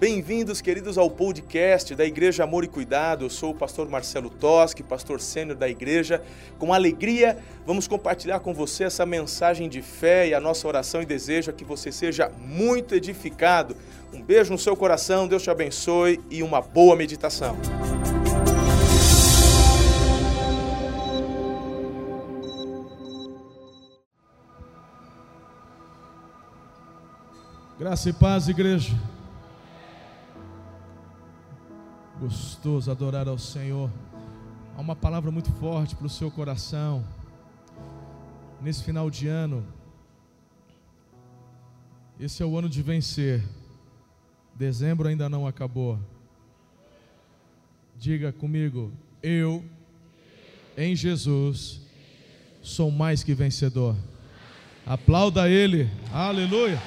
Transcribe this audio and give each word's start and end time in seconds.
Bem-vindos, 0.00 0.62
queridos, 0.62 0.96
ao 0.96 1.10
podcast 1.10 1.94
da 1.94 2.06
Igreja 2.06 2.42
Amor 2.42 2.64
e 2.64 2.68
Cuidado. 2.68 3.26
Eu 3.26 3.28
sou 3.28 3.50
o 3.50 3.54
pastor 3.54 3.86
Marcelo 3.86 4.30
Toschi, 4.30 4.82
pastor 4.82 5.20
sênior 5.20 5.58
da 5.58 5.68
igreja. 5.68 6.22
Com 6.58 6.72
alegria, 6.72 7.36
vamos 7.66 7.86
compartilhar 7.86 8.40
com 8.40 8.54
você 8.54 8.84
essa 8.84 9.04
mensagem 9.04 9.68
de 9.68 9.82
fé 9.82 10.28
e 10.28 10.32
a 10.32 10.40
nossa 10.40 10.66
oração 10.66 11.02
e 11.02 11.04
desejo 11.04 11.50
é 11.50 11.52
que 11.52 11.66
você 11.66 11.92
seja 11.92 12.32
muito 12.38 12.94
edificado. 12.94 13.76
Um 14.10 14.22
beijo 14.22 14.50
no 14.50 14.58
seu 14.58 14.74
coração, 14.74 15.28
Deus 15.28 15.42
te 15.42 15.50
abençoe 15.50 16.18
e 16.30 16.42
uma 16.42 16.62
boa 16.62 16.96
meditação. 16.96 17.58
Graça 27.80 28.10
e 28.10 28.12
paz, 28.12 28.46
igreja. 28.46 28.94
Gostoso 32.20 32.90
adorar 32.90 33.26
ao 33.26 33.38
Senhor. 33.38 33.90
Há 34.76 34.80
uma 34.82 34.94
palavra 34.94 35.30
muito 35.30 35.50
forte 35.52 35.96
para 35.96 36.06
o 36.06 36.10
seu 36.10 36.30
coração. 36.30 37.02
Nesse 38.60 38.84
final 38.84 39.08
de 39.08 39.28
ano, 39.28 39.66
esse 42.20 42.42
é 42.42 42.44
o 42.44 42.54
ano 42.58 42.68
de 42.68 42.82
vencer. 42.82 43.42
Dezembro 44.54 45.08
ainda 45.08 45.30
não 45.30 45.46
acabou. 45.46 45.98
Diga 47.96 48.30
comigo, 48.30 48.92
eu, 49.22 49.64
em 50.76 50.94
Jesus, 50.94 51.80
sou 52.60 52.90
mais 52.90 53.24
que 53.24 53.32
vencedor. 53.32 53.96
Aplauda 54.84 55.48
Ele, 55.48 55.88
aleluia. 56.12 56.78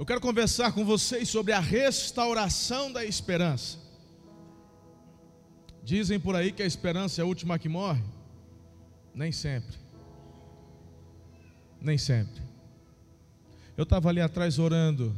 Eu 0.00 0.06
quero 0.06 0.18
conversar 0.18 0.72
com 0.72 0.82
vocês 0.82 1.28
sobre 1.28 1.52
a 1.52 1.60
restauração 1.60 2.90
da 2.90 3.04
esperança. 3.04 3.76
Dizem 5.84 6.18
por 6.18 6.34
aí 6.34 6.52
que 6.52 6.62
a 6.62 6.66
esperança 6.66 7.20
é 7.20 7.22
a 7.22 7.26
última 7.26 7.58
que 7.58 7.68
morre. 7.68 8.02
Nem 9.14 9.30
sempre. 9.30 9.76
Nem 11.78 11.98
sempre. 11.98 12.40
Eu 13.76 13.82
estava 13.82 14.08
ali 14.08 14.22
atrás 14.22 14.58
orando. 14.58 15.14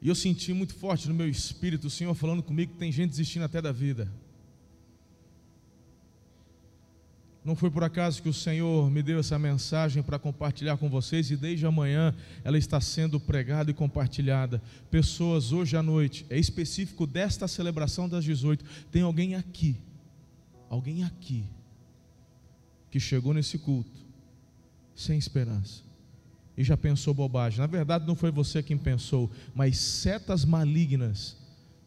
E 0.00 0.08
eu 0.08 0.14
senti 0.14 0.54
muito 0.54 0.74
forte 0.74 1.06
no 1.06 1.14
meu 1.14 1.28
espírito 1.28 1.88
o 1.88 1.90
Senhor 1.90 2.14
falando 2.14 2.42
comigo 2.42 2.72
que 2.72 2.78
tem 2.78 2.90
gente 2.90 3.10
desistindo 3.10 3.44
até 3.44 3.60
da 3.60 3.72
vida. 3.72 4.10
Não 7.44 7.54
foi 7.54 7.70
por 7.70 7.84
acaso 7.84 8.22
que 8.22 8.28
o 8.28 8.32
Senhor 8.32 8.90
me 8.90 9.02
deu 9.02 9.18
essa 9.18 9.38
mensagem 9.38 10.02
para 10.02 10.18
compartilhar 10.18 10.78
com 10.78 10.88
vocês 10.88 11.30
e 11.30 11.36
desde 11.36 11.66
amanhã 11.66 12.14
ela 12.42 12.56
está 12.56 12.80
sendo 12.80 13.20
pregada 13.20 13.70
e 13.70 13.74
compartilhada. 13.74 14.62
Pessoas 14.90 15.52
hoje 15.52 15.76
à 15.76 15.82
noite, 15.82 16.24
é 16.30 16.38
específico 16.38 17.06
desta 17.06 17.46
celebração 17.46 18.08
das 18.08 18.24
18, 18.24 18.64
tem 18.90 19.02
alguém 19.02 19.34
aqui, 19.34 19.76
alguém 20.70 21.04
aqui, 21.04 21.44
que 22.90 22.98
chegou 22.98 23.34
nesse 23.34 23.58
culto 23.58 24.00
sem 24.94 25.18
esperança 25.18 25.82
e 26.56 26.64
já 26.64 26.78
pensou 26.78 27.12
bobagem. 27.12 27.58
Na 27.58 27.66
verdade, 27.66 28.06
não 28.06 28.14
foi 28.14 28.30
você 28.30 28.62
quem 28.62 28.78
pensou, 28.78 29.30
mas 29.54 29.76
setas 29.76 30.46
malignas 30.46 31.36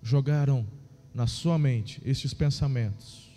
jogaram 0.03 0.67
na 1.15 1.25
sua 1.25 1.57
mente 1.57 1.99
esses 2.05 2.31
pensamentos 2.31 3.27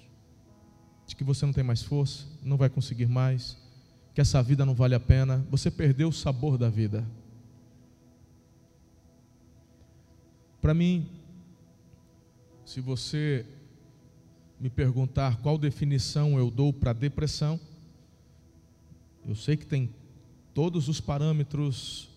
que 1.21 1.25
você 1.25 1.45
não 1.45 1.53
tem 1.53 1.63
mais 1.63 1.83
força, 1.83 2.25
não 2.43 2.57
vai 2.57 2.71
conseguir 2.71 3.05
mais, 3.05 3.55
que 4.15 4.23
essa 4.23 4.43
vida 4.43 4.65
não 4.65 4.75
vale 4.75 4.95
a 4.95 4.99
pena, 5.01 5.45
você 5.51 5.71
perdeu 5.71 6.09
o 6.09 6.13
sabor 6.13 6.57
da 6.57 6.71
vida. 6.71 7.07
Para 10.63 10.73
mim, 10.73 11.07
se 12.65 12.81
você 12.81 13.45
me 14.59 14.71
perguntar 14.71 15.37
qual 15.43 15.59
definição 15.59 16.39
eu 16.39 16.51
dou 16.51 16.73
para 16.73 16.95
depressão, 16.95 17.61
eu 19.29 19.35
sei 19.35 19.59
que 19.59 19.67
tem 19.67 19.91
todos 20.55 20.89
os 20.89 21.03
parâmetros 21.03 22.09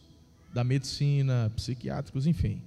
da 0.53 0.63
medicina, 0.63 1.51
psiquiátricos, 1.57 2.25
enfim. 2.25 2.61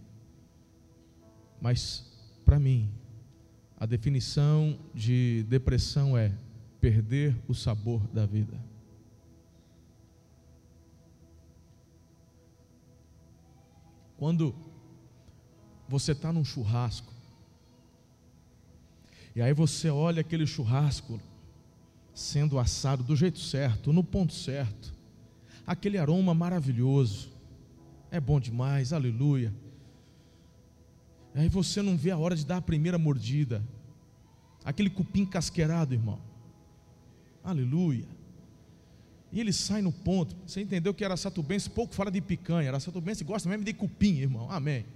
Mas, 1.62 2.04
para 2.44 2.60
mim, 2.60 2.90
a 3.78 3.84
definição 3.84 4.78
de 4.94 5.44
depressão 5.48 6.16
é 6.16 6.32
perder 6.80 7.36
o 7.46 7.54
sabor 7.54 8.00
da 8.08 8.24
vida. 8.24 8.56
Quando 14.16 14.54
você 15.86 16.12
está 16.12 16.32
num 16.32 16.44
churrasco, 16.44 17.12
e 19.34 19.42
aí 19.42 19.52
você 19.52 19.90
olha 19.90 20.22
aquele 20.22 20.46
churrasco 20.46 21.20
sendo 22.14 22.58
assado 22.58 23.04
do 23.04 23.14
jeito 23.14 23.38
certo, 23.38 23.92
no 23.92 24.02
ponto 24.02 24.32
certo, 24.32 24.94
aquele 25.66 25.98
aroma 25.98 26.32
maravilhoso, 26.32 27.30
é 28.10 28.18
bom 28.18 28.40
demais, 28.40 28.94
aleluia. 28.94 29.52
Aí 31.36 31.50
você 31.50 31.82
não 31.82 31.98
vê 31.98 32.10
a 32.10 32.16
hora 32.16 32.34
de 32.34 32.46
dar 32.46 32.56
a 32.56 32.62
primeira 32.62 32.96
mordida. 32.96 33.62
Aquele 34.64 34.88
cupim 34.88 35.26
casqueirado, 35.26 35.92
irmão. 35.92 36.18
Aleluia. 37.44 38.06
E 39.30 39.38
ele 39.38 39.52
sai 39.52 39.82
no 39.82 39.92
ponto. 39.92 40.34
Você 40.46 40.62
entendeu 40.62 40.94
que 40.94 41.04
era 41.04 41.14
satubense, 41.14 41.68
pouco 41.68 41.94
fala 41.94 42.10
de 42.10 42.22
picanha. 42.22 42.68
Era 42.68 42.80
satubense 42.80 43.22
gosta 43.22 43.50
mesmo 43.50 43.64
de 43.64 43.74
cupim, 43.74 44.14
irmão. 44.14 44.50
Amém. 44.50 44.86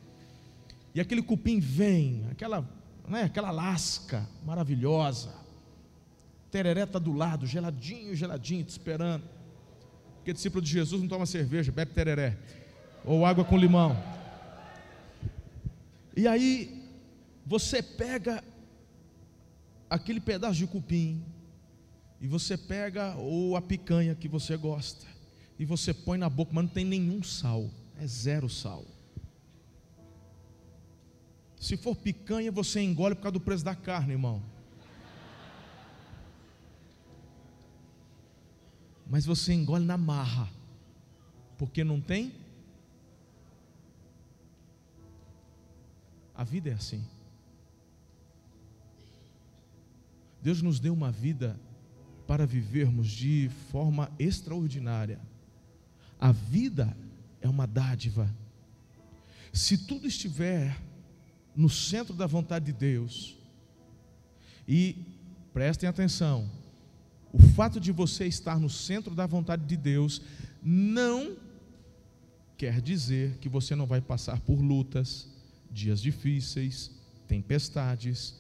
E 0.95 1.01
aquele 1.01 1.21
cupim 1.23 1.61
vem, 1.61 2.25
aquela, 2.31 2.67
né, 3.07 3.25
aquela 3.25 3.51
lasca 3.51 4.27
maravilhosa. 4.45 5.35
Tereré 6.51 6.85
está 6.85 6.99
do 6.99 7.13
lado, 7.13 7.47
geladinho, 7.47 8.17
geladinho, 8.17 8.65
te 8.65 8.71
esperando. 8.71 9.23
Porque 10.17 10.33
discípulo 10.33 10.65
de 10.65 10.71
Jesus 10.71 11.03
não 11.03 11.09
toma 11.09 11.27
cerveja, 11.27 11.71
bebe 11.71 11.93
tereré. 11.93 12.37
Ou 13.05 13.27
água 13.27 13.45
com 13.45 13.59
limão. 13.59 13.97
E 16.17 16.27
aí 16.27 16.89
você 17.47 17.83
pega 17.83 18.43
aquele 19.89 20.21
pedaço 20.21 20.57
de 20.59 20.67
cupim 20.67 21.25
e 22.21 22.27
você 22.27 22.57
pega 22.57 23.17
ou 23.17 23.57
a 23.57 23.63
picanha 23.63 24.15
que 24.15 24.29
você 24.29 24.57
gosta 24.57 25.07
e 25.59 25.65
você 25.65 25.93
põe 25.93 26.19
na 26.19 26.29
boca, 26.29 26.53
mas 26.55 26.65
não 26.65 26.71
tem 26.71 26.85
nenhum 26.85 27.23
sal, 27.23 27.71
é 27.99 28.07
zero 28.07 28.49
sal. 28.49 28.85
Se 31.59 31.77
for 31.77 31.95
picanha, 31.95 32.51
você 32.51 32.81
engole 32.81 33.15
por 33.15 33.23
causa 33.23 33.35
do 33.35 33.41
preço 33.41 33.63
da 33.63 33.75
carne, 33.75 34.13
irmão. 34.13 34.43
Mas 39.07 39.27
você 39.27 39.53
engole 39.53 39.85
na 39.85 39.99
marra, 39.99 40.49
porque 41.59 41.85
não 41.85 42.01
tem 42.01 42.33
A 46.41 46.45
vida 46.45 46.71
é 46.71 46.73
assim. 46.73 47.05
Deus 50.41 50.63
nos 50.63 50.81
deu 50.81 50.95
uma 50.95 51.13
vida 51.13 51.61
para 52.27 52.47
vivermos 52.47 53.09
de 53.09 53.51
forma 53.71 54.11
extraordinária. 54.19 55.21
A 56.19 56.33
vida 56.33 56.97
é 57.43 57.47
uma 57.47 57.67
dádiva. 57.67 58.35
Se 59.53 59.77
tudo 59.77 60.07
estiver 60.07 60.81
no 61.55 61.69
centro 61.69 62.15
da 62.15 62.27
vontade 62.27 62.65
de 62.65 62.73
Deus, 62.73 63.37
e 64.67 64.97
prestem 65.53 65.91
atenção, 65.91 66.51
o 67.35 67.39
fato 67.39 67.79
de 67.79 67.93
você 67.93 68.25
estar 68.27 68.59
no 68.59 68.71
centro 68.71 69.15
da 69.15 69.27
vontade 69.27 69.67
de 69.67 69.77
Deus 69.77 70.23
não 70.63 71.37
quer 72.57 72.81
dizer 72.81 73.37
que 73.43 73.49
você 73.51 73.75
não 73.75 73.85
vai 73.85 74.01
passar 74.01 74.41
por 74.41 74.59
lutas, 74.59 75.29
dias 75.71 76.01
difíceis, 76.01 76.91
tempestades. 77.29 78.35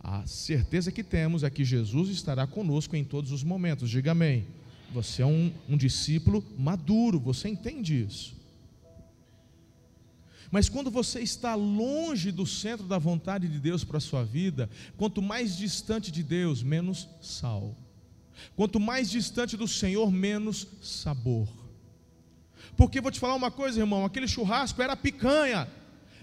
A 0.00 0.26
certeza 0.26 0.92
que 0.92 1.02
temos 1.02 1.42
é 1.42 1.50
que 1.50 1.64
Jesus 1.64 2.08
estará 2.08 2.46
conosco 2.46 2.94
em 2.94 3.04
todos 3.04 3.32
os 3.32 3.42
momentos. 3.42 3.90
Diga 3.90 4.12
amém. 4.12 4.46
Você 4.92 5.22
é 5.22 5.26
um, 5.26 5.52
um 5.68 5.76
discípulo 5.76 6.44
maduro, 6.56 7.18
você 7.18 7.48
entende 7.48 8.02
isso. 8.02 8.38
Mas 10.50 10.68
quando 10.68 10.90
você 10.90 11.20
está 11.20 11.54
longe 11.54 12.32
do 12.32 12.46
centro 12.46 12.86
da 12.86 12.96
vontade 12.96 13.48
de 13.48 13.58
Deus 13.58 13.84
para 13.84 13.98
a 13.98 14.00
sua 14.00 14.24
vida, 14.24 14.70
quanto 14.96 15.20
mais 15.20 15.56
distante 15.56 16.10
de 16.10 16.22
Deus, 16.22 16.62
menos 16.62 17.08
sal. 17.20 17.76
Quanto 18.56 18.80
mais 18.80 19.10
distante 19.10 19.56
do 19.56 19.68
Senhor, 19.68 20.10
menos 20.10 20.66
sabor. 20.80 21.48
Porque 22.76 23.00
vou 23.00 23.10
te 23.10 23.20
falar 23.20 23.34
uma 23.34 23.50
coisa, 23.50 23.80
irmão: 23.80 24.04
aquele 24.04 24.28
churrasco 24.28 24.80
era 24.80 24.96
picanha, 24.96 25.68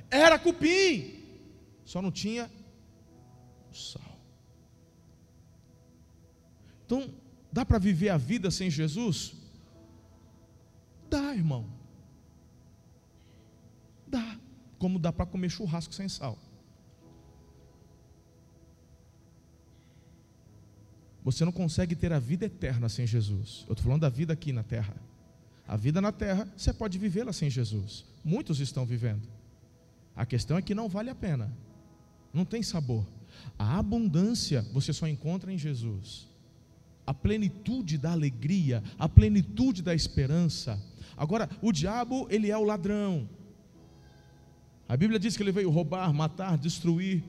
era 0.09 0.37
cupim. 0.39 1.23
só 1.83 2.01
não 2.01 2.11
tinha 2.11 2.49
sal. 3.71 4.19
Então, 6.85 7.13
dá 7.51 7.65
para 7.65 7.79
viver 7.79 8.09
a 8.09 8.17
vida 8.17 8.51
sem 8.51 8.69
Jesus? 8.69 9.33
Dá, 11.09 11.33
irmão. 11.35 11.67
Dá. 14.07 14.39
Como 14.77 14.99
dá 14.99 15.11
para 15.11 15.25
comer 15.25 15.49
churrasco 15.49 15.93
sem 15.93 16.07
sal. 16.07 16.37
Você 21.23 21.43
não 21.43 21.51
consegue 21.51 21.95
ter 21.95 22.13
a 22.13 22.19
vida 22.19 22.45
eterna 22.45 22.87
sem 22.87 23.07
Jesus. 23.07 23.65
Eu 23.67 23.73
estou 23.73 23.83
falando 23.83 24.01
da 24.01 24.09
vida 24.09 24.31
aqui 24.31 24.53
na 24.53 24.61
terra. 24.61 24.95
A 25.67 25.75
vida 25.75 25.99
na 25.99 26.11
terra, 26.11 26.47
você 26.55 26.71
pode 26.71 26.99
vivê-la 26.99 27.33
sem 27.33 27.49
Jesus. 27.49 28.05
Muitos 28.23 28.59
estão 28.59 28.85
vivendo. 28.85 29.27
A 30.15 30.25
questão 30.25 30.57
é 30.57 30.61
que 30.61 30.75
não 30.75 30.87
vale 30.87 31.09
a 31.09 31.15
pena. 31.15 31.51
Não 32.33 32.45
tem 32.45 32.63
sabor. 32.63 33.05
A 33.57 33.77
abundância 33.77 34.65
você 34.71 34.93
só 34.93 35.07
encontra 35.07 35.51
em 35.51 35.57
Jesus. 35.57 36.27
A 37.05 37.13
plenitude 37.13 37.97
da 37.97 38.11
alegria, 38.11 38.83
a 38.97 39.07
plenitude 39.07 39.81
da 39.81 39.93
esperança. 39.93 40.81
Agora, 41.17 41.49
o 41.61 41.71
diabo, 41.71 42.27
ele 42.29 42.49
é 42.49 42.57
o 42.57 42.63
ladrão. 42.63 43.29
A 44.87 44.95
Bíblia 44.95 45.19
diz 45.19 45.35
que 45.35 45.43
ele 45.43 45.51
veio 45.51 45.69
roubar, 45.69 46.13
matar, 46.13 46.57
destruir. 46.57 47.23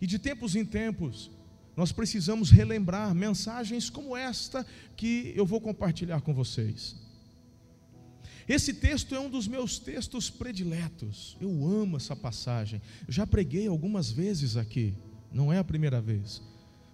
E 0.00 0.06
de 0.06 0.18
tempos 0.18 0.54
em 0.54 0.64
tempos, 0.64 1.30
nós 1.76 1.92
precisamos 1.92 2.50
relembrar 2.50 3.14
mensagens 3.14 3.88
como 3.88 4.16
esta 4.16 4.66
que 4.96 5.32
eu 5.34 5.46
vou 5.46 5.60
compartilhar 5.60 6.20
com 6.20 6.34
vocês. 6.34 6.96
Esse 8.50 8.74
texto 8.74 9.14
é 9.14 9.20
um 9.20 9.30
dos 9.30 9.46
meus 9.46 9.78
textos 9.78 10.28
prediletos. 10.28 11.36
Eu 11.40 11.64
amo 11.64 11.96
essa 11.96 12.16
passagem. 12.16 12.82
Eu 13.06 13.12
já 13.12 13.24
preguei 13.24 13.68
algumas 13.68 14.10
vezes 14.10 14.56
aqui, 14.56 14.92
não 15.32 15.52
é 15.52 15.58
a 15.58 15.62
primeira 15.62 16.00
vez. 16.00 16.42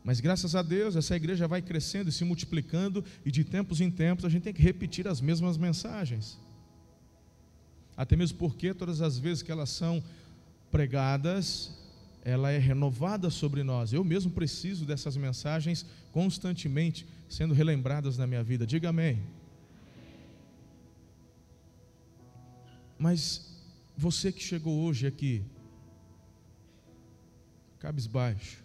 Mas 0.05 0.21
graças 0.21 0.55
a 0.55 0.61
Deus, 0.61 0.97
essa 0.97 1.17
igreja 1.17 1.49
vai 1.49 1.63
crescendo 1.63 2.11
e 2.11 2.13
se 2.13 2.27
multiplicando, 2.27 3.03
e 3.25 3.31
de 3.31 3.43
tempos 3.43 3.81
em 3.81 3.91
tempos 3.91 4.27
a 4.27 4.29
gente 4.29 4.43
tem 4.43 4.53
que 4.53 4.61
repetir 4.61 5.09
as 5.09 5.19
mesmas 5.19 5.57
mensagens. 5.57 6.39
Até 7.97 8.17
mesmo 8.17 8.37
porque 8.37 8.75
todas 8.75 9.01
as 9.01 9.19
vezes 9.19 9.43
que 9.43 9.51
elas 9.51 9.71
são 9.71 10.05
pregadas, 10.71 11.73
ela 12.23 12.51
é 12.51 12.59
renovada 12.59 13.31
sobre 13.31 13.63
nós. 13.63 13.95
Eu 13.95 14.05
mesmo 14.05 14.31
preciso 14.31 14.85
dessas 14.85 15.17
mensagens 15.17 15.87
constantemente 16.13 17.07
sendo 17.31 17.55
relembradas 17.55 18.19
na 18.19 18.27
minha 18.27 18.45
vida. 18.45 18.67
Diga 18.67 18.91
amém. 18.91 19.23
Mas 22.99 23.55
você 23.97 24.33
que 24.33 24.43
chegou 24.43 24.81
hoje 24.85 25.07
aqui, 25.07 25.45
cabisbaixo, 27.79 28.65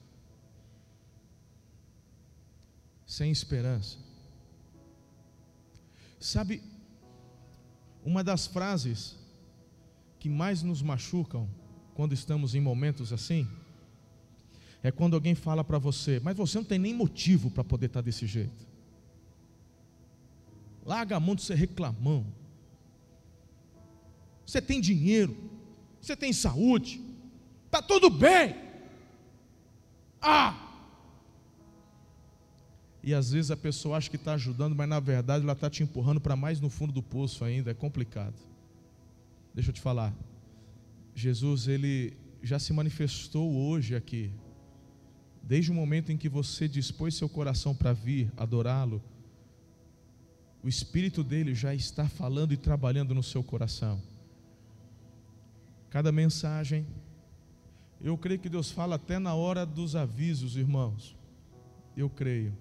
sem 3.06 3.32
esperança, 3.32 3.98
sabe, 6.20 6.62
uma 8.04 8.24
das 8.24 8.48
frases 8.48 9.18
que 10.20 10.30
mais 10.30 10.64
nos 10.64 10.82
machucam 10.82 11.50
quando 11.94 12.14
estamos 12.14 12.56
em 12.56 12.62
momentos 12.62 13.12
assim, 13.12 13.48
é 14.84 14.92
quando 14.92 15.14
alguém 15.14 15.36
fala 15.36 15.64
para 15.64 15.78
você, 15.78 16.20
mas 16.24 16.36
você 16.36 16.58
não 16.58 16.66
tem 16.66 16.80
nem 16.80 16.94
motivo 16.94 17.52
para 17.52 17.64
poder 17.64 17.88
estar 17.88 18.02
tá 18.02 18.06
desse 18.06 18.26
jeito. 18.26 18.68
Larga 20.86 21.18
a 21.18 21.20
mão 21.20 21.36
de 21.36 21.44
ser 21.44 21.56
reclamão. 21.56 22.26
Você 24.52 24.62
tem 24.62 24.82
dinheiro, 24.82 25.34
você 26.02 26.14
tem 26.14 26.34
saúde, 26.34 27.00
está 27.68 27.82
tudo 27.82 28.10
bem. 28.10 28.54
Ah! 30.22 30.84
E 33.02 33.14
às 33.14 33.32
vezes 33.32 33.50
a 33.50 33.56
pessoa 33.56 33.96
acha 33.96 34.10
que 34.10 34.18
está 34.18 34.34
ajudando, 34.34 34.76
mas 34.76 34.90
na 34.90 35.00
verdade 35.00 35.46
ela 35.46 35.54
está 35.54 35.70
te 35.70 35.84
empurrando 35.84 36.20
para 36.20 36.36
mais 36.36 36.60
no 36.60 36.70
fundo 36.70 36.92
do 36.92 37.02
poço 37.02 37.46
ainda, 37.46 37.72
é 37.72 37.74
complicado. 37.74 38.36
Deixa 39.56 39.70
eu 39.70 39.74
te 39.74 39.80
falar, 39.80 40.14
Jesus, 41.16 41.70
ele 41.70 42.18
já 42.44 42.60
se 42.60 42.74
manifestou 42.74 43.56
hoje 43.56 43.96
aqui. 43.96 44.34
Desde 45.42 45.72
o 45.72 45.74
momento 45.74 46.12
em 46.12 46.18
que 46.18 46.28
você 46.28 46.68
dispôs 46.68 47.16
seu 47.16 47.30
coração 47.30 47.74
para 47.74 47.94
vir 47.94 48.30
adorá-lo, 48.36 49.02
o 50.62 50.68
Espírito 50.68 51.24
dele 51.24 51.56
já 51.56 51.74
está 51.74 52.10
falando 52.10 52.52
e 52.52 52.58
trabalhando 52.58 53.16
no 53.16 53.24
seu 53.24 53.42
coração. 53.42 54.11
Cada 55.92 56.10
mensagem, 56.10 56.88
eu 58.02 58.18
creio 58.18 58.40
que 58.40 58.50
Deus 58.50 58.72
fala 58.72 58.96
até 58.96 59.20
na 59.20 59.36
hora 59.36 59.66
dos 59.66 59.94
avisos, 59.94 60.56
irmãos. 60.56 61.16
Eu 61.96 62.10
creio. 62.10 62.58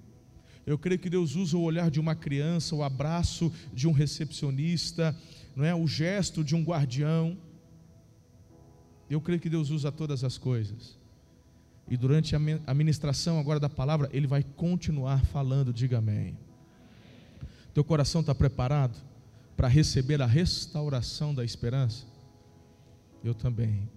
Eu 0.66 0.76
creio 0.76 0.98
que 0.98 1.08
Deus 1.08 1.36
usa 1.36 1.56
o 1.56 1.62
olhar 1.62 1.90
de 1.92 2.00
uma 2.00 2.16
criança, 2.16 2.74
o 2.74 2.82
abraço 2.82 3.52
de 3.72 3.86
um 3.86 3.92
recepcionista, 3.92 5.16
não 5.54 5.64
é? 5.64 5.72
O 5.72 5.86
gesto 5.86 6.42
de 6.42 6.56
um 6.56 6.64
guardião. 6.64 7.38
Eu 9.08 9.20
creio 9.20 9.40
que 9.40 9.48
Deus 9.48 9.70
usa 9.70 9.92
todas 9.92 10.24
as 10.24 10.36
coisas. 10.36 10.98
E 11.88 11.96
durante 11.96 12.34
a 12.34 12.74
ministração 12.74 13.38
agora 13.38 13.60
da 13.60 13.68
palavra, 13.68 14.10
Ele 14.12 14.26
vai 14.26 14.42
continuar 14.42 15.24
falando, 15.26 15.72
diga 15.72 15.98
amém. 15.98 16.36
Teu 17.72 17.84
coração 17.84 18.22
está 18.22 18.34
preparado 18.34 18.98
para 19.56 19.68
receber 19.68 20.20
a 20.20 20.26
restauração 20.26 21.32
da 21.32 21.44
esperança? 21.44 22.09
Eu 23.22 23.34
também. 23.34 23.88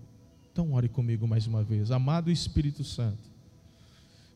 Então 0.51 0.73
ore 0.73 0.89
comigo 0.89 1.27
mais 1.27 1.47
uma 1.47 1.63
vez. 1.63 1.91
Amado 1.91 2.31
Espírito 2.31 2.83
Santo, 2.83 3.31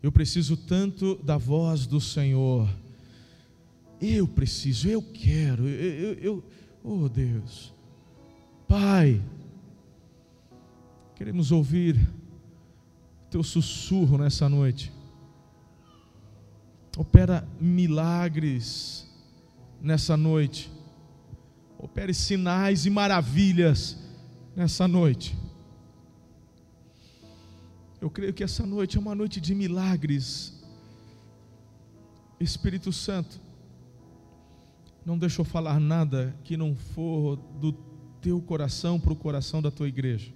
eu 0.01 0.11
preciso 0.11 0.55
tanto 0.55 1.15
da 1.23 1.37
voz 1.37 1.85
do 1.85 1.99
Senhor. 1.99 2.69
Eu 3.99 4.27
preciso, 4.27 4.87
eu 4.87 5.01
quero, 5.01 5.67
eu, 5.67 6.13
eu, 6.13 6.43
oh 6.83 7.09
Deus, 7.09 7.73
Pai, 8.67 9.19
Queremos 11.17 11.51
ouvir 11.51 11.99
teu 13.31 13.41
sussurro 13.41 14.19
nessa 14.19 14.47
noite. 14.47 14.93
Opera 16.95 17.43
milagres 17.59 19.09
nessa 19.81 20.15
noite. 20.15 20.71
Opere 21.75 22.13
sinais 22.13 22.85
e 22.85 22.91
maravilhas 22.91 23.97
nessa 24.57 24.87
noite. 24.87 25.37
Eu 28.01 28.09
creio 28.09 28.33
que 28.33 28.43
essa 28.43 28.65
noite 28.65 28.97
é 28.97 28.99
uma 28.99 29.13
noite 29.13 29.39
de 29.39 29.53
milagres. 29.53 30.59
Espírito 32.39 32.91
Santo, 32.91 33.39
não 35.05 35.15
deixa 35.15 35.41
eu 35.41 35.45
falar 35.45 35.79
nada 35.79 36.35
que 36.43 36.57
não 36.57 36.75
for 36.75 37.35
do 37.35 37.71
teu 38.19 38.41
coração 38.41 38.99
para 38.99 39.13
o 39.13 39.15
coração 39.15 39.61
da 39.61 39.69
tua 39.69 39.87
igreja. 39.87 40.33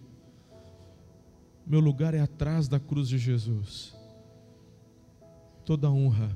Meu 1.66 1.80
lugar 1.80 2.14
é 2.14 2.20
atrás 2.20 2.68
da 2.68 2.80
cruz 2.80 3.10
de 3.10 3.18
Jesus. 3.18 3.96
Toda 5.66 5.90
honra, 5.90 6.36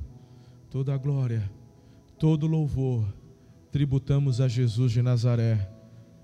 toda 0.71 0.97
glória, 0.97 1.51
todo 2.17 2.47
louvor 2.47 3.05
tributamos 3.71 4.41
a 4.41 4.47
Jesus 4.47 4.91
de 4.91 5.03
Nazaré, 5.03 5.69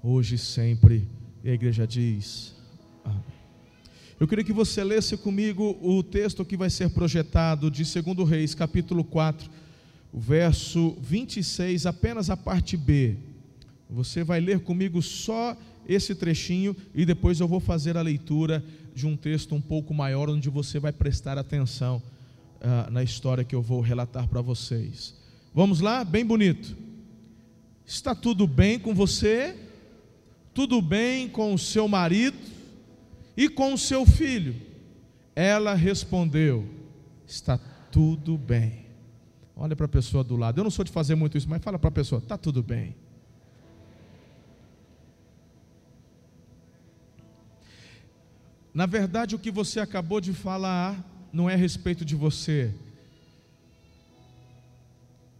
hoje 0.01 0.35
e 0.35 0.39
sempre. 0.39 1.20
E 1.43 1.49
a 1.49 1.53
igreja 1.53 1.87
diz: 1.87 2.55
Amém. 3.03 3.21
Eu 4.19 4.27
queria 4.27 4.45
que 4.45 4.53
você 4.53 4.83
lesse 4.83 5.17
comigo 5.17 5.75
o 5.81 6.03
texto 6.03 6.45
que 6.45 6.55
vai 6.55 6.69
ser 6.69 6.91
projetado 6.91 7.71
de 7.71 7.83
2 7.83 8.29
Reis, 8.29 8.53
capítulo 8.53 9.03
4, 9.03 9.49
o 10.13 10.19
verso 10.19 10.95
26, 11.01 11.87
apenas 11.87 12.29
a 12.29 12.37
parte 12.37 12.77
B. 12.77 13.15
Você 13.89 14.23
vai 14.23 14.39
ler 14.39 14.59
comigo 14.59 15.01
só 15.01 15.57
esse 15.87 16.13
trechinho 16.13 16.75
e 16.93 17.03
depois 17.03 17.39
eu 17.39 17.47
vou 17.47 17.59
fazer 17.59 17.97
a 17.97 18.01
leitura 18.03 18.63
de 18.93 19.07
um 19.07 19.17
texto 19.17 19.55
um 19.55 19.61
pouco 19.61 19.91
maior, 19.91 20.29
onde 20.29 20.49
você 20.49 20.79
vai 20.79 20.91
prestar 20.91 21.39
atenção 21.39 22.01
uh, 22.61 22.91
na 22.91 23.01
história 23.01 23.43
que 23.43 23.55
eu 23.55 23.61
vou 23.61 23.81
relatar 23.81 24.27
para 24.27 24.41
vocês. 24.41 25.15
Vamos 25.51 25.81
lá? 25.81 26.03
Bem 26.03 26.23
bonito. 26.23 26.77
Está 27.85 28.13
tudo 28.13 28.45
bem 28.45 28.77
com 28.77 28.93
você? 28.93 29.70
Tudo 30.53 30.81
bem 30.81 31.29
com 31.29 31.53
o 31.53 31.57
seu 31.57 31.87
marido 31.87 32.37
e 33.37 33.47
com 33.47 33.73
o 33.73 33.77
seu 33.77 34.05
filho? 34.05 34.55
Ela 35.35 35.73
respondeu: 35.73 36.67
Está 37.25 37.57
tudo 37.91 38.37
bem. 38.37 38.85
Olha 39.55 39.75
para 39.75 39.85
a 39.85 39.89
pessoa 39.89 40.23
do 40.23 40.35
lado. 40.35 40.59
Eu 40.59 40.63
não 40.63 40.71
sou 40.71 40.83
de 40.83 40.91
fazer 40.91 41.15
muito 41.15 41.37
isso, 41.37 41.49
mas 41.49 41.63
fala 41.63 41.79
para 41.79 41.87
a 41.87 41.91
pessoa: 41.91 42.19
Está 42.19 42.37
tudo 42.37 42.61
bem. 42.61 42.95
Na 48.73 48.85
verdade, 48.85 49.35
o 49.35 49.39
que 49.39 49.51
você 49.51 49.79
acabou 49.79 50.21
de 50.21 50.33
falar 50.33 51.05
não 51.31 51.49
é 51.49 51.53
a 51.53 51.57
respeito 51.57 52.05
de 52.05 52.15
você. 52.15 52.73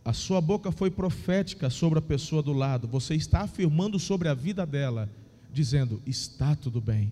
A 0.03 0.13
sua 0.13 0.41
boca 0.41 0.71
foi 0.71 0.89
profética 0.89 1.69
sobre 1.69 1.99
a 1.99 2.01
pessoa 2.01 2.41
do 2.41 2.53
lado. 2.53 2.87
Você 2.87 3.13
está 3.13 3.41
afirmando 3.41 3.99
sobre 3.99 4.27
a 4.27 4.33
vida 4.33 4.65
dela, 4.65 5.09
dizendo: 5.51 6.01
está 6.05 6.55
tudo 6.55 6.81
bem. 6.81 7.11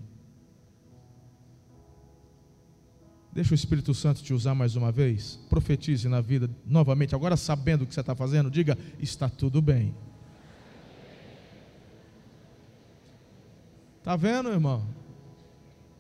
Deixa 3.32 3.52
o 3.52 3.56
Espírito 3.56 3.94
Santo 3.94 4.24
te 4.24 4.34
usar 4.34 4.56
mais 4.56 4.76
uma 4.76 4.92
vez. 4.92 5.40
Profetize 5.50 6.10
na 6.10 6.20
vida 6.20 6.50
novamente. 6.66 7.14
Agora, 7.14 7.38
sabendo 7.38 7.84
o 7.84 7.88
que 7.88 7.94
você 7.94 8.00
está 8.00 8.16
fazendo, 8.16 8.50
diga: 8.50 8.76
está 9.00 9.30
tudo 9.30 9.62
bem. 9.62 9.94
Tá 14.04 14.16
vendo, 14.16 14.50
irmão? 14.50 14.84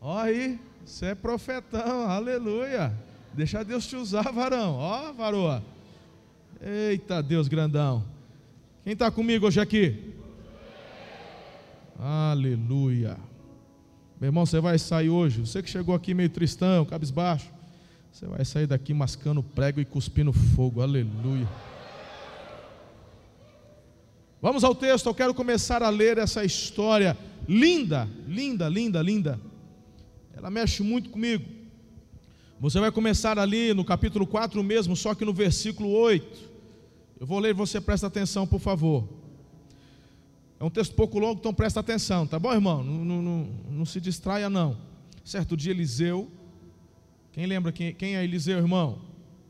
Olha 0.01 0.23
aí, 0.23 0.59
você 0.83 1.07
é 1.07 1.15
profetão, 1.15 2.09
aleluia. 2.09 2.91
Deixa 3.33 3.63
Deus 3.63 3.85
te 3.85 3.95
usar, 3.95 4.31
varão. 4.31 4.73
Ó, 4.73 5.13
varoa. 5.13 5.63
Eita, 6.61 7.23
Deus 7.23 7.47
grandão. 7.47 8.03
Quem 8.83 8.91
está 8.91 9.09
comigo 9.09 9.47
hoje 9.47 9.61
aqui? 9.61 10.13
Aleluia. 11.97 13.17
Meu 14.19 14.27
irmão, 14.27 14.45
você 14.45 14.59
vai 14.59 14.77
sair 14.77 15.09
hoje. 15.09 15.39
Você 15.39 15.63
que 15.63 15.69
chegou 15.69 15.95
aqui 15.95 16.13
meio 16.13 16.29
tristão, 16.29 16.83
cabisbaixo. 16.83 17.49
Você 18.11 18.25
vai 18.25 18.43
sair 18.43 18.67
daqui 18.67 18.93
mascando 18.93 19.41
prego 19.41 19.79
e 19.79 19.85
cuspindo 19.85 20.33
fogo. 20.33 20.81
Aleluia. 20.81 21.47
Vamos 24.41 24.65
ao 24.65 24.75
texto. 24.75 25.07
Eu 25.07 25.13
quero 25.13 25.33
começar 25.33 25.81
a 25.81 25.89
ler 25.89 26.17
essa 26.17 26.43
história 26.43 27.17
linda, 27.47 28.05
linda, 28.27 28.67
linda, 28.67 29.01
linda. 29.01 29.39
Ela 30.35 30.49
mexe 30.49 30.83
muito 30.83 31.09
comigo. 31.09 31.45
Você 32.59 32.77
vai 32.81 32.91
começar 32.91 33.39
ali 33.39 33.73
no 33.73 33.85
capítulo 33.85 34.27
4 34.27 34.61
mesmo, 34.61 34.93
só 34.93 35.15
que 35.15 35.23
no 35.23 35.33
versículo 35.33 35.89
8. 35.91 36.48
Eu 37.19 37.27
vou 37.27 37.37
ler, 37.39 37.53
você 37.53 37.81
presta 37.81 38.07
atenção, 38.07 38.47
por 38.47 38.59
favor. 38.59 39.07
É 40.59 40.63
um 40.63 40.69
texto 40.69 40.95
pouco 40.95 41.19
longo, 41.19 41.39
então 41.39 41.53
presta 41.53 41.79
atenção, 41.79 42.25
tá 42.25 42.39
bom, 42.39 42.53
irmão? 42.53 42.83
Não, 42.83 43.05
não, 43.05 43.21
não, 43.21 43.49
não 43.71 43.85
se 43.85 43.99
distraia, 43.99 44.49
não. 44.49 44.77
Certo 45.23 45.57
dia, 45.57 45.71
Eliseu. 45.71 46.31
Quem 47.31 47.45
lembra 47.45 47.71
quem, 47.71 47.93
quem 47.93 48.15
é 48.15 48.23
Eliseu, 48.23 48.57
irmão? 48.57 49.01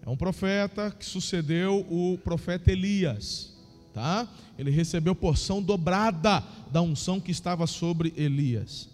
É 0.06 0.10
um 0.10 0.18
profeta 0.18 0.92
que 0.92 1.06
sucedeu 1.06 1.86
o 1.90 2.18
profeta 2.24 2.72
Elias, 2.72 3.56
tá? 3.94 4.28
Ele 4.58 4.72
recebeu 4.72 5.14
porção 5.14 5.62
dobrada 5.62 6.44
da 6.72 6.82
unção 6.82 7.20
que 7.20 7.32
estava 7.32 7.68
sobre 7.68 8.14
Elias. 8.18 8.90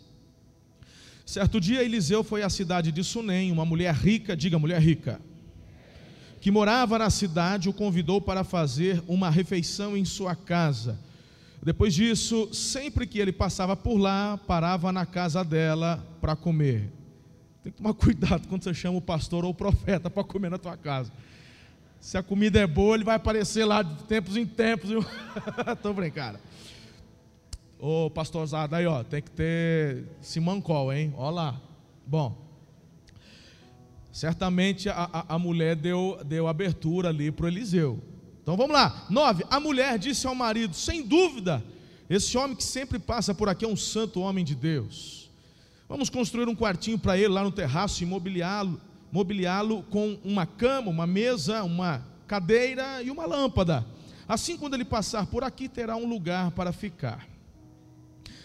Certo 1.25 1.59
dia, 1.59 1.83
Eliseu 1.83 2.23
foi 2.23 2.43
à 2.43 2.49
cidade 2.49 2.91
de 2.91 3.03
Sunem, 3.03 3.51
uma 3.51 3.65
mulher 3.65 3.93
rica, 3.93 4.35
diga 4.35 4.59
mulher 4.59 4.81
rica, 4.81 5.19
que 6.45 6.51
morava 6.51 6.99
na 6.99 7.09
cidade, 7.09 7.67
o 7.67 7.73
convidou 7.73 8.21
para 8.21 8.43
fazer 8.43 9.03
uma 9.07 9.31
refeição 9.31 9.97
em 9.97 10.05
sua 10.05 10.35
casa. 10.35 10.95
Depois 11.63 11.91
disso, 11.91 12.53
sempre 12.53 13.07
que 13.07 13.17
ele 13.17 13.31
passava 13.31 13.75
por 13.75 13.97
lá, 13.97 14.37
parava 14.45 14.91
na 14.91 15.07
casa 15.07 15.43
dela 15.43 16.05
para 16.21 16.35
comer. 16.35 16.91
Tem 17.63 17.71
que 17.71 17.79
tomar 17.79 17.95
cuidado 17.97 18.47
quando 18.47 18.63
você 18.63 18.75
chama 18.75 18.95
o 18.95 19.01
pastor 19.01 19.43
ou 19.43 19.49
o 19.49 19.55
profeta 19.55 20.07
para 20.07 20.23
comer 20.23 20.51
na 20.51 20.59
tua 20.59 20.77
casa. 20.77 21.11
Se 21.99 22.15
a 22.15 22.21
comida 22.21 22.59
é 22.59 22.67
boa, 22.67 22.93
ele 22.93 23.03
vai 23.03 23.15
aparecer 23.15 23.65
lá 23.65 23.81
de 23.81 24.03
tempos 24.03 24.37
em 24.37 24.45
tempos. 24.45 24.91
Estou 25.73 25.95
brincando. 25.97 26.37
Ô 27.79 28.07
pastorzada 28.11 28.77
aí, 28.77 28.85
ó, 28.85 29.03
tem 29.03 29.23
que 29.23 29.31
ter 29.31 30.03
simancol, 30.21 30.93
hein? 30.93 31.11
Ó 31.17 31.27
lá. 31.31 31.59
Bom, 32.05 32.44
certamente 34.15 34.87
a, 34.87 35.09
a, 35.11 35.35
a 35.35 35.37
mulher 35.37 35.75
deu, 35.75 36.17
deu 36.25 36.47
abertura 36.47 37.09
ali 37.09 37.33
para 37.33 37.49
Eliseu. 37.49 38.01
Então 38.41 38.55
vamos 38.55 38.71
lá. 38.71 39.05
Nove. 39.09 39.43
A 39.49 39.59
mulher 39.59 39.99
disse 39.99 40.25
ao 40.25 40.33
marido: 40.33 40.73
sem 40.73 41.05
dúvida, 41.05 41.61
esse 42.09 42.37
homem 42.37 42.55
que 42.55 42.63
sempre 42.63 42.97
passa 42.97 43.35
por 43.35 43.49
aqui 43.49 43.65
é 43.65 43.67
um 43.67 43.75
santo 43.75 44.21
homem 44.21 44.45
de 44.45 44.55
Deus. 44.55 45.29
Vamos 45.89 46.09
construir 46.09 46.47
um 46.47 46.55
quartinho 46.55 46.97
para 46.97 47.17
ele 47.17 47.27
lá 47.27 47.43
no 47.43 47.51
terraço 47.51 48.03
e 48.03 48.05
mobiliá-lo, 48.05 48.79
mobiliá-lo 49.11 49.83
com 49.89 50.17
uma 50.23 50.45
cama, 50.45 50.89
uma 50.89 51.05
mesa, 51.05 51.61
uma 51.63 52.01
cadeira 52.25 53.03
e 53.03 53.11
uma 53.11 53.25
lâmpada. 53.25 53.85
Assim, 54.25 54.55
quando 54.55 54.75
ele 54.75 54.85
passar 54.85 55.25
por 55.25 55.43
aqui, 55.43 55.67
terá 55.67 55.97
um 55.97 56.07
lugar 56.07 56.51
para 56.51 56.71
ficar. 56.71 57.27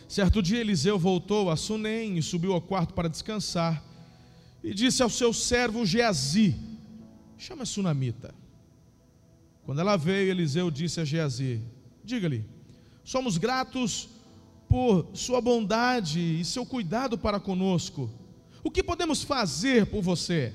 Certo 0.09 0.43
dia, 0.43 0.59
Eliseu 0.59 0.99
voltou 0.99 1.49
a 1.49 1.57
Sunem 1.57 2.19
e 2.19 2.23
subiu 2.23 2.55
ao 2.55 2.61
quarto 2.61 2.93
para 2.93 3.09
descansar. 3.09 3.89
E 4.62 4.75
disse 4.75 5.02
ao 5.02 5.11
seu 5.11 5.33
servo 5.33 5.87
Geazi: 5.87 6.55
Chama 7.38 7.62
a 7.62 7.67
sunamita. 7.67 8.35
Quando 9.64 9.81
ela 9.81 9.97
veio, 9.97 10.31
Eliseu 10.31 10.71
disse 10.71 11.00
a 11.00 11.05
Geazi: 11.05 11.62
Diga-lhe, 12.05 12.45
somos 13.05 13.38
gratos 13.38 14.09
por 14.69 15.09
sua 15.14 15.40
bondade 15.40 16.40
e 16.40 16.45
seu 16.45 16.64
cuidado 16.64 17.19
para 17.19 17.40
conosco. 17.40 18.11
O 18.62 18.71
que 18.71 18.83
podemos 18.83 19.23
fazer 19.23 19.87
por 19.87 20.02
você? 20.02 20.55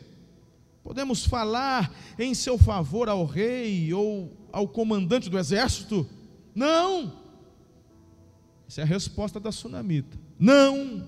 Podemos 0.84 1.26
falar 1.26 1.94
em 2.20 2.34
seu 2.34 2.58
favor 2.58 3.10
ao 3.10 3.26
rei 3.26 3.92
ou 3.92 4.32
ao 4.52 4.68
comandante 4.68 5.30
do 5.30 5.40
exército? 5.40 6.08
Não! 6.54 7.20
Essa 8.68 8.82
é 8.82 8.84
a 8.84 8.88
resposta 8.88 9.40
da 9.40 9.52
sunamita. 9.52 10.18
Não. 10.40 11.08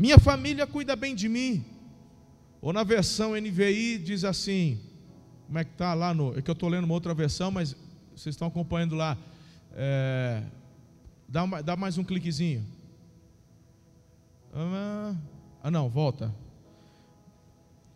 Minha 0.00 0.18
família 0.18 0.66
cuida 0.66 0.96
bem 0.96 1.14
de 1.14 1.28
mim. 1.28 1.62
Ou 2.62 2.72
na 2.72 2.82
versão 2.82 3.38
NVI 3.38 3.98
diz 3.98 4.24
assim: 4.24 4.80
como 5.44 5.58
é 5.58 5.64
que 5.64 5.72
está 5.72 5.92
lá 5.92 6.14
no. 6.14 6.38
É 6.38 6.40
que 6.40 6.48
eu 6.48 6.54
estou 6.54 6.70
lendo 6.70 6.84
uma 6.84 6.94
outra 6.94 7.12
versão, 7.12 7.50
mas 7.50 7.76
vocês 8.16 8.34
estão 8.34 8.48
acompanhando 8.48 8.94
lá. 8.94 9.18
É, 9.74 10.42
dá, 11.28 11.44
uma, 11.44 11.62
dá 11.62 11.76
mais 11.76 11.98
um 11.98 12.04
cliquezinho. 12.04 12.64
Ah, 14.54 15.14
ah, 15.62 15.70
não, 15.70 15.86
volta. 15.90 16.34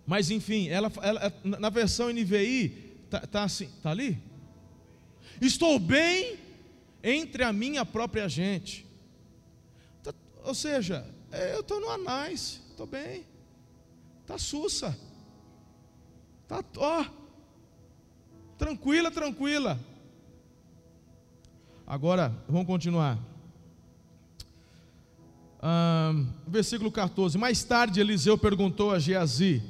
Mas 0.06 0.30
enfim, 0.30 0.68
ela, 0.68 0.92
ela 1.00 1.32
na 1.42 1.70
versão 1.70 2.12
NVI, 2.12 2.96
está 3.06 3.20
tá 3.20 3.44
assim, 3.44 3.64
está 3.64 3.90
ali? 3.90 4.18
Estou 5.40 5.78
bem 5.78 6.36
entre 7.02 7.44
a 7.44 7.50
minha 7.50 7.86
própria 7.86 8.28
gente. 8.28 8.84
Tá, 10.02 10.12
ou 10.42 10.54
seja, 10.54 11.13
eu 11.54 11.60
estou 11.60 11.80
no 11.80 11.88
anais, 11.90 12.60
estou 12.70 12.86
bem. 12.86 13.24
Está 14.22 14.38
sussa. 14.38 14.96
Está, 16.42 16.64
ó, 16.76 17.04
tranquila, 18.56 19.10
tranquila. 19.10 19.78
Agora, 21.86 22.34
vamos 22.48 22.66
continuar. 22.66 23.18
Um, 25.62 26.26
versículo 26.46 26.90
14. 26.90 27.36
Mais 27.38 27.64
tarde, 27.64 28.00
Eliseu 28.00 28.36
perguntou 28.36 28.90
a 28.90 28.98
Geazi: 28.98 29.62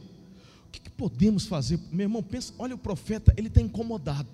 O 0.67 0.71
que, 0.71 0.81
que 0.81 0.91
podemos 0.91 1.47
fazer? 1.47 1.79
Meu 1.91 2.05
irmão, 2.05 2.23
pensa, 2.23 2.53
olha 2.59 2.75
o 2.75 2.79
profeta, 2.79 3.33
ele 3.37 3.49
está 3.49 3.61
incomodado. 3.61 4.29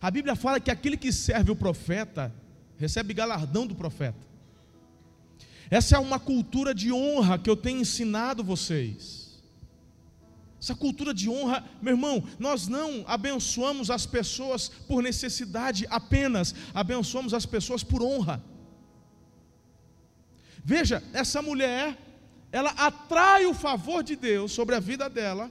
A 0.00 0.10
Bíblia 0.10 0.36
fala 0.36 0.60
que 0.60 0.70
aquele 0.70 0.96
que 0.96 1.12
serve 1.12 1.50
o 1.50 1.56
profeta 1.56 2.32
recebe 2.76 3.12
galardão 3.12 3.66
do 3.66 3.74
profeta. 3.74 4.26
Essa 5.70 5.96
é 5.96 5.98
uma 5.98 6.18
cultura 6.18 6.74
de 6.74 6.92
honra 6.92 7.38
que 7.38 7.50
eu 7.50 7.56
tenho 7.56 7.80
ensinado 7.80 8.42
vocês. 8.42 9.28
Essa 10.60 10.74
cultura 10.74 11.14
de 11.14 11.28
honra, 11.30 11.64
meu 11.80 11.92
irmão, 11.92 12.24
nós 12.38 12.66
não 12.66 13.04
abençoamos 13.06 13.90
as 13.90 14.06
pessoas 14.06 14.68
por 14.68 15.02
necessidade 15.02 15.86
apenas, 15.88 16.54
abençoamos 16.74 17.32
as 17.32 17.46
pessoas 17.46 17.84
por 17.84 18.02
honra. 18.02 18.42
Veja, 20.64 21.02
essa 21.12 21.40
mulher, 21.40 21.96
ela 22.50 22.70
atrai 22.70 23.46
o 23.46 23.54
favor 23.54 24.02
de 24.02 24.16
Deus 24.16 24.50
sobre 24.52 24.74
a 24.74 24.80
vida 24.80 25.08
dela, 25.08 25.50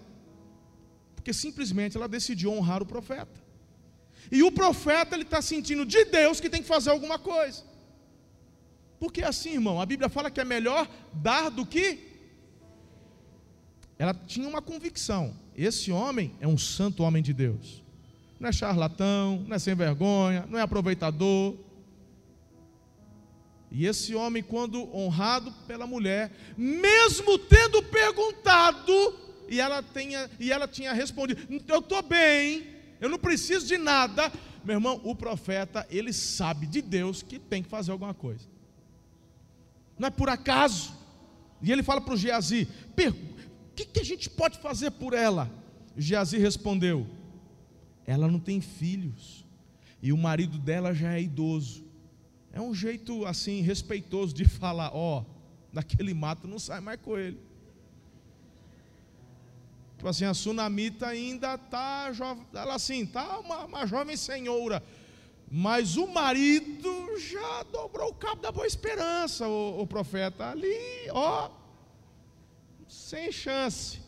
porque 1.15 1.31
simplesmente 1.33 1.95
ela 1.95 2.07
decidiu 2.07 2.51
honrar 2.51 2.83
o 2.83 2.85
profeta. 2.85 3.47
E 4.29 4.43
o 4.43 4.51
profeta 4.51 5.15
ele 5.15 5.23
está 5.23 5.41
sentindo 5.41 5.85
de 5.85 6.03
Deus 6.05 6.41
que 6.41 6.49
tem 6.49 6.61
que 6.61 6.67
fazer 6.67 6.89
alguma 6.89 7.17
coisa. 7.17 7.63
Porque 8.99 9.23
assim, 9.23 9.53
irmão, 9.53 9.79
a 9.79 9.85
Bíblia 9.85 10.09
fala 10.09 10.31
que 10.31 10.41
é 10.41 10.45
melhor 10.45 10.87
dar 11.13 11.49
do 11.49 11.65
que. 11.65 11.99
Ela 13.99 14.13
tinha 14.13 14.47
uma 14.47 14.61
convicção: 14.61 15.35
esse 15.55 15.91
homem 15.91 16.33
é 16.39 16.47
um 16.47 16.57
santo 16.57 17.03
homem 17.03 17.21
de 17.21 17.33
Deus. 17.33 17.83
Não 18.39 18.49
é 18.49 18.51
charlatão, 18.51 19.43
não 19.47 19.55
é 19.55 19.59
sem 19.59 19.75
vergonha, 19.75 20.45
não 20.49 20.59
é 20.59 20.61
aproveitador. 20.61 21.55
E 23.71 23.85
esse 23.85 24.15
homem, 24.15 24.41
quando 24.41 24.95
honrado 24.95 25.51
pela 25.67 25.85
mulher, 25.85 26.31
mesmo 26.55 27.37
tendo 27.37 27.83
perguntado, 27.83 28.93
e 29.49 29.59
ela, 29.59 29.81
tenha, 29.83 30.29
e 30.39 30.51
ela 30.51 30.67
tinha 30.67 30.93
respondido: 30.93 31.41
Eu 31.67 31.79
estou 31.79 32.01
bem, 32.01 32.67
eu 32.99 33.09
não 33.09 33.19
preciso 33.19 33.67
de 33.67 33.77
nada. 33.77 34.31
Meu 34.63 34.75
irmão, 34.75 34.99
o 35.03 35.15
profeta, 35.15 35.87
ele 35.89 36.11
sabe 36.11 36.65
de 36.65 36.81
Deus 36.81 37.21
que 37.21 37.39
tem 37.39 37.63
que 37.63 37.69
fazer 37.69 37.91
alguma 37.91 38.13
coisa. 38.13 38.56
Não 39.97 40.07
é 40.07 40.11
por 40.11 40.29
acaso. 40.29 40.93
E 41.61 41.71
ele 41.71 41.83
fala 41.83 42.01
para 42.01 42.13
o 42.13 42.17
Geazi: 42.17 42.67
o 42.91 43.75
que, 43.75 43.85
que 43.85 43.99
a 43.99 44.03
gente 44.03 44.29
pode 44.29 44.59
fazer 44.59 44.91
por 44.91 45.13
ela? 45.13 45.51
Geazi 45.95 46.37
respondeu: 46.37 47.07
ela 48.05 48.27
não 48.27 48.39
tem 48.39 48.61
filhos, 48.61 49.45
e 50.01 50.13
o 50.13 50.17
marido 50.17 50.57
dela 50.57 50.93
já 50.93 51.13
é 51.13 51.21
idoso. 51.21 51.85
É 52.53 52.61
um 52.61 52.73
jeito 52.73 53.25
assim 53.25 53.61
respeitoso 53.61 54.33
de 54.33 54.45
falar: 54.47 54.91
ó, 54.93 55.19
oh, 55.19 55.25
daquele 55.73 56.13
mato 56.13 56.47
não 56.47 56.59
sai 56.59 56.79
mais 56.79 56.99
coelho. 57.01 57.39
Tipo 59.97 60.09
assim, 60.09 60.25
a 60.25 60.33
sunamita 60.33 61.07
ainda 61.07 61.55
está, 61.55 62.11
ela 62.53 62.75
assim, 62.75 63.01
está 63.03 63.39
uma, 63.39 63.65
uma 63.65 63.85
jovem 63.87 64.15
senhora. 64.15 64.83
Mas 65.49 65.95
o 65.95 66.07
marido 66.07 67.17
já 67.17 67.63
dobrou 67.63 68.09
o 68.09 68.15
cabo 68.15 68.41
da 68.41 68.51
boa 68.51 68.67
esperança, 68.67 69.47
o, 69.47 69.81
o 69.81 69.87
profeta. 69.87 70.49
Ali, 70.49 70.77
ó, 71.09 71.49
sem 72.87 73.31
chance. 73.31 73.99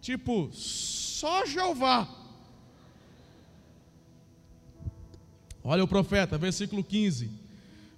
Tipo, 0.00 0.50
só 0.52 1.46
Jeová. 1.46 2.08
Olha 5.62 5.84
o 5.84 5.88
profeta, 5.88 6.36
versículo 6.36 6.82
15. 6.82 7.30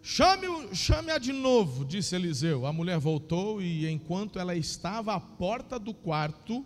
Chame-a 0.02 0.74
chame 0.74 1.18
de 1.18 1.32
novo, 1.32 1.82
disse 1.82 2.14
Eliseu. 2.14 2.66
A 2.66 2.72
mulher 2.74 2.98
voltou 2.98 3.62
e, 3.62 3.88
enquanto 3.88 4.38
ela 4.38 4.54
estava 4.54 5.14
à 5.14 5.20
porta 5.20 5.78
do 5.78 5.94
quarto, 5.94 6.62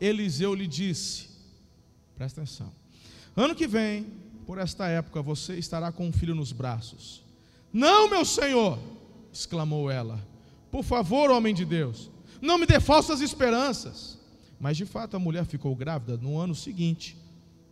Eliseu 0.00 0.52
lhe 0.52 0.66
disse: 0.66 1.28
Presta 2.16 2.40
atenção. 2.40 2.72
Ano 3.36 3.54
que 3.54 3.68
vem, 3.68 4.23
por 4.44 4.58
esta 4.58 4.86
época, 4.86 5.22
você 5.22 5.54
estará 5.56 5.90
com 5.90 6.06
um 6.06 6.12
filho 6.12 6.34
nos 6.34 6.52
braços. 6.52 7.22
Não, 7.72 8.08
meu 8.08 8.24
senhor, 8.24 8.78
exclamou 9.32 9.90
ela. 9.90 10.24
Por 10.70 10.82
favor, 10.82 11.30
homem 11.30 11.54
de 11.54 11.64
Deus, 11.64 12.10
não 12.40 12.58
me 12.58 12.66
dê 12.66 12.80
falsas 12.80 13.20
esperanças. 13.20 14.18
Mas 14.60 14.76
de 14.76 14.86
fato 14.86 15.16
a 15.16 15.18
mulher 15.18 15.44
ficou 15.44 15.74
grávida 15.74 16.16
no 16.16 16.38
ano 16.38 16.54
seguinte. 16.54 17.16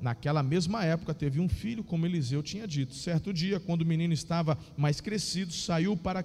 Naquela 0.01 0.43
mesma 0.43 0.85
época 0.85 1.15
teve 1.15 1.39
um 1.39 1.49
filho, 1.49 1.85
como 1.85 2.05
Eliseu 2.05 2.43
tinha 2.43 2.67
dito. 2.67 2.95
Certo 2.95 3.33
dia, 3.33 3.61
quando 3.61 3.83
o 3.83 3.87
menino 3.87 4.13
estava 4.13 4.59
mais 4.77 5.01
crescido, 5.01 5.53
saiu 5.53 5.97
para 5.97 6.25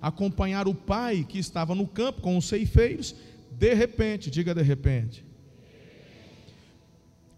acompanhar 0.00 0.68
o 0.68 0.74
pai 0.74 1.26
que 1.28 1.38
estava 1.38 1.74
no 1.74 1.86
campo 1.88 2.20
com 2.20 2.36
os 2.36 2.46
ceifeiros. 2.46 3.14
De 3.50 3.74
repente, 3.74 4.30
diga 4.30 4.54
de 4.54 4.62
repente. 4.62 5.25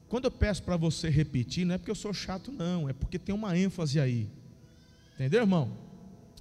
Quando 0.08 0.24
eu 0.24 0.30
peço 0.30 0.62
para 0.62 0.76
você 0.76 1.08
repetir, 1.08 1.66
não 1.66 1.74
é 1.74 1.78
porque 1.78 1.90
eu 1.90 1.94
sou 1.94 2.14
chato, 2.14 2.50
não, 2.50 2.88
é 2.88 2.92
porque 2.92 3.18
tem 3.18 3.34
uma 3.34 3.56
ênfase 3.56 4.00
aí. 4.00 4.28
Entendeu, 5.14 5.42
irmão? 5.42 5.76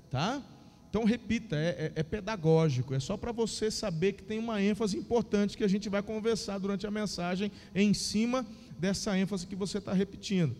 Tá? 0.09 0.41
Então 0.89 1.03
repita, 1.03 1.55
é, 1.55 1.91
é, 1.95 1.99
é 1.99 2.03
pedagógico, 2.03 2.93
é 2.93 2.99
só 2.99 3.17
para 3.17 3.31
você 3.31 3.69
saber 3.69 4.13
que 4.13 4.23
tem 4.23 4.39
uma 4.39 4.61
ênfase 4.61 4.97
importante 4.97 5.57
que 5.57 5.63
a 5.63 5.67
gente 5.67 5.89
vai 5.89 6.01
conversar 6.01 6.57
durante 6.59 6.87
a 6.87 6.91
mensagem 6.91 7.51
em 7.75 7.93
cima 7.93 8.45
dessa 8.79 9.17
ênfase 9.17 9.45
que 9.45 9.55
você 9.55 9.79
está 9.79 9.91
repetindo. 9.91 10.55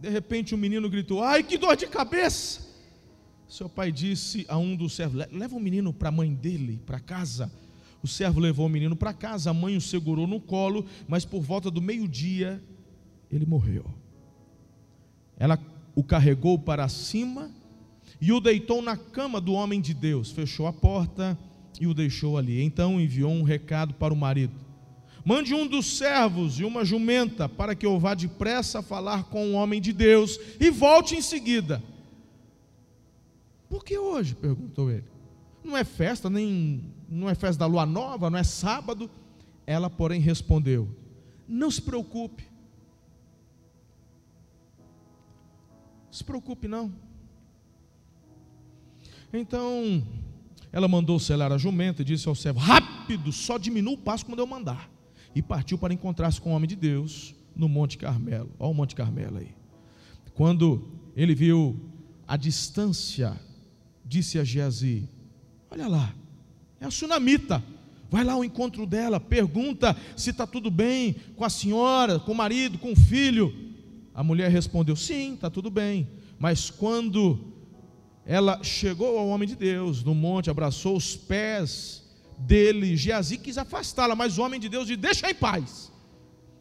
De 0.00 0.08
repente 0.08 0.52
o 0.52 0.56
um 0.56 0.60
menino 0.60 0.90
gritou: 0.90 1.22
Ai, 1.22 1.42
que 1.44 1.56
dor 1.56 1.76
de 1.76 1.86
cabeça! 1.86 2.68
Seu 3.48 3.68
pai 3.68 3.92
disse 3.92 4.44
a 4.48 4.56
um 4.58 4.74
dos 4.74 4.94
servos: 4.94 5.26
Leva 5.30 5.56
o 5.56 5.60
menino 5.60 5.92
para 5.92 6.08
a 6.08 6.12
mãe 6.12 6.34
dele, 6.34 6.80
para 6.84 6.98
casa. 6.98 7.52
O 8.02 8.08
servo 8.08 8.40
levou 8.40 8.66
o 8.66 8.68
menino 8.68 8.96
para 8.96 9.12
casa, 9.12 9.50
a 9.50 9.54
mãe 9.54 9.76
o 9.76 9.80
segurou 9.80 10.26
no 10.26 10.40
colo, 10.40 10.86
mas 11.06 11.24
por 11.24 11.42
volta 11.42 11.70
do 11.70 11.82
meio-dia 11.82 12.62
ele 13.30 13.44
morreu. 13.44 13.84
Ela 15.38 15.58
o 15.94 16.02
carregou 16.02 16.58
para 16.58 16.88
cima 16.88 17.50
e 18.20 18.32
o 18.32 18.40
deitou 18.40 18.80
na 18.82 18.96
cama 18.96 19.40
do 19.40 19.52
homem 19.52 19.80
de 19.80 19.94
Deus, 19.94 20.30
fechou 20.30 20.66
a 20.66 20.72
porta 20.72 21.38
e 21.80 21.86
o 21.86 21.94
deixou 21.94 22.36
ali. 22.36 22.62
Então 22.62 23.00
enviou 23.00 23.30
um 23.30 23.42
recado 23.42 23.94
para 23.94 24.12
o 24.12 24.16
marido: 24.16 24.54
Mande 25.24 25.54
um 25.54 25.66
dos 25.66 25.98
servos 25.98 26.58
e 26.58 26.64
uma 26.64 26.84
jumenta 26.84 27.48
para 27.48 27.74
que 27.74 27.84
eu 27.84 27.98
vá 27.98 28.14
depressa 28.14 28.82
falar 28.82 29.24
com 29.24 29.50
o 29.50 29.52
homem 29.52 29.80
de 29.80 29.92
Deus 29.92 30.38
e 30.58 30.70
volte 30.70 31.14
em 31.14 31.22
seguida. 31.22 31.82
Por 33.68 33.84
que 33.84 33.96
hoje? 33.96 34.34
perguntou 34.34 34.90
ele. 34.90 35.04
Não 35.62 35.76
é 35.76 35.84
festa, 35.84 36.30
nem 36.30 36.82
não 37.08 37.28
é 37.28 37.34
festa 37.34 37.60
da 37.60 37.66
lua 37.66 37.84
nova, 37.84 38.30
não 38.30 38.38
é 38.38 38.44
sábado. 38.44 39.10
Ela, 39.66 39.90
porém, 39.90 40.20
respondeu: 40.20 40.88
Não 41.46 41.70
se 41.70 41.82
preocupe. 41.82 42.44
Se 46.10 46.24
preocupe 46.24 46.66
não. 46.66 46.92
Então, 49.32 50.02
ela 50.72 50.88
mandou 50.88 51.18
selar 51.18 51.52
a 51.52 51.58
jumenta 51.58 52.02
e 52.02 52.04
disse 52.04 52.28
ao 52.28 52.34
servo: 52.34 52.58
Rápido, 52.58 53.32
só 53.32 53.58
diminua 53.58 53.94
o 53.94 53.98
passo 53.98 54.26
quando 54.26 54.40
eu 54.40 54.46
mandar. 54.46 54.90
E 55.34 55.40
partiu 55.40 55.78
para 55.78 55.94
encontrar-se 55.94 56.40
com 56.40 56.50
o 56.50 56.54
homem 56.54 56.68
de 56.68 56.74
Deus 56.74 57.34
no 57.54 57.68
Monte 57.68 57.96
Carmelo. 57.96 58.50
Olha 58.58 58.70
o 58.70 58.74
Monte 58.74 58.94
Carmelo 58.94 59.38
aí. 59.38 59.54
Quando 60.34 60.88
ele 61.14 61.34
viu 61.34 61.78
a 62.26 62.36
distância, 62.36 63.38
disse 64.04 64.38
a 64.38 64.44
Geazi: 64.44 65.08
Olha 65.70 65.86
lá, 65.86 66.14
é 66.80 66.86
a 66.86 66.90
sunamita. 66.90 67.62
Vai 68.10 68.24
lá 68.24 68.32
ao 68.32 68.44
encontro 68.44 68.84
dela, 68.86 69.20
pergunta 69.20 69.96
se 70.16 70.30
está 70.30 70.44
tudo 70.44 70.68
bem 70.68 71.14
com 71.36 71.44
a 71.44 71.50
senhora, 71.50 72.18
com 72.18 72.32
o 72.32 72.34
marido, 72.34 72.76
com 72.76 72.92
o 72.92 72.96
filho. 72.96 73.54
A 74.12 74.24
mulher 74.24 74.50
respondeu: 74.50 74.96
Sim, 74.96 75.34
está 75.34 75.48
tudo 75.48 75.70
bem. 75.70 76.08
Mas 76.36 76.70
quando 76.70 77.38
ela 78.26 78.62
chegou 78.64 79.16
ao 79.16 79.28
homem 79.28 79.46
de 79.46 79.54
Deus 79.54 80.02
no 80.02 80.14
monte, 80.14 80.50
abraçou 80.50 80.96
os 80.96 81.14
pés 81.14 82.02
dele, 82.36 82.96
Geazi 82.96 83.38
quis 83.38 83.58
afastá-la, 83.58 84.16
mas 84.16 84.38
o 84.38 84.42
homem 84.42 84.58
de 84.58 84.68
Deus 84.68 84.88
disse: 84.88 85.00
Deixa 85.00 85.30
em 85.30 85.34
paz. 85.34 85.92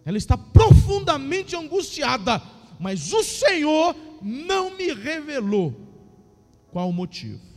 Ela 0.05 0.17
está 0.17 0.37
profundamente 0.37 1.55
angustiada, 1.55 2.41
mas 2.79 3.11
o 3.11 3.23
Senhor 3.23 3.95
não 4.21 4.77
me 4.77 4.93
revelou 4.93 5.75
qual 6.71 6.89
o 6.89 6.93
motivo. 6.93 7.48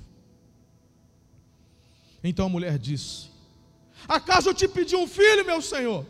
Então 2.23 2.47
a 2.47 2.49
mulher 2.49 2.79
disse: 2.79 3.31
Acaso 4.09 4.51
eu 4.51 4.55
te 4.55 4.69
pedi 4.69 4.95
um 4.97 5.07
filho, 5.07 5.45
meu 5.45 5.61
senhor? 5.61 6.07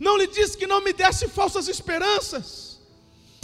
Não 0.00 0.16
lhe 0.16 0.26
disse 0.26 0.56
que 0.56 0.66
não 0.66 0.82
me 0.82 0.92
desse 0.92 1.28
falsas 1.28 1.68
esperanças? 1.68 2.80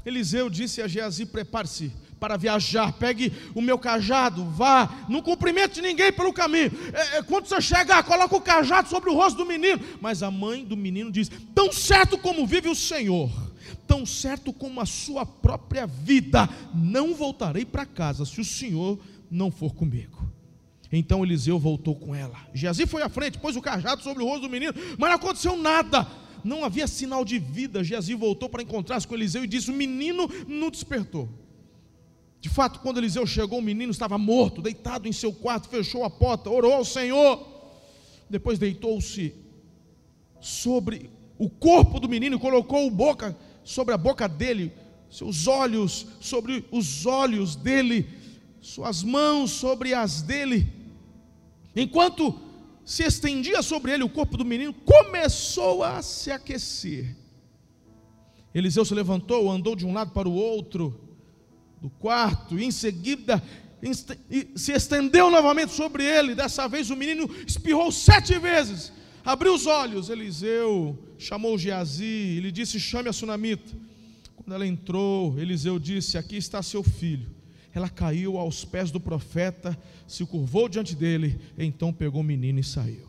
Eliseu 0.04 0.50
disse 0.50 0.82
a 0.82 0.88
Geazi: 0.88 1.26
Prepare-se 1.26 1.92
para 2.18 2.36
viajar, 2.36 2.92
pegue 2.92 3.32
o 3.54 3.60
meu 3.60 3.78
cajado, 3.78 4.44
vá, 4.46 5.04
não 5.08 5.20
cumprimente 5.20 5.82
ninguém 5.82 6.12
pelo 6.12 6.32
caminho. 6.32 6.72
É, 6.92 7.18
é, 7.18 7.22
quando 7.22 7.46
você 7.46 7.60
chegar, 7.60 8.02
coloca 8.02 8.34
o 8.34 8.40
cajado 8.40 8.88
sobre 8.88 9.10
o 9.10 9.14
rosto 9.14 9.36
do 9.36 9.46
menino. 9.46 9.80
Mas 10.00 10.22
a 10.22 10.30
mãe 10.30 10.64
do 10.64 10.76
menino 10.76 11.10
diz: 11.10 11.30
Tão 11.54 11.72
certo 11.72 12.16
como 12.18 12.46
vive 12.46 12.68
o 12.68 12.74
Senhor, 12.74 13.30
tão 13.86 14.06
certo 14.06 14.52
como 14.52 14.80
a 14.80 14.86
sua 14.86 15.24
própria 15.26 15.86
vida, 15.86 16.48
não 16.74 17.14
voltarei 17.14 17.64
para 17.64 17.86
casa 17.86 18.24
se 18.24 18.40
o 18.40 18.44
Senhor 18.44 18.98
não 19.30 19.50
for 19.50 19.74
comigo. 19.74 20.33
Então 20.96 21.24
Eliseu 21.24 21.58
voltou 21.58 21.96
com 21.96 22.14
ela. 22.14 22.36
Geazi 22.54 22.86
foi 22.86 23.02
à 23.02 23.08
frente, 23.08 23.38
pôs 23.38 23.56
o 23.56 23.62
cajado 23.62 24.02
sobre 24.02 24.22
o 24.22 24.26
rosto 24.26 24.42
do 24.42 24.50
menino, 24.50 24.72
mas 24.96 25.10
não 25.10 25.16
aconteceu 25.16 25.56
nada. 25.56 26.06
Não 26.44 26.64
havia 26.64 26.86
sinal 26.86 27.24
de 27.24 27.38
vida. 27.38 27.82
Geazi 27.82 28.14
voltou 28.14 28.48
para 28.48 28.62
encontrar-se 28.62 29.08
com 29.08 29.14
Eliseu 29.14 29.42
e 29.42 29.48
disse: 29.48 29.70
O 29.70 29.74
menino 29.74 30.28
não 30.46 30.70
despertou. 30.70 31.28
De 32.40 32.48
fato, 32.48 32.80
quando 32.80 32.98
Eliseu 32.98 33.26
chegou, 33.26 33.58
o 33.58 33.62
menino 33.62 33.90
estava 33.90 34.18
morto, 34.18 34.60
deitado 34.60 35.08
em 35.08 35.12
seu 35.12 35.32
quarto, 35.32 35.68
fechou 35.68 36.04
a 36.04 36.10
porta, 36.10 36.50
orou 36.50 36.74
ao 36.74 36.84
Senhor. 36.84 37.44
Depois 38.28 38.58
deitou-se 38.58 39.34
sobre 40.40 41.10
o 41.38 41.48
corpo 41.48 41.98
do 41.98 42.08
menino, 42.08 42.38
colocou 42.38 42.88
boca 42.90 43.36
sobre 43.64 43.94
a 43.94 43.98
boca 43.98 44.28
dele, 44.28 44.70
seus 45.10 45.46
olhos 45.46 46.06
sobre 46.20 46.64
os 46.70 47.06
olhos 47.06 47.56
dele, 47.56 48.06
suas 48.60 49.02
mãos 49.02 49.50
sobre 49.50 49.94
as 49.94 50.20
dele 50.22 50.83
Enquanto 51.74 52.38
se 52.84 53.02
estendia 53.02 53.62
sobre 53.62 53.92
ele 53.92 54.04
o 54.04 54.08
corpo 54.08 54.36
do 54.36 54.44
menino, 54.44 54.72
começou 54.72 55.82
a 55.82 56.02
se 56.02 56.30
aquecer. 56.30 57.16
Eliseu 58.54 58.84
se 58.84 58.94
levantou, 58.94 59.50
andou 59.50 59.74
de 59.74 59.84
um 59.84 59.92
lado 59.92 60.12
para 60.12 60.28
o 60.28 60.34
outro 60.34 61.00
do 61.80 61.90
quarto, 61.90 62.58
e 62.58 62.64
em 62.64 62.70
seguida 62.70 63.42
se 64.54 64.72
estendeu 64.72 65.30
novamente 65.30 65.72
sobre 65.72 66.04
ele. 66.04 66.34
Dessa 66.34 66.68
vez 66.68 66.90
o 66.90 66.96
menino 66.96 67.28
espirrou 67.46 67.90
sete 67.90 68.38
vezes, 68.38 68.92
abriu 69.24 69.54
os 69.54 69.66
olhos. 69.66 70.08
Eliseu 70.08 70.96
chamou 71.18 71.58
Geazi 71.58 72.04
e 72.04 72.40
lhe 72.40 72.52
disse: 72.52 72.78
Chame 72.78 73.08
a 73.08 73.12
sunamita. 73.12 73.72
Quando 74.36 74.54
ela 74.54 74.66
entrou, 74.66 75.38
Eliseu 75.38 75.78
disse: 75.78 76.16
Aqui 76.16 76.36
está 76.36 76.62
seu 76.62 76.82
filho 76.82 77.43
ela 77.74 77.88
caiu 77.88 78.38
aos 78.38 78.64
pés 78.64 78.90
do 78.90 79.00
profeta, 79.00 79.76
se 80.06 80.24
curvou 80.24 80.68
diante 80.68 80.94
dele, 80.94 81.40
então 81.58 81.92
pegou 81.92 82.20
o 82.20 82.24
menino 82.24 82.60
e 82.60 82.64
saiu. 82.64 83.06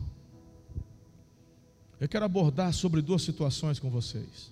Eu 2.00 2.08
quero 2.08 2.24
abordar 2.24 2.72
sobre 2.74 3.00
duas 3.00 3.22
situações 3.22 3.78
com 3.78 3.88
vocês. 3.88 4.50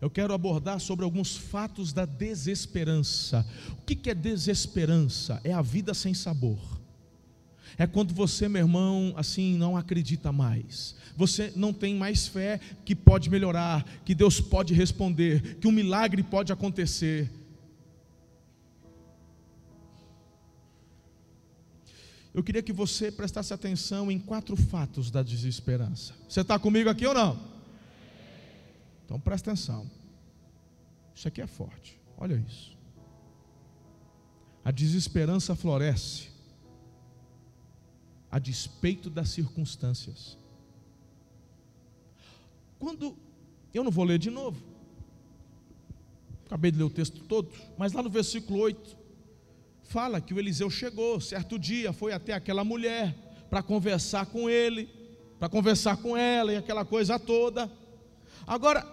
Eu 0.00 0.08
quero 0.08 0.32
abordar 0.32 0.80
sobre 0.80 1.04
alguns 1.04 1.36
fatos 1.36 1.92
da 1.92 2.04
desesperança. 2.04 3.46
O 3.72 3.82
que 3.82 4.08
é 4.08 4.14
desesperança? 4.14 5.40
É 5.44 5.52
a 5.52 5.60
vida 5.60 5.92
sem 5.92 6.14
sabor. 6.14 6.58
É 7.76 7.86
quando 7.86 8.14
você, 8.14 8.48
meu 8.48 8.62
irmão, 8.62 9.12
assim 9.16 9.56
não 9.56 9.76
acredita 9.76 10.32
mais. 10.32 10.96
Você 11.16 11.52
não 11.54 11.72
tem 11.72 11.94
mais 11.94 12.26
fé 12.26 12.58
que 12.84 12.94
pode 12.94 13.28
melhorar, 13.28 13.84
que 14.04 14.14
Deus 14.14 14.40
pode 14.40 14.72
responder, 14.72 15.56
que 15.60 15.68
um 15.68 15.72
milagre 15.72 16.22
pode 16.22 16.52
acontecer. 16.52 17.30
Eu 22.38 22.42
queria 22.44 22.62
que 22.62 22.72
você 22.72 23.10
prestasse 23.10 23.52
atenção 23.52 24.12
em 24.12 24.18
quatro 24.18 24.56
fatos 24.56 25.10
da 25.10 25.24
desesperança. 25.24 26.14
Você 26.28 26.42
está 26.42 26.56
comigo 26.56 26.88
aqui 26.88 27.04
ou 27.04 27.12
não? 27.12 27.36
Então 29.04 29.18
presta 29.18 29.50
atenção. 29.50 29.90
Isso 31.12 31.26
aqui 31.26 31.40
é 31.40 31.48
forte. 31.48 32.00
Olha 32.16 32.36
isso. 32.48 32.76
A 34.64 34.70
desesperança 34.70 35.56
floresce 35.56 36.28
a 38.30 38.38
despeito 38.38 39.10
das 39.10 39.30
circunstâncias. 39.30 40.38
Quando 42.78 43.16
eu 43.74 43.82
não 43.82 43.90
vou 43.90 44.04
ler 44.04 44.18
de 44.18 44.30
novo. 44.30 44.62
Acabei 46.46 46.70
de 46.70 46.78
ler 46.78 46.84
o 46.84 46.90
texto 46.90 47.20
todo, 47.24 47.50
mas 47.76 47.92
lá 47.92 48.00
no 48.00 48.08
versículo 48.08 48.60
8 48.60 48.97
fala 49.88 50.20
que 50.20 50.34
o 50.34 50.38
Eliseu 50.38 50.68
chegou 50.68 51.18
certo 51.18 51.58
dia, 51.58 51.92
foi 51.94 52.12
até 52.12 52.34
aquela 52.34 52.62
mulher 52.62 53.14
para 53.48 53.62
conversar 53.62 54.26
com 54.26 54.48
ele, 54.48 54.86
para 55.38 55.48
conversar 55.48 55.96
com 55.96 56.14
ela 56.16 56.52
e 56.52 56.56
aquela 56.56 56.84
coisa 56.84 57.18
toda. 57.18 57.70
Agora, 58.46 58.86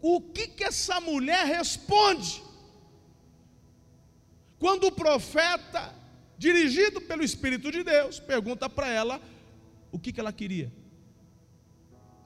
o 0.00 0.20
que 0.22 0.48
que 0.48 0.64
essa 0.64 1.00
mulher 1.00 1.44
responde? 1.46 2.42
Quando 4.58 4.86
o 4.86 4.92
profeta, 4.92 5.94
dirigido 6.38 7.00
pelo 7.00 7.22
Espírito 7.22 7.70
de 7.70 7.84
Deus, 7.84 8.18
pergunta 8.18 8.70
para 8.70 8.88
ela 8.88 9.20
o 9.92 9.98
que 9.98 10.12
que 10.12 10.20
ela 10.20 10.32
queria. 10.32 10.72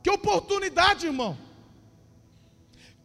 Que 0.00 0.10
oportunidade, 0.10 1.06
irmão. 1.06 1.36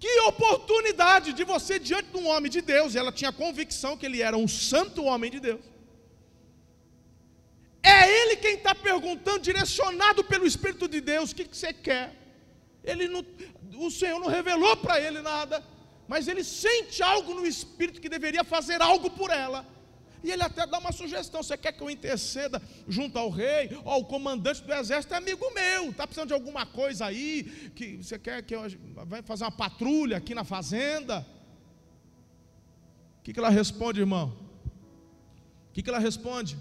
Que 0.04 0.14
oportunidade 0.22 1.32
de 1.32 1.44
você 1.44 1.74
diante 1.78 2.10
de 2.14 2.18
um 2.18 2.28
homem 2.28 2.50
de 2.56 2.62
Deus, 2.74 2.90
e 2.94 2.98
ela 3.02 3.12
tinha 3.12 3.32
convicção 3.32 3.96
que 3.96 4.08
ele 4.08 4.20
era 4.28 4.36
um 4.36 4.48
santo 4.48 5.04
homem 5.04 5.30
de 5.36 5.40
Deus. 5.40 5.62
É 7.84 8.00
ele 8.20 8.36
quem 8.38 8.56
está 8.56 8.74
perguntando, 8.74 9.40
direcionado 9.50 10.24
pelo 10.24 10.48
Espírito 10.52 10.88
de 10.88 11.00
Deus, 11.02 11.32
o 11.32 11.36
que, 11.36 11.46
que 11.46 11.56
você 11.56 11.72
quer. 11.72 12.08
Ele 12.84 13.08
não, 13.08 13.24
o 13.86 13.92
Senhor 13.92 14.20
não 14.20 14.28
revelou 14.28 14.76
para 14.78 15.00
ele 15.00 15.22
nada, 15.22 15.64
mas 16.08 16.28
ele 16.28 16.44
sente 16.44 17.04
algo 17.04 17.36
no 17.36 17.46
Espírito 17.46 18.02
que 18.02 18.10
deveria 18.10 18.44
fazer 18.44 18.82
algo 18.82 19.08
por 19.12 19.30
ela. 19.30 19.62
E 20.24 20.30
ele 20.30 20.44
até 20.44 20.68
dá 20.68 20.78
uma 20.78 20.92
sugestão: 20.92 21.42
você 21.42 21.58
quer 21.58 21.72
que 21.72 21.82
eu 21.82 21.90
interceda 21.90 22.62
junto 22.88 23.18
ao 23.18 23.30
rei? 23.30 23.70
Ó, 23.84 24.00
o 24.00 24.06
comandante 24.06 24.62
do 24.62 24.74
exército 24.74 25.14
é 25.14 25.18
amigo 25.18 25.52
meu, 25.54 25.90
está 25.90 26.06
precisando 26.06 26.28
de 26.28 26.34
alguma 26.34 26.66
coisa 26.66 27.06
aí? 27.06 27.72
Que 27.76 27.98
você 27.98 28.20
quer 28.20 28.44
que 28.44 28.56
eu 28.56 28.62
vai 29.06 29.22
fazer 29.22 29.44
uma 29.44 29.52
patrulha 29.52 30.18
aqui 30.18 30.36
na 30.36 30.44
fazenda? 30.44 31.26
O 33.20 33.24
que, 33.24 33.34
que 33.34 33.40
ela 33.40 33.50
responde, 33.50 34.00
irmão? 34.00 34.36
O 35.70 35.74
que, 35.74 35.82
que 35.82 35.90
ela 35.90 36.00
responde? 36.00 36.58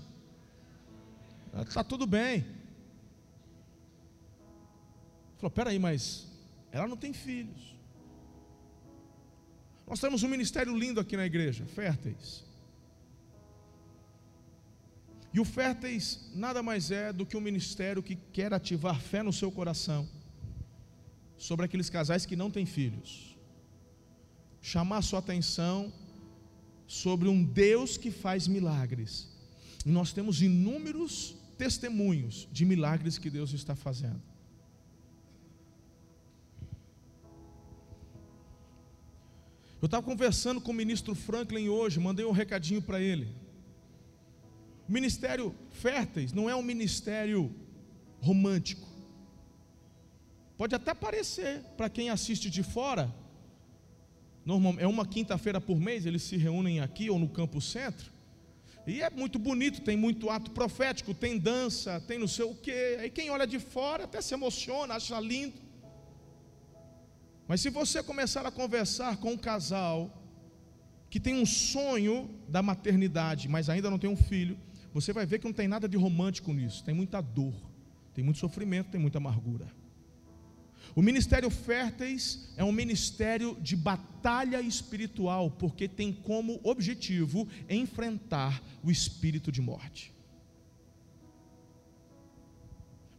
Está 1.66 1.82
tudo 1.82 2.06
bem. 2.06 2.46
Falou, 5.36 5.50
peraí, 5.50 5.78
mas 5.78 6.28
ela 6.70 6.86
não 6.86 6.96
tem 6.96 7.12
filhos. 7.12 7.74
Nós 9.86 9.98
temos 9.98 10.22
um 10.22 10.28
ministério 10.28 10.76
lindo 10.76 11.00
aqui 11.00 11.16
na 11.16 11.26
igreja, 11.26 11.64
férteis. 11.66 12.44
E 15.32 15.38
o 15.38 15.44
Férteis 15.44 16.30
nada 16.34 16.62
mais 16.62 16.90
é 16.90 17.12
do 17.12 17.24
que 17.24 17.36
um 17.36 17.40
ministério 17.40 18.02
que 18.02 18.16
quer 18.32 18.52
ativar 18.52 19.00
fé 19.00 19.22
no 19.22 19.32
seu 19.32 19.50
coração 19.50 20.08
sobre 21.36 21.64
aqueles 21.66 21.88
casais 21.88 22.26
que 22.26 22.36
não 22.36 22.50
têm 22.50 22.66
filhos. 22.66 23.36
Chamar 24.60 25.02
sua 25.02 25.20
atenção 25.20 25.92
sobre 26.86 27.28
um 27.28 27.42
Deus 27.42 27.96
que 27.96 28.10
faz 28.10 28.48
milagres. 28.48 29.28
E 29.86 29.90
nós 29.90 30.12
temos 30.12 30.42
inúmeros 30.42 31.36
testemunhos 31.56 32.48
de 32.50 32.64
milagres 32.64 33.16
que 33.16 33.30
Deus 33.30 33.52
está 33.52 33.76
fazendo. 33.76 34.20
Eu 39.80 39.86
estava 39.86 40.02
conversando 40.02 40.60
com 40.60 40.72
o 40.72 40.74
ministro 40.74 41.14
Franklin 41.14 41.68
hoje, 41.68 41.98
mandei 41.98 42.26
um 42.26 42.32
recadinho 42.32 42.82
para 42.82 43.00
ele. 43.00 43.28
O 44.90 44.92
ministério 44.92 45.54
férteis 45.70 46.32
não 46.32 46.50
é 46.50 46.56
um 46.56 46.62
ministério 46.62 47.54
romântico. 48.20 48.88
Pode 50.58 50.74
até 50.74 50.92
parecer 50.92 51.60
para 51.76 51.88
quem 51.88 52.10
assiste 52.10 52.50
de 52.50 52.64
fora. 52.64 53.14
Normal, 54.44 54.74
é 54.78 54.88
uma 54.88 55.06
quinta-feira 55.06 55.60
por 55.60 55.78
mês, 55.78 56.06
eles 56.06 56.24
se 56.24 56.36
reúnem 56.36 56.80
aqui 56.80 57.08
ou 57.08 57.20
no 57.20 57.28
Campo 57.28 57.60
Centro. 57.60 58.10
E 58.84 59.00
é 59.00 59.08
muito 59.08 59.38
bonito, 59.38 59.80
tem 59.80 59.96
muito 59.96 60.28
ato 60.28 60.50
profético, 60.50 61.14
tem 61.14 61.38
dança, 61.38 62.00
tem 62.00 62.18
não 62.18 62.26
sei 62.26 62.46
o 62.46 62.54
quê. 62.56 62.96
Aí 62.98 63.10
quem 63.10 63.30
olha 63.30 63.46
de 63.46 63.60
fora 63.60 64.02
até 64.04 64.20
se 64.20 64.34
emociona, 64.34 64.94
acha 64.94 65.20
lindo. 65.20 65.54
Mas 67.46 67.60
se 67.60 67.70
você 67.70 68.02
começar 68.02 68.44
a 68.44 68.50
conversar 68.50 69.18
com 69.18 69.34
um 69.34 69.38
casal 69.38 70.10
que 71.08 71.20
tem 71.20 71.40
um 71.40 71.46
sonho 71.46 72.28
da 72.48 72.60
maternidade, 72.60 73.48
mas 73.48 73.68
ainda 73.68 73.88
não 73.88 74.00
tem 74.00 74.10
um 74.10 74.16
filho, 74.16 74.58
você 74.92 75.12
vai 75.12 75.24
ver 75.24 75.38
que 75.38 75.46
não 75.46 75.52
tem 75.52 75.68
nada 75.68 75.88
de 75.88 75.96
romântico 75.96 76.52
nisso, 76.52 76.84
tem 76.84 76.94
muita 76.94 77.20
dor, 77.20 77.54
tem 78.14 78.24
muito 78.24 78.38
sofrimento, 78.38 78.90
tem 78.90 79.00
muita 79.00 79.18
amargura. 79.18 79.66
O 80.94 81.02
ministério 81.02 81.50
Férteis 81.50 82.52
é 82.56 82.64
um 82.64 82.72
ministério 82.72 83.56
de 83.60 83.76
batalha 83.76 84.60
espiritual, 84.60 85.50
porque 85.50 85.86
tem 85.86 86.12
como 86.12 86.60
objetivo 86.64 87.46
enfrentar 87.68 88.60
o 88.82 88.90
espírito 88.90 89.52
de 89.52 89.60
morte. 89.60 90.12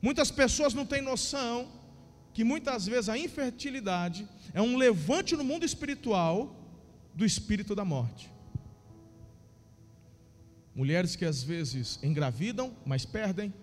Muitas 0.01 0.31
pessoas 0.31 0.73
não 0.73 0.85
têm 0.85 1.01
noção 1.01 1.71
que 2.33 2.43
muitas 2.43 2.85
vezes 2.85 3.07
a 3.07 3.17
infertilidade 3.17 4.27
é 4.53 4.61
um 4.61 4.75
levante 4.75 5.35
no 5.35 5.43
mundo 5.43 5.65
espiritual 5.65 6.55
do 7.13 7.25
espírito 7.25 7.75
da 7.75 7.85
morte. 7.85 8.29
Mulheres 10.73 11.15
que 11.15 11.25
às 11.25 11.43
vezes 11.43 11.99
engravidam, 12.01 12.75
mas 12.85 13.05
perdem. 13.05 13.53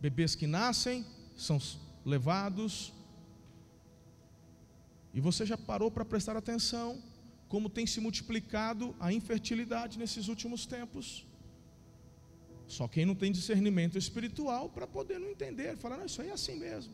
Bebês 0.00 0.34
que 0.34 0.46
nascem, 0.46 1.06
são 1.36 1.58
levados. 2.04 2.92
E 5.12 5.20
você 5.20 5.46
já 5.46 5.56
parou 5.56 5.90
para 5.90 6.04
prestar 6.04 6.36
atenção 6.36 7.00
como 7.48 7.68
tem 7.70 7.86
se 7.86 8.00
multiplicado 8.00 8.96
a 8.98 9.12
infertilidade 9.12 9.98
nesses 9.98 10.26
últimos 10.26 10.66
tempos? 10.66 11.24
Só 12.66 12.88
quem 12.88 13.04
não 13.06 13.14
tem 13.14 13.30
discernimento 13.30 13.96
espiritual 13.96 14.68
para 14.68 14.86
poder 14.86 15.20
não 15.20 15.30
entender, 15.30 15.76
falar, 15.76 15.98
não, 15.98 16.06
isso 16.06 16.20
aí 16.20 16.30
é 16.30 16.32
assim 16.32 16.58
mesmo. 16.58 16.92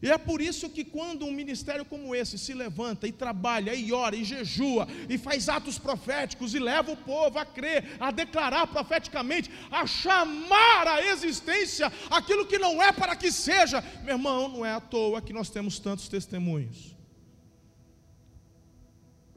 E 0.00 0.10
é 0.10 0.16
por 0.16 0.40
isso 0.40 0.70
que 0.70 0.84
quando 0.84 1.26
um 1.26 1.32
ministério 1.32 1.84
como 1.84 2.14
esse 2.14 2.38
se 2.38 2.54
levanta 2.54 3.08
e 3.08 3.12
trabalha, 3.12 3.74
e 3.74 3.92
ora, 3.92 4.14
e 4.14 4.24
jejua, 4.24 4.86
e 5.08 5.18
faz 5.18 5.48
atos 5.48 5.78
proféticos, 5.78 6.54
e 6.54 6.58
leva 6.58 6.92
o 6.92 6.96
povo 6.96 7.38
a 7.38 7.44
crer, 7.44 7.96
a 7.98 8.10
declarar 8.10 8.68
profeticamente, 8.68 9.50
a 9.70 9.86
chamar 9.86 10.86
à 10.86 11.04
existência 11.04 11.92
aquilo 12.10 12.46
que 12.46 12.58
não 12.58 12.80
é 12.82 12.92
para 12.92 13.16
que 13.16 13.32
seja, 13.32 13.82
meu 14.04 14.14
irmão, 14.14 14.48
não 14.48 14.64
é 14.64 14.72
à 14.72 14.80
toa 14.80 15.20
que 15.20 15.32
nós 15.32 15.50
temos 15.50 15.80
tantos 15.80 16.08
testemunhos. 16.08 16.96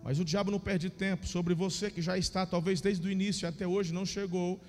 Mas 0.03 0.19
o 0.19 0.25
diabo 0.25 0.51
não 0.51 0.59
perde 0.59 0.89
tempo 0.89 1.27
sobre 1.27 1.53
você 1.53 1.89
que 1.89 2.01
já 2.01 2.17
está, 2.17 2.45
talvez 2.45 2.81
desde 2.81 3.07
o 3.07 3.11
início 3.11 3.47
até 3.47 3.67
hoje 3.67 3.93
não 3.93 4.05
chegou. 4.05 4.59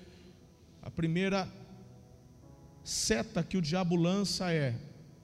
A 0.81 0.91
primeira 0.91 1.47
seta 2.83 3.43
que 3.43 3.57
o 3.57 3.61
diabo 3.61 3.95
lança 3.95 4.51
é: 4.51 4.75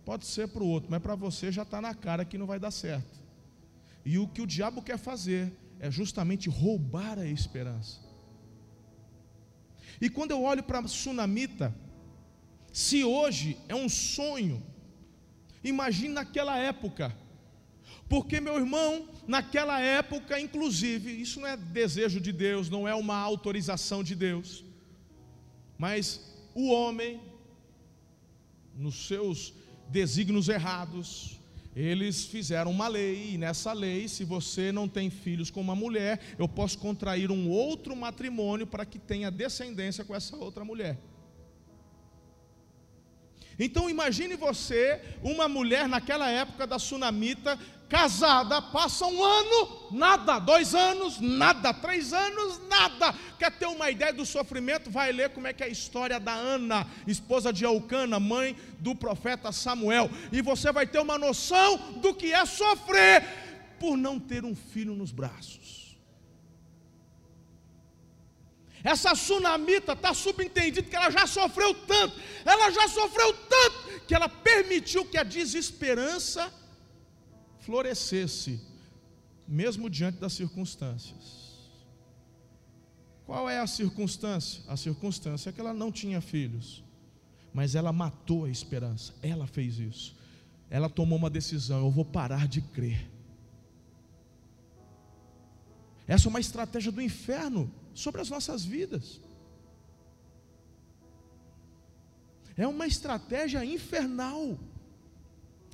Pode 0.10 0.26
ser 0.26 0.48
para 0.48 0.64
o 0.64 0.68
outro, 0.68 0.90
mas 0.90 1.04
para 1.04 1.14
você 1.14 1.52
já 1.52 1.62
está 1.62 1.80
na 1.80 1.94
cara 1.94 2.26
que 2.26 2.36
não 2.36 2.48
vai 2.48 2.60
dar 2.60 2.72
certo. 2.72 3.20
E 4.04 4.18
o 4.18 4.28
que 4.28 4.42
o 4.42 4.48
diabo 4.48 4.82
quer 4.82 4.98
fazer 4.98 5.54
é 5.80 5.92
justamente 5.92 6.50
roubar 6.50 7.20
a 7.20 7.28
esperança. 7.28 8.00
E 10.02 10.10
quando 10.10 10.32
eu 10.32 10.42
olho 10.42 10.64
para 10.64 10.80
a 10.80 10.88
sunamita, 10.88 11.76
se 12.74 13.04
hoje 13.04 13.56
é 13.68 13.76
um 13.76 13.88
sonho, 13.88 14.64
imagine 15.64 16.16
naquela 16.16 16.58
época. 16.58 17.16
Porque, 18.08 18.42
meu 18.42 18.58
irmão, 18.58 19.08
naquela 19.28 19.80
época, 19.80 20.42
inclusive, 20.42 21.22
isso 21.22 21.40
não 21.40 21.48
é 21.48 21.56
desejo 21.56 22.20
de 22.20 22.32
Deus, 22.32 22.68
não 22.68 22.88
é 22.88 22.96
uma 22.96 23.18
autorização 23.18 24.04
de 24.04 24.16
Deus, 24.16 24.66
mas 25.78 26.36
o 26.56 26.72
homem, 26.72 27.22
nos 28.76 29.06
seus 29.06 29.54
desígnios 29.90 30.50
errados. 30.50 31.40
Eles 31.76 32.26
fizeram 32.26 32.72
uma 32.72 32.88
lei, 32.88 33.34
e 33.34 33.38
nessa 33.38 33.72
lei, 33.74 34.08
se 34.08 34.24
você 34.24 34.72
não 34.72 34.88
tem 34.88 35.10
filhos 35.10 35.52
com 35.52 35.62
uma 35.62 35.76
mulher, 35.76 36.20
eu 36.38 36.48
posso 36.48 36.78
contrair 36.78 37.32
um 37.32 37.50
outro 37.50 37.96
matrimônio 37.96 38.66
para 38.66 38.86
que 38.86 39.00
tenha 39.00 39.30
descendência 39.32 40.04
com 40.04 40.16
essa 40.16 40.36
outra 40.36 40.66
mulher. 40.66 40.98
Então 43.58 43.90
imagine 43.90 44.36
você, 44.36 45.02
uma 45.22 45.50
mulher 45.50 45.88
naquela 45.88 46.30
época 46.30 46.66
da 46.66 46.80
sunamita, 46.80 47.60
casada, 47.90 48.62
passa 48.62 49.06
um 49.08 49.24
ano, 49.24 49.90
nada, 49.92 50.38
dois 50.38 50.76
anos, 50.76 51.20
nada, 51.20 51.74
três 51.74 52.14
anos, 52.14 52.62
nada. 52.70 53.14
Quer 53.40 53.52
ter 53.52 53.66
uma 53.66 53.90
ideia 53.90 54.14
do 54.14 54.26
sofrimento? 54.26 54.92
Vai 54.92 55.12
ler 55.12 55.32
como 55.32 55.48
é 55.48 55.54
que 55.54 55.64
é 55.64 55.66
a 55.66 55.70
história 55.70 56.20
da 56.20 56.34
Ana, 56.34 56.88
esposa 57.08 57.52
de 57.52 57.66
Eucana, 57.66 58.20
mãe 58.20 58.56
do 58.80 58.96
profeta 58.96 59.52
Samuel, 59.52 60.10
e 60.32 60.42
você 60.42 60.72
vai 60.72 60.86
ter 60.86 61.00
uma 61.00 61.18
noção 61.18 61.78
do 62.00 62.14
que 62.14 62.32
é 62.32 62.46
sofrer 62.46 63.26
por 63.80 63.98
não 63.98 64.20
ter 64.20 64.46
um 64.46 64.56
filho 64.56 64.94
nos 64.94 65.12
braços. 65.12 65.98
Essa 68.84 69.14
sunamita 69.16 69.94
está 69.94 70.14
subentendido 70.14 70.90
que 70.90 70.96
ela 70.96 71.10
já 71.10 71.26
sofreu 71.28 71.74
tanto, 71.74 72.16
ela 72.46 72.72
já 72.72 72.88
sofreu 72.88 73.34
tanto, 73.34 74.02
que 74.08 74.16
ela 74.16 74.30
permitiu 74.30 75.04
que 75.06 75.18
a 75.18 75.24
desesperança 75.24 76.54
florescesse, 77.70 78.60
mesmo 79.48 79.92
diante 79.92 80.18
das 80.18 80.34
circunstâncias. 80.34 81.70
Qual 83.28 83.48
é 83.48 83.60
a 83.60 83.68
circunstância? 83.68 84.64
A 84.68 84.76
circunstância 84.76 85.52
é 85.52 85.54
que 85.54 85.62
ela 85.62 85.72
não 85.72 85.92
tinha 85.92 86.20
filhos, 86.20 86.84
mas 87.54 87.76
ela 87.76 87.94
matou 87.94 88.46
a 88.46 88.50
esperança, 88.50 89.14
ela 89.22 89.46
fez 89.46 89.78
isso. 89.78 90.16
Ela 90.68 90.90
tomou 90.90 91.20
uma 91.20 91.30
decisão: 91.30 91.86
eu 91.86 91.92
vou 91.92 92.04
parar 92.04 92.48
de 92.48 92.60
crer. 92.60 93.08
Essa 96.08 96.28
é 96.28 96.30
uma 96.30 96.40
estratégia 96.40 96.92
do 96.92 97.04
inferno 97.04 97.72
sobre 97.94 98.20
as 98.20 98.32
nossas 98.32 98.66
vidas. 98.66 99.22
É 102.58 102.68
uma 102.68 102.88
estratégia 102.88 103.64
infernal 103.64 104.58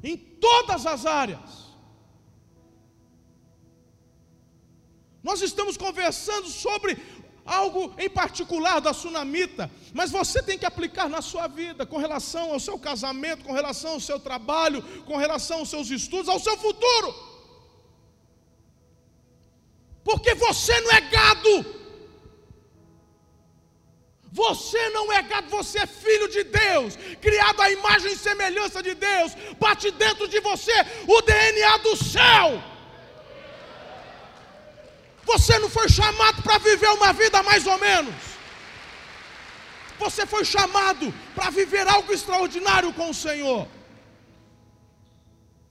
em 0.04 0.18
todas 0.18 0.86
as 0.86 1.06
áreas. 1.06 1.65
Nós 5.28 5.42
estamos 5.42 5.76
conversando 5.76 6.48
sobre 6.48 6.92
algo 7.60 7.82
em 7.98 8.10
particular 8.18 8.80
da 8.80 8.94
sunamita, 8.94 9.64
mas 9.92 10.12
você 10.18 10.40
tem 10.48 10.58
que 10.62 10.68
aplicar 10.68 11.08
na 11.10 11.22
sua 11.30 11.48
vida, 11.48 11.84
com 11.92 11.98
relação 12.06 12.46
ao 12.54 12.60
seu 12.60 12.78
casamento, 12.78 13.46
com 13.48 13.56
relação 13.60 13.94
ao 13.94 14.00
seu 14.00 14.20
trabalho, 14.20 14.84
com 15.08 15.18
relação 15.26 15.58
aos 15.60 15.72
seus 15.74 15.90
estudos, 15.90 16.30
ao 16.30 16.40
seu 16.48 16.56
futuro. 16.66 17.10
Porque 20.04 20.36
você 20.36 20.80
não 20.82 20.92
é 20.92 21.02
gado. 21.18 21.56
Você 24.44 24.90
não 24.90 25.12
é 25.12 25.24
gado, 25.24 25.50
você 25.50 25.80
é 25.80 25.88
filho 25.88 26.28
de 26.36 26.44
Deus, 26.44 26.96
criado 27.26 27.62
à 27.62 27.72
imagem 27.72 28.12
e 28.12 28.24
semelhança 28.28 28.84
de 28.84 28.94
Deus. 28.94 29.32
Bate 29.58 29.90
dentro 30.06 30.28
de 30.28 30.40
você 30.40 30.78
o 31.08 31.22
DNA 31.24 31.78
do 31.78 31.96
céu. 31.96 32.75
Você 35.26 35.58
não 35.60 35.70
foi 35.70 35.90
chamado 35.90 36.42
para 36.44 36.58
viver 36.60 36.90
uma 36.90 37.12
vida 37.12 37.42
mais 37.44 37.66
ou 37.66 37.78
menos. 37.80 38.16
Você 39.98 40.26
foi 40.26 40.44
chamado 40.46 41.14
para 41.34 41.50
viver 41.50 41.88
algo 41.88 42.12
extraordinário 42.14 42.94
com 42.94 43.10
o 43.10 43.14
Senhor. 43.14 43.68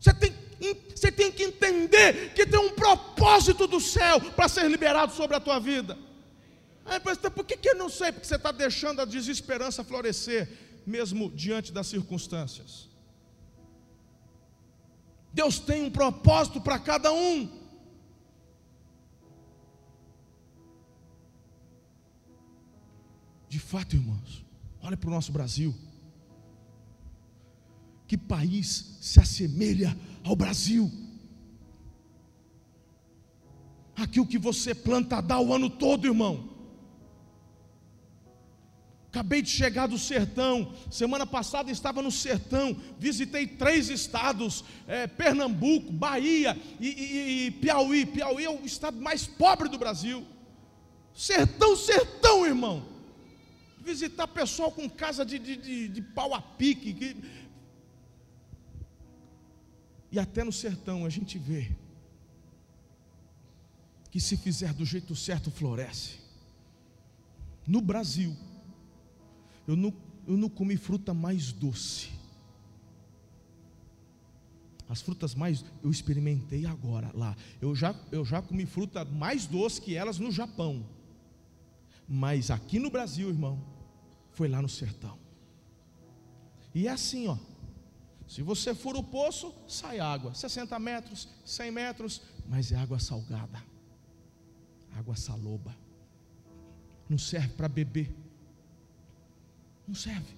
Você 0.00 0.12
tem, 0.12 0.34
você 0.94 1.12
tem 1.12 1.30
que 1.30 1.44
entender 1.44 2.32
que 2.34 2.46
tem 2.46 2.58
um 2.58 2.70
propósito 2.70 3.66
do 3.66 3.80
céu 3.80 4.20
para 4.20 4.48
ser 4.48 4.68
liberado 4.68 5.12
sobre 5.12 5.36
a 5.36 5.40
tua 5.40 5.58
vida. 5.58 5.96
Aí, 6.86 7.00
por 7.00 7.44
que, 7.44 7.56
que 7.56 7.70
eu 7.70 7.76
não 7.76 7.88
sei? 7.88 8.12
Porque 8.12 8.26
você 8.26 8.36
está 8.36 8.52
deixando 8.52 9.00
a 9.00 9.04
desesperança 9.04 9.82
florescer, 9.82 10.48
mesmo 10.86 11.30
diante 11.30 11.72
das 11.72 11.86
circunstâncias. 11.86 12.88
Deus 15.32 15.58
tem 15.58 15.82
um 15.82 15.90
propósito 15.90 16.60
para 16.60 16.78
cada 16.78 17.12
um. 17.12 17.63
De 23.54 23.60
fato, 23.60 23.94
irmãos, 23.94 24.44
olha 24.82 24.96
para 24.96 25.08
o 25.08 25.12
nosso 25.12 25.30
Brasil. 25.30 25.72
Que 28.04 28.18
país 28.18 28.98
se 29.00 29.20
assemelha 29.20 29.96
ao 30.24 30.34
Brasil? 30.34 30.90
Aqui 33.94 34.18
o 34.18 34.26
que 34.26 34.38
você 34.38 34.74
planta 34.74 35.22
dá 35.22 35.38
o 35.38 35.54
ano 35.54 35.70
todo, 35.70 36.04
irmão. 36.04 36.50
Acabei 39.06 39.40
de 39.40 39.50
chegar 39.50 39.86
do 39.86 40.00
sertão. 40.00 40.74
Semana 40.90 41.24
passada 41.24 41.70
estava 41.70 42.02
no 42.02 42.10
sertão. 42.10 42.76
Visitei 42.98 43.46
três 43.46 43.88
estados: 43.88 44.64
é, 44.88 45.06
Pernambuco, 45.06 45.92
Bahia 45.92 46.60
e, 46.80 46.88
e, 46.88 47.46
e, 47.46 47.50
Piauí. 47.52 48.04
Piauí 48.04 48.44
é 48.46 48.50
o 48.50 48.64
estado 48.64 49.00
mais 49.00 49.28
pobre 49.28 49.68
do 49.68 49.78
Brasil. 49.78 50.26
Sertão, 51.14 51.76
sertão, 51.76 52.44
irmão 52.44 52.93
visitar 53.84 54.26
pessoal 54.26 54.72
com 54.72 54.88
casa 54.88 55.24
de, 55.24 55.38
de, 55.38 55.56
de, 55.56 55.88
de 55.88 56.02
pau 56.02 56.34
a 56.34 56.40
pique. 56.40 56.92
Que... 56.94 57.16
E 60.10 60.18
até 60.18 60.42
no 60.42 60.52
sertão 60.52 61.04
a 61.04 61.10
gente 61.10 61.38
vê 61.38 61.70
que 64.10 64.20
se 64.20 64.36
fizer 64.36 64.72
do 64.72 64.84
jeito 64.84 65.14
certo 65.14 65.50
floresce. 65.50 66.18
No 67.66 67.80
Brasil, 67.80 68.36
eu 69.66 69.74
não, 69.74 69.92
eu 70.26 70.36
não 70.36 70.48
comi 70.48 70.76
fruta 70.76 71.12
mais 71.12 71.50
doce. 71.52 72.10
As 74.88 75.00
frutas 75.00 75.34
mais 75.34 75.64
eu 75.82 75.90
experimentei 75.90 76.66
agora 76.66 77.10
lá. 77.14 77.36
Eu 77.60 77.74
já, 77.74 77.94
eu 78.12 78.24
já 78.24 78.40
comi 78.40 78.66
fruta 78.66 79.04
mais 79.04 79.46
doce 79.46 79.80
que 79.80 79.96
elas 79.96 80.18
no 80.18 80.30
Japão. 80.30 80.86
Mas 82.06 82.50
aqui 82.50 82.78
no 82.78 82.90
Brasil, 82.90 83.28
irmão, 83.30 83.60
foi 84.34 84.48
lá 84.48 84.60
no 84.60 84.68
sertão. 84.68 85.18
E 86.74 86.86
é 86.88 86.90
assim, 86.90 87.28
ó. 87.28 87.38
Se 88.26 88.42
você 88.42 88.74
for 88.74 88.96
o 88.96 89.02
poço, 89.02 89.54
sai 89.68 90.00
água, 90.00 90.34
60 90.34 90.78
metros, 90.78 91.28
100 91.44 91.70
metros, 91.70 92.22
mas 92.48 92.72
é 92.72 92.76
água 92.76 92.98
salgada, 92.98 93.62
água 94.96 95.14
saloba. 95.14 95.74
Não 97.08 97.18
serve 97.18 97.48
para 97.48 97.68
beber, 97.68 98.12
não 99.86 99.94
serve, 99.94 100.34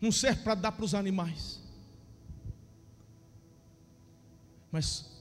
não 0.00 0.10
serve 0.10 0.42
para 0.42 0.54
dar 0.54 0.72
para 0.72 0.84
os 0.84 0.94
animais, 0.94 1.60
mas, 4.70 5.12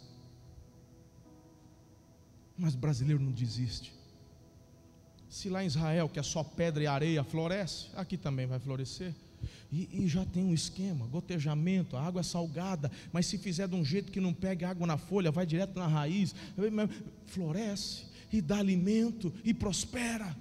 mas 2.57 2.73
brasileiro 2.73 3.21
não 3.21 3.33
desiste. 3.33 4.00
Se 5.31 5.47
lá 5.47 5.63
em 5.63 5.67
Israel, 5.67 6.09
que 6.09 6.19
é 6.19 6.23
só 6.23 6.43
pedra 6.43 6.83
e 6.83 6.87
areia, 6.87 7.23
floresce, 7.23 7.87
aqui 7.95 8.17
também 8.17 8.45
vai 8.45 8.59
florescer. 8.59 9.13
E, 9.71 9.87
e, 10.03 10.05
já 10.05 10.25
tem 10.25 10.43
um 10.43 10.53
esquema, 10.53 11.07
gotejamento, 11.07 11.95
a 11.95 12.05
água 12.05 12.19
é 12.19 12.23
salgada, 12.23 12.91
mas 13.13 13.27
se 13.27 13.37
fizer 13.37 13.65
de 13.65 13.73
um 13.73 13.83
jeito 13.83 14.11
que 14.11 14.19
não 14.19 14.33
pegue 14.33 14.65
água 14.65 14.85
na 14.85 14.97
folha, 14.97 15.31
vai 15.31 15.45
direto 15.45 15.79
na 15.79 15.87
raiz, 15.87 16.35
floresce 17.27 18.03
e 18.29 18.41
dá 18.41 18.57
alimento 18.57 19.33
e 19.41 19.53
prospera. 19.53 20.35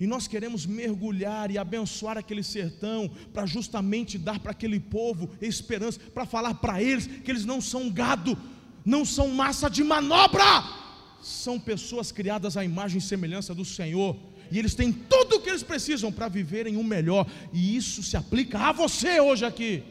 E 0.00 0.04
nós 0.04 0.26
queremos 0.26 0.66
mergulhar 0.66 1.52
e 1.52 1.56
abençoar 1.56 2.18
aquele 2.18 2.42
sertão, 2.42 3.08
para 3.32 3.46
justamente 3.46 4.18
dar 4.18 4.40
para 4.40 4.50
aquele 4.50 4.80
povo 4.80 5.30
esperança, 5.40 6.00
para 6.12 6.26
falar 6.26 6.54
para 6.54 6.82
eles 6.82 7.06
que 7.06 7.30
eles 7.30 7.44
não 7.44 7.60
são 7.60 7.88
gado, 7.88 8.36
não 8.84 9.04
são 9.04 9.28
massa 9.28 9.70
de 9.70 9.84
manobra 9.84 10.82
são 11.26 11.58
pessoas 11.58 12.12
criadas 12.12 12.56
à 12.56 12.64
imagem 12.64 12.98
e 12.98 13.00
semelhança 13.00 13.54
do 13.54 13.64
Senhor, 13.64 14.16
e 14.50 14.58
eles 14.58 14.74
têm 14.74 14.92
tudo 14.92 15.36
o 15.36 15.40
que 15.40 15.48
eles 15.48 15.62
precisam 15.62 16.12
para 16.12 16.28
viverem 16.28 16.76
o 16.76 16.84
melhor, 16.84 17.26
e 17.52 17.76
isso 17.76 18.02
se 18.02 18.16
aplica 18.16 18.58
a 18.58 18.72
você 18.72 19.20
hoje 19.20 19.44
aqui. 19.44 19.82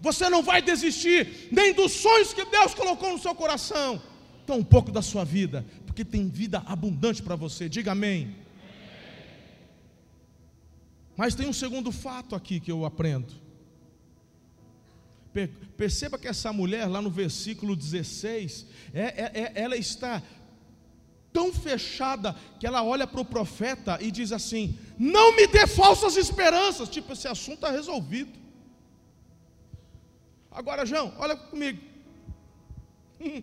Você 0.00 0.28
não 0.28 0.42
vai 0.42 0.60
desistir 0.60 1.48
nem 1.50 1.72
dos 1.72 1.92
sonhos 1.92 2.34
que 2.34 2.44
Deus 2.44 2.74
colocou 2.74 3.12
no 3.12 3.18
seu 3.18 3.34
coração, 3.34 4.02
tão 4.44 4.58
um 4.58 4.64
pouco 4.64 4.90
da 4.90 5.00
sua 5.00 5.24
vida, 5.24 5.64
porque 5.86 6.04
tem 6.04 6.28
vida 6.28 6.62
abundante 6.66 7.22
para 7.22 7.36
você. 7.36 7.68
Diga 7.68 7.92
amém. 7.92 8.34
Mas 11.16 11.34
tem 11.34 11.48
um 11.48 11.52
segundo 11.52 11.92
fato 11.92 12.34
aqui 12.34 12.58
que 12.58 12.72
eu 12.72 12.84
aprendo. 12.84 13.43
Perceba 15.76 16.18
que 16.18 16.28
essa 16.28 16.52
mulher, 16.52 16.86
lá 16.86 17.02
no 17.02 17.10
versículo 17.10 17.74
16, 17.74 18.66
é, 18.92 19.00
é, 19.02 19.32
é, 19.34 19.52
ela 19.56 19.76
está 19.76 20.22
tão 21.32 21.52
fechada 21.52 22.36
que 22.60 22.66
ela 22.66 22.84
olha 22.84 23.06
para 23.06 23.20
o 23.20 23.24
profeta 23.24 23.98
e 24.00 24.12
diz 24.12 24.30
assim: 24.30 24.78
Não 24.96 25.34
me 25.34 25.48
dê 25.48 25.66
falsas 25.66 26.16
esperanças. 26.16 26.88
Tipo, 26.88 27.12
esse 27.12 27.26
assunto 27.26 27.56
está 27.56 27.70
resolvido. 27.70 28.32
Agora, 30.50 30.86
João, 30.86 31.12
olha 31.18 31.36
comigo. 31.36 31.82
Hum. 33.20 33.42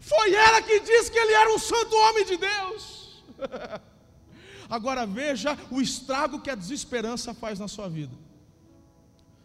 Foi 0.00 0.34
ela 0.34 0.60
que 0.60 0.80
disse 0.80 1.10
que 1.10 1.18
ele 1.18 1.32
era 1.32 1.54
um 1.54 1.58
santo 1.58 1.96
homem 1.96 2.26
de 2.26 2.36
Deus. 2.36 3.24
Agora 4.68 5.06
veja 5.06 5.58
o 5.70 5.80
estrago 5.80 6.40
que 6.40 6.50
a 6.50 6.54
desesperança 6.54 7.32
faz 7.32 7.58
na 7.58 7.66
sua 7.66 7.88
vida. 7.88 8.14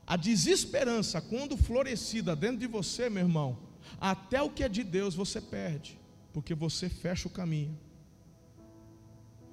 A 0.07 0.15
desesperança, 0.15 1.19
quando 1.19 1.57
florescida 1.57 2.35
dentro 2.35 2.57
de 2.57 2.67
você, 2.67 3.09
meu 3.09 3.23
irmão, 3.23 3.57
até 3.99 4.41
o 4.41 4.49
que 4.49 4.63
é 4.63 4.69
de 4.69 4.83
Deus 4.83 5.15
você 5.15 5.41
perde, 5.41 5.97
porque 6.31 6.53
você 6.53 6.89
fecha 6.89 7.27
o 7.27 7.31
caminho. 7.31 7.77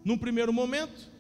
Num 0.05 0.19
primeiro 0.19 0.53
momento, 0.53 1.11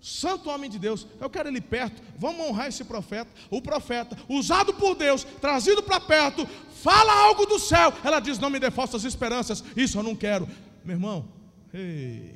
santo 0.00 0.50
homem 0.50 0.68
de 0.68 0.78
Deus, 0.78 1.06
eu 1.20 1.30
quero 1.30 1.48
ele 1.48 1.60
perto, 1.60 2.02
vamos 2.16 2.46
honrar 2.46 2.68
esse 2.68 2.82
profeta. 2.84 3.30
O 3.48 3.62
profeta, 3.62 4.16
usado 4.28 4.74
por 4.74 4.96
Deus, 4.96 5.24
trazido 5.24 5.82
para 5.82 6.00
perto, 6.00 6.46
fala 6.82 7.12
algo 7.12 7.46
do 7.46 7.58
céu. 7.58 7.92
Ela 8.02 8.18
diz: 8.18 8.38
Não 8.38 8.50
me 8.50 8.58
dê 8.58 8.70
falsas 8.70 9.04
esperanças, 9.04 9.62
isso 9.76 9.98
eu 9.98 10.02
não 10.02 10.16
quero. 10.16 10.48
Meu 10.84 10.96
irmão, 10.96 11.28
ei. 11.72 12.34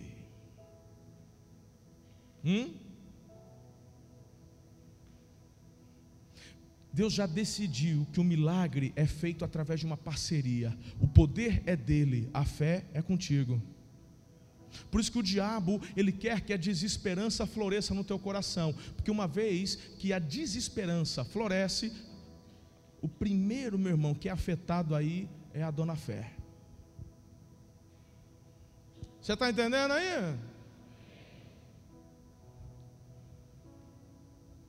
Hum? 2.44 2.83
Deus 6.94 7.12
já 7.12 7.26
decidiu 7.26 8.06
que 8.12 8.20
o 8.20 8.24
milagre 8.24 8.92
é 8.94 9.04
feito 9.04 9.44
através 9.44 9.80
de 9.80 9.86
uma 9.86 9.96
parceria. 9.96 10.72
O 11.00 11.08
poder 11.08 11.60
é 11.66 11.74
dele, 11.74 12.30
a 12.32 12.44
fé 12.44 12.84
é 12.94 13.02
contigo. 13.02 13.60
Por 14.92 15.00
isso 15.00 15.10
que 15.10 15.18
o 15.18 15.22
diabo, 15.22 15.82
ele 15.96 16.12
quer 16.12 16.40
que 16.40 16.52
a 16.52 16.56
desesperança 16.56 17.46
floresça 17.46 17.92
no 17.94 18.04
teu 18.04 18.16
coração, 18.16 18.72
porque 18.94 19.10
uma 19.10 19.26
vez 19.26 19.74
que 19.98 20.12
a 20.12 20.20
desesperança 20.20 21.24
floresce, 21.24 21.92
o 23.02 23.08
primeiro, 23.08 23.76
meu 23.76 23.90
irmão, 23.90 24.14
que 24.14 24.28
é 24.28 24.32
afetado 24.32 24.94
aí 24.94 25.28
é 25.52 25.64
a 25.64 25.72
dona 25.72 25.96
fé. 25.96 26.30
Você 29.20 29.32
está 29.32 29.50
entendendo 29.50 29.90
aí? 29.90 30.36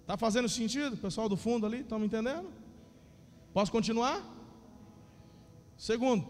Está 0.06 0.15
fazendo 0.15 0.48
sentido? 0.48 0.96
Pessoal 0.96 1.28
do 1.28 1.36
fundo 1.36 1.65
ali, 1.65 1.80
estão 1.80 1.98
me 1.98 2.06
entendendo? 2.06 2.48
Posso 3.52 3.72
continuar? 3.72 4.24
Segundo, 5.76 6.30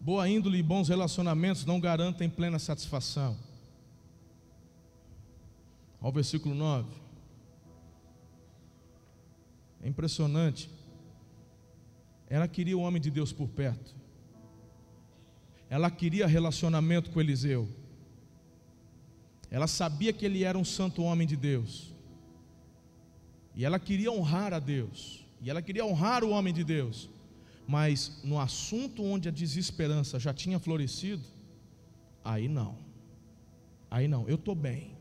boa 0.00 0.28
índole 0.28 0.58
e 0.58 0.62
bons 0.62 0.88
relacionamentos 0.88 1.64
não 1.64 1.80
garantem 1.80 2.30
plena 2.30 2.60
satisfação. 2.60 3.36
Ao 6.00 6.12
versículo 6.12 6.54
9. 6.54 6.88
É 9.82 9.88
impressionante. 9.88 10.70
Ela 12.28 12.46
queria 12.46 12.78
o 12.78 12.82
homem 12.82 13.02
de 13.02 13.10
Deus 13.10 13.32
por 13.32 13.48
perto. 13.48 13.96
Ela 15.68 15.90
queria 15.90 16.24
relacionamento 16.28 17.10
com 17.10 17.20
Eliseu. 17.20 17.68
Ela 19.50 19.66
sabia 19.66 20.12
que 20.12 20.24
ele 20.24 20.44
era 20.44 20.56
um 20.56 20.64
santo 20.64 21.02
homem 21.02 21.26
de 21.26 21.36
Deus. 21.36 21.97
E 23.58 23.64
ela 23.64 23.80
queria 23.80 24.12
honrar 24.12 24.54
a 24.54 24.60
Deus. 24.60 25.26
E 25.42 25.50
ela 25.50 25.60
queria 25.60 25.84
honrar 25.84 26.22
o 26.22 26.30
homem 26.30 26.54
de 26.54 26.62
Deus. 26.62 27.10
Mas 27.66 28.20
no 28.22 28.38
assunto 28.38 29.02
onde 29.02 29.28
a 29.28 29.32
desesperança 29.32 30.16
já 30.20 30.32
tinha 30.32 30.60
florescido, 30.60 31.24
aí 32.24 32.46
não. 32.46 32.78
Aí 33.90 34.06
não, 34.06 34.28
eu 34.28 34.36
estou 34.36 34.54
bem. 34.54 34.96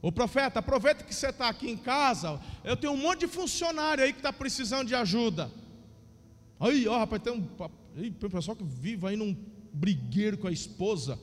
Ô 0.00 0.12
profeta, 0.12 0.60
aproveita 0.60 1.02
que 1.02 1.12
você 1.12 1.30
está 1.30 1.48
aqui 1.48 1.68
em 1.68 1.76
casa. 1.76 2.40
Eu 2.62 2.76
tenho 2.76 2.92
um 2.92 2.96
monte 2.96 3.20
de 3.20 3.26
funcionário 3.26 4.04
aí 4.04 4.12
que 4.12 4.20
está 4.20 4.32
precisando 4.32 4.86
de 4.86 4.94
ajuda. 4.94 5.50
Aí, 6.60 6.86
ó, 6.86 6.96
rapaz, 6.96 7.20
tem 7.20 7.32
um, 7.32 7.42
tem 7.42 8.28
um 8.28 8.30
pessoal 8.30 8.56
que 8.56 8.62
vive 8.62 9.04
aí 9.08 9.16
num 9.16 9.36
brigueiro 9.72 10.38
com 10.38 10.46
a 10.46 10.52
esposa. 10.52 11.18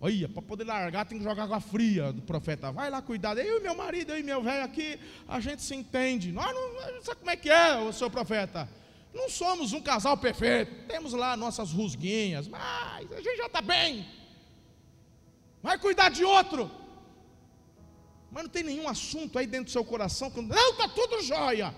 Olha, 0.00 0.28
para 0.28 0.42
poder 0.42 0.64
largar 0.64 1.06
tem 1.06 1.18
que 1.18 1.24
jogar 1.24 1.44
água 1.44 1.60
fria 1.60 2.12
do 2.12 2.20
profeta. 2.22 2.70
Vai 2.70 2.90
lá 2.90 3.00
cuidar. 3.00 3.36
Eu 3.38 3.58
e 3.58 3.62
meu 3.62 3.74
marido, 3.74 4.12
eu 4.12 4.18
e 4.18 4.22
meu 4.22 4.42
velho 4.42 4.64
aqui, 4.64 4.98
a 5.26 5.40
gente 5.40 5.62
se 5.62 5.74
entende. 5.74 6.32
Nós 6.32 6.54
não, 6.54 7.02
sabe 7.02 7.20
como 7.20 7.30
é 7.30 7.36
que 7.36 7.48
é, 7.48 7.76
o 7.76 7.92
seu 7.92 8.10
profeta? 8.10 8.68
Não 9.14 9.30
somos 9.30 9.72
um 9.72 9.80
casal 9.80 10.16
perfeito. 10.18 10.86
Temos 10.86 11.14
lá 11.14 11.36
nossas 11.36 11.72
rusguinhas, 11.72 12.46
mas 12.46 13.10
a 13.10 13.20
gente 13.20 13.36
já 13.38 13.46
está 13.46 13.62
bem. 13.62 14.06
Vai 15.62 15.78
cuidar 15.78 16.10
de 16.10 16.24
outro. 16.24 16.70
Mas 18.30 18.42
não 18.42 18.50
tem 18.50 18.62
nenhum 18.62 18.86
assunto 18.86 19.38
aí 19.38 19.46
dentro 19.46 19.66
do 19.66 19.70
seu 19.70 19.84
coração. 19.84 20.30
Que, 20.30 20.42
não, 20.42 20.70
está 20.72 20.88
tudo 20.88 21.22
jóia. 21.22 21.74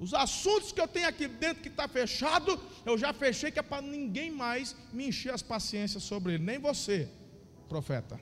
Os 0.00 0.14
assuntos 0.14 0.72
que 0.72 0.80
eu 0.80 0.88
tenho 0.88 1.06
aqui 1.06 1.28
dentro 1.28 1.62
que 1.62 1.68
está 1.68 1.86
fechado, 1.86 2.58
eu 2.86 2.96
já 2.96 3.12
fechei 3.12 3.50
que 3.50 3.58
é 3.58 3.62
para 3.62 3.82
ninguém 3.82 4.30
mais 4.30 4.74
me 4.94 5.08
encher 5.08 5.34
as 5.34 5.42
paciências 5.42 6.02
sobre 6.02 6.34
ele, 6.34 6.42
nem 6.42 6.58
você, 6.58 7.06
profeta. 7.68 8.18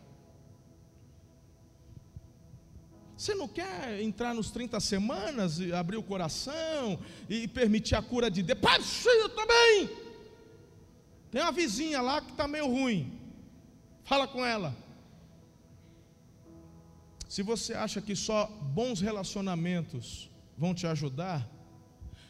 Você 3.16 3.32
não 3.32 3.46
quer 3.46 4.00
entrar 4.00 4.34
nos 4.34 4.50
30 4.50 4.80
semanas 4.80 5.60
e 5.60 5.72
abrir 5.72 5.96
o 5.96 6.02
coração 6.02 6.98
e 7.28 7.46
permitir 7.46 7.94
a 7.94 8.02
cura 8.02 8.28
de 8.28 8.42
Deus? 8.42 8.58
Pai, 8.58 8.78
eu 9.22 9.28
também. 9.28 9.88
Tem 11.30 11.42
uma 11.42 11.52
vizinha 11.52 12.00
lá 12.00 12.20
que 12.20 12.32
está 12.32 12.48
meio 12.48 12.66
ruim. 12.66 13.20
Fala 14.02 14.26
com 14.26 14.44
ela. 14.44 14.76
Se 17.28 17.42
você 17.42 17.74
acha 17.74 18.00
que 18.00 18.16
só 18.16 18.46
bons 18.46 19.00
relacionamentos 19.00 20.28
vão 20.56 20.74
te 20.74 20.86
ajudar, 20.86 21.48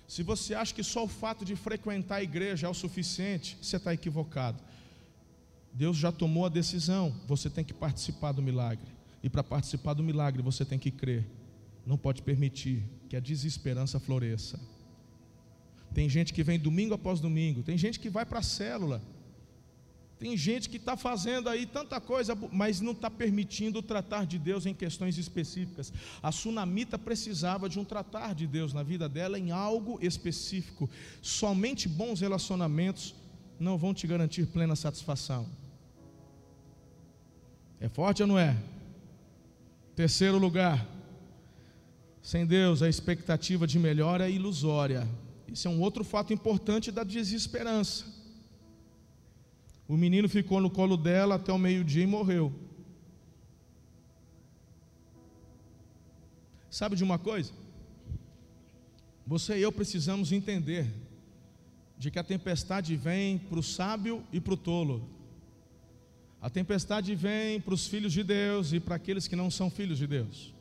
se 0.09 0.23
você 0.23 0.55
acha 0.55 0.75
que 0.75 0.83
só 0.83 1.05
o 1.05 1.09
fato 1.09 1.44
de 1.44 1.55
frequentar 1.55 2.16
a 2.16 2.23
igreja 2.23 2.66
é 2.66 2.71
o 2.71 2.75
suficiente, 2.75 3.59
você 3.61 3.77
está 3.77 3.92
equivocado. 3.92 4.59
Deus 5.71 5.99
já 5.99 6.11
tomou 6.11 6.47
a 6.47 6.49
decisão, 6.49 7.14
você 7.27 7.51
tem 7.51 7.62
que 7.62 7.75
participar 7.75 8.33
do 8.33 8.40
milagre. 8.40 8.88
E 9.23 9.29
para 9.29 9.44
participar 9.44 9.92
do 9.92 10.03
milagre, 10.03 10.40
você 10.42 10.64
tem 10.64 10.79
que 10.79 10.90
crer. 10.90 11.27
Não 11.85 11.99
pode 11.99 12.23
permitir 12.23 12.83
que 13.07 13.16
a 13.16 13.21
desesperança 13.21 14.01
floresça. 14.01 14.59
Tem 15.92 16.09
gente 16.09 16.33
que 16.33 16.42
vem 16.42 16.59
domingo 16.59 16.94
após 16.94 17.21
domingo, 17.21 17.62
tem 17.62 17.77
gente 17.77 18.01
que 18.01 18.09
vai 18.09 18.25
para 18.25 18.38
a 18.38 18.42
célula, 18.42 19.03
tem 20.18 20.37
gente 20.37 20.68
que 20.68 20.78
está 20.78 20.96
fazendo 20.96 21.48
aí 21.48 21.64
tanta 21.64 22.00
coisa, 22.00 22.37
mas 22.50 22.81
não 22.81 22.90
está 22.90 23.09
permitindo 23.09 23.81
tratar 23.81 24.26
de 24.26 24.37
Deus 24.37 24.66
em 24.66 24.74
questões 24.74 25.16
específicas. 25.16 25.92
A 26.20 26.33
sunamita 26.33 26.98
precisava 26.98 27.68
de 27.68 27.78
um 27.78 27.85
tratar 27.85 28.35
de 28.35 28.46
Deus 28.46 28.72
na 28.72 28.83
vida 28.83 29.09
dela 29.09 29.38
em 29.38 29.52
algo 29.52 29.98
específico. 30.02 30.90
Somente 31.22 31.88
bons 31.88 32.20
relacionamentos 32.20 33.14
não 33.61 33.78
vão 33.78 33.94
te 33.94 34.09
garantir 34.09 34.46
plena 34.46 34.74
satisfação. 34.74 35.46
É 37.81 37.88
forte 37.88 38.22
ou 38.22 38.28
não 38.28 38.38
é? 38.38 38.57
Terceiro 39.94 40.37
lugar, 40.37 40.85
sem 42.20 42.44
Deus 42.44 42.83
a 42.83 42.88
expectativa 42.88 43.68
de 43.68 43.78
melhora 43.78 44.28
é 44.28 44.33
ilusória. 44.33 45.09
Isso 45.46 45.68
é 45.68 45.70
um 45.70 45.81
outro 45.81 46.02
fato 46.02 46.33
importante 46.33 46.90
da 46.90 47.04
desesperança. 47.04 48.17
O 49.88 49.96
menino 49.96 50.29
ficou 50.29 50.61
no 50.61 50.70
colo 50.70 50.98
dela 50.98 51.37
até 51.37 51.51
o 51.51 51.59
meio-dia 51.59 52.05
e 52.05 52.07
morreu. 52.07 52.53
Sabe 56.68 56.94
de 56.94 57.03
uma 57.03 57.18
coisa? 57.18 57.53
Você 59.27 59.59
e 59.59 59.62
eu 59.62 59.72
precisamos 59.72 60.31
entender 60.31 60.92
de 61.96 62.11
que 62.11 62.18
a 62.18 62.24
tempestade 62.24 62.94
vem 62.96 63.38
para 63.38 63.59
o 63.59 63.62
sábio 63.62 64.22
e 64.31 64.40
para 64.40 64.53
o 64.53 64.57
tolo. 64.59 65.09
A 66.40 66.51
tempestade 66.51 67.14
vem 67.14 67.59
para 67.59 67.74
os 67.74 67.87
filhos 67.87 68.12
de 68.12 68.22
Deus 68.22 68.72
e 68.74 68.79
para 68.79 68.94
aqueles 68.94 69.27
que 69.27 69.35
não 69.35 69.51
são 69.51 69.70
filhos 69.70 69.98
de 69.98 70.07
Deus. 70.07 70.55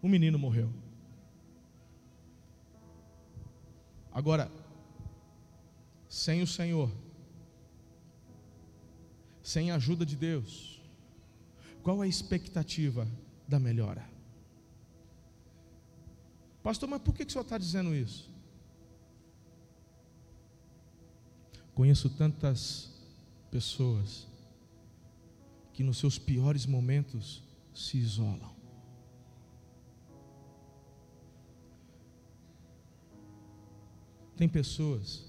O 0.00 0.08
menino 0.08 0.38
morreu. 0.38 0.72
Agora, 4.12 4.50
sem 6.16 6.40
o 6.42 6.46
Senhor, 6.46 6.90
sem 9.42 9.70
a 9.70 9.74
ajuda 9.74 10.06
de 10.06 10.16
Deus, 10.16 10.80
qual 11.82 12.02
é 12.02 12.06
a 12.06 12.08
expectativa 12.08 13.06
da 13.46 13.60
melhora? 13.60 14.08
Pastor, 16.62 16.88
mas 16.88 17.02
por 17.02 17.14
que 17.14 17.22
o 17.22 17.30
senhor 17.30 17.42
está 17.42 17.58
dizendo 17.58 17.94
isso? 17.94 18.30
Conheço 21.74 22.08
tantas 22.08 22.90
pessoas 23.50 24.26
que 25.74 25.82
nos 25.82 25.98
seus 25.98 26.18
piores 26.18 26.64
momentos 26.64 27.42
se 27.74 27.98
isolam. 27.98 28.56
Tem 34.34 34.48
pessoas 34.48 35.25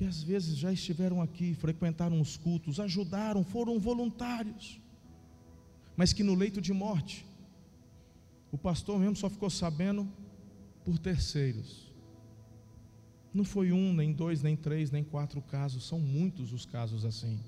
que 0.00 0.06
às 0.06 0.22
vezes 0.22 0.56
já 0.56 0.72
estiveram 0.72 1.20
aqui, 1.20 1.52
frequentaram 1.52 2.18
os 2.22 2.34
cultos, 2.34 2.80
ajudaram, 2.80 3.44
foram 3.44 3.78
voluntários, 3.78 4.80
mas 5.94 6.14
que 6.14 6.22
no 6.22 6.34
leito 6.34 6.58
de 6.58 6.72
morte, 6.72 7.26
o 8.50 8.56
pastor 8.56 8.98
mesmo 8.98 9.14
só 9.14 9.28
ficou 9.28 9.50
sabendo 9.50 10.10
por 10.86 10.98
terceiros. 10.98 11.92
Não 13.34 13.44
foi 13.44 13.72
um, 13.72 13.92
nem 13.92 14.10
dois, 14.10 14.42
nem 14.42 14.56
três, 14.56 14.90
nem 14.90 15.04
quatro 15.04 15.42
casos, 15.42 15.86
são 15.86 16.00
muitos 16.00 16.50
os 16.50 16.64
casos 16.64 17.04
assim. 17.04 17.38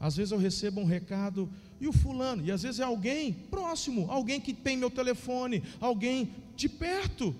Às 0.00 0.16
vezes 0.16 0.32
eu 0.32 0.38
recebo 0.38 0.80
um 0.80 0.86
recado 0.86 1.46
e 1.78 1.86
o 1.86 1.92
fulano, 1.92 2.42
e 2.42 2.50
às 2.50 2.62
vezes 2.62 2.80
é 2.80 2.84
alguém 2.84 3.34
próximo, 3.34 4.10
alguém 4.10 4.40
que 4.40 4.54
tem 4.54 4.78
meu 4.78 4.90
telefone, 4.90 5.62
alguém 5.78 6.32
de 6.56 6.70
perto. 6.70 7.36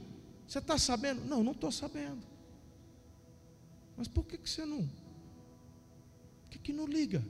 Você 0.47 0.59
está 0.59 0.77
sabendo? 0.77 1.25
Não, 1.25 1.43
não 1.43 1.53
estou 1.53 1.73
sabendo. 1.73 2.29
Mas 3.99 4.07
por 4.07 4.25
que, 4.25 4.39
que 4.39 4.49
você 4.49 4.65
não? 4.65 4.83
Por 6.43 6.51
que, 6.51 6.59
que 6.67 6.73
não 6.73 6.87
liga? 6.87 7.21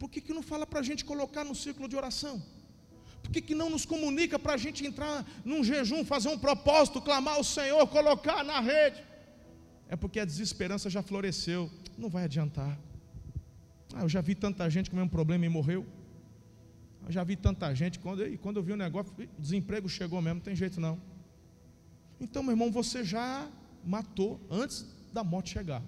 Por 0.00 0.10
que, 0.10 0.20
que 0.20 0.34
não 0.34 0.42
fala 0.42 0.66
para 0.66 0.80
a 0.80 0.82
gente 0.82 1.04
colocar 1.04 1.44
no 1.44 1.54
círculo 1.54 1.88
de 1.88 1.94
oração? 1.94 2.42
Por 3.22 3.30
que, 3.30 3.40
que 3.40 3.54
não 3.54 3.70
nos 3.70 3.86
comunica 3.86 4.36
para 4.36 4.54
a 4.54 4.56
gente 4.56 4.84
entrar 4.84 5.24
num 5.44 5.62
jejum, 5.62 6.04
fazer 6.04 6.28
um 6.28 6.36
propósito, 6.36 7.00
clamar 7.00 7.34
ao 7.36 7.44
Senhor, 7.44 7.86
colocar 7.86 8.42
na 8.42 8.58
rede? 8.58 9.00
É 9.88 9.94
porque 9.94 10.18
a 10.18 10.24
desesperança 10.24 10.90
já 10.90 11.02
floresceu, 11.02 11.70
não 11.96 12.08
vai 12.08 12.24
adiantar. 12.24 12.76
Ah, 13.94 14.02
eu 14.02 14.08
já 14.08 14.20
vi 14.20 14.34
tanta 14.34 14.68
gente 14.68 14.90
com 14.90 14.96
o 14.96 14.98
mesmo 14.98 15.10
problema 15.10 15.46
e 15.46 15.48
morreu. 15.48 15.86
Eu 17.06 17.12
já 17.12 17.22
vi 17.22 17.36
tanta 17.36 17.72
gente, 17.72 18.00
quando, 18.00 18.26
e 18.26 18.36
quando 18.36 18.56
eu 18.56 18.62
vi 18.62 18.72
o 18.72 18.76
negócio, 18.76 19.12
o 19.38 19.40
desemprego 19.40 19.88
chegou 19.88 20.20
mesmo, 20.20 20.36
não 20.36 20.42
tem 20.42 20.56
jeito 20.56 20.80
não. 20.80 21.00
Então, 22.20 22.42
meu 22.42 22.52
irmão, 22.52 22.72
você 22.72 23.04
já 23.04 23.48
matou 23.84 24.40
antes 24.50 24.84
da 25.12 25.22
morte 25.22 25.50
chegar. 25.50 25.82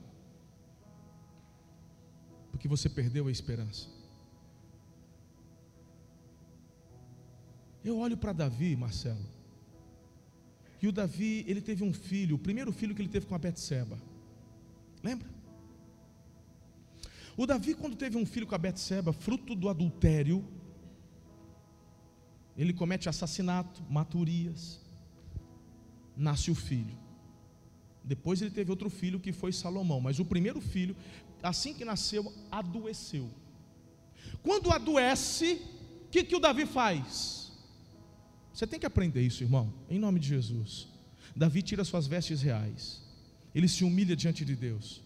Porque 2.50 2.68
você 2.68 2.88
perdeu 2.88 3.26
a 3.26 3.30
esperança. 3.30 3.88
Eu 7.84 7.98
olho 7.98 8.16
para 8.16 8.32
Davi, 8.32 8.74
Marcelo. 8.76 9.26
E 10.80 10.88
o 10.88 10.92
Davi, 10.92 11.44
ele 11.46 11.60
teve 11.60 11.82
um 11.84 11.92
filho, 11.92 12.36
o 12.36 12.38
primeiro 12.38 12.72
filho 12.72 12.94
que 12.94 13.02
ele 13.02 13.08
teve 13.08 13.26
com 13.26 13.34
a 13.34 13.38
Betseba. 13.38 13.98
Lembra? 15.02 15.28
O 17.36 17.46
Davi, 17.46 17.74
quando 17.74 17.96
teve 17.96 18.16
um 18.16 18.24
filho 18.24 18.46
com 18.46 18.54
a 18.54 18.58
Betseba, 18.58 19.12
fruto 19.12 19.54
do 19.54 19.68
adultério, 19.68 20.44
ele 22.56 22.72
comete 22.72 23.08
assassinato, 23.08 23.82
mata 23.90 24.16
Urias, 24.16 24.80
nasce 26.16 26.50
o 26.50 26.54
filho. 26.54 27.03
Depois 28.04 28.42
ele 28.42 28.50
teve 28.50 28.70
outro 28.70 28.90
filho 28.90 29.18
que 29.18 29.32
foi 29.32 29.52
Salomão, 29.52 30.00
mas 30.00 30.18
o 30.18 30.24
primeiro 30.24 30.60
filho, 30.60 30.94
assim 31.42 31.72
que 31.72 31.84
nasceu, 31.84 32.32
adoeceu. 32.50 33.30
Quando 34.42 34.70
adoece, 34.70 35.60
o 36.06 36.08
que, 36.10 36.22
que 36.22 36.36
o 36.36 36.40
Davi 36.40 36.66
faz? 36.66 37.50
Você 38.52 38.66
tem 38.66 38.78
que 38.78 38.86
aprender 38.86 39.22
isso, 39.22 39.42
irmão, 39.42 39.72
em 39.88 39.98
nome 39.98 40.20
de 40.20 40.28
Jesus. 40.28 40.86
Davi 41.34 41.62
tira 41.62 41.82
suas 41.82 42.06
vestes 42.06 42.42
reais, 42.42 43.02
ele 43.54 43.68
se 43.68 43.84
humilha 43.84 44.14
diante 44.14 44.44
de 44.44 44.54
Deus. 44.54 45.02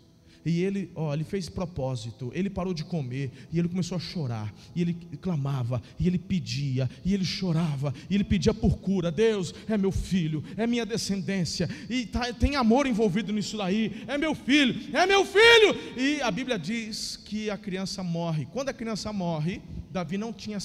E 0.48 0.64
ele, 0.64 0.90
ó, 0.94 1.12
ele 1.12 1.24
fez 1.24 1.46
propósito, 1.46 2.32
ele 2.34 2.48
parou 2.48 2.72
de 2.72 2.82
comer, 2.82 3.30
e 3.52 3.58
ele 3.58 3.68
começou 3.68 3.96
a 3.96 4.00
chorar, 4.00 4.50
e 4.74 4.80
ele 4.80 4.94
clamava, 5.20 5.82
e 6.00 6.06
ele 6.06 6.18
pedia, 6.18 6.88
e 7.04 7.12
ele 7.12 7.24
chorava, 7.24 7.92
e 8.08 8.14
ele 8.14 8.24
pedia 8.24 8.54
por 8.54 8.78
cura. 8.78 9.10
Deus, 9.10 9.54
é 9.68 9.76
meu 9.76 9.92
filho, 9.92 10.42
é 10.56 10.66
minha 10.66 10.86
descendência, 10.86 11.68
e 11.90 12.06
tá, 12.06 12.32
tem 12.32 12.56
amor 12.56 12.86
envolvido 12.86 13.30
nisso 13.30 13.58
daí, 13.58 14.02
é 14.06 14.16
meu 14.16 14.34
filho, 14.34 14.96
é 14.96 15.04
meu 15.04 15.22
filho. 15.22 15.76
E 15.98 16.22
a 16.22 16.30
Bíblia 16.30 16.58
diz 16.58 17.18
que 17.18 17.50
a 17.50 17.58
criança 17.58 18.02
morre. 18.02 18.46
Quando 18.46 18.70
a 18.70 18.72
criança 18.72 19.12
morre, 19.12 19.60
Davi 19.90 20.16
não 20.16 20.32
tinha, 20.32 20.56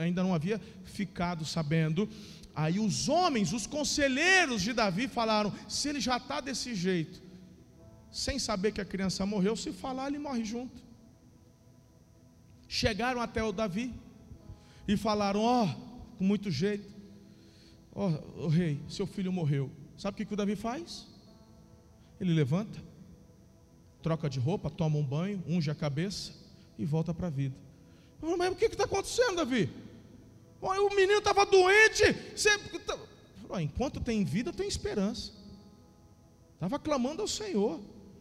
ainda 0.00 0.22
não 0.22 0.32
havia 0.32 0.58
ficado 0.84 1.44
sabendo. 1.44 2.08
Aí 2.54 2.80
os 2.80 3.06
homens, 3.06 3.52
os 3.52 3.66
conselheiros 3.66 4.62
de 4.62 4.72
Davi 4.72 5.08
falaram: 5.08 5.52
se 5.68 5.90
ele 5.90 6.00
já 6.00 6.16
está 6.16 6.40
desse 6.40 6.74
jeito, 6.74 7.29
sem 8.10 8.38
saber 8.38 8.72
que 8.72 8.80
a 8.80 8.84
criança 8.84 9.24
morreu, 9.24 9.54
se 9.56 9.72
falar, 9.72 10.08
ele 10.08 10.18
morre 10.18 10.44
junto. 10.44 10.82
Chegaram 12.68 13.20
até 13.20 13.42
o 13.42 13.52
Davi 13.52 13.92
e 14.86 14.96
falaram: 14.96 15.40
Ó, 15.40 15.64
oh, 15.64 16.16
com 16.16 16.24
muito 16.24 16.50
jeito, 16.50 16.88
ó, 17.94 18.08
oh, 18.08 18.44
oh, 18.44 18.48
rei, 18.48 18.80
seu 18.88 19.06
filho 19.06 19.32
morreu. 19.32 19.70
Sabe 19.96 20.14
o 20.14 20.16
que, 20.16 20.24
que 20.24 20.34
o 20.34 20.36
Davi 20.36 20.56
faz? 20.56 21.06
Ele 22.20 22.32
levanta, 22.32 22.82
troca 24.02 24.28
de 24.28 24.38
roupa, 24.38 24.70
toma 24.70 24.98
um 24.98 25.04
banho, 25.04 25.42
unge 25.46 25.70
a 25.70 25.74
cabeça 25.74 26.32
e 26.78 26.84
volta 26.84 27.12
para 27.14 27.28
a 27.28 27.30
vida. 27.30 27.56
Mas 28.20 28.52
o 28.52 28.56
que 28.56 28.66
está 28.66 28.84
acontecendo, 28.84 29.36
Davi? 29.36 29.70
O 30.60 30.94
menino 30.94 31.18
estava 31.18 31.46
doente. 31.46 32.12
Você... 32.36 32.58
Tá, 32.80 32.98
enquanto 33.62 34.00
tem 34.00 34.24
vida, 34.24 34.52
tem 34.52 34.68
esperança. 34.68 35.32
Estava 36.54 36.78
clamando 36.78 37.22
ao 37.22 37.28
Senhor. 37.28 37.80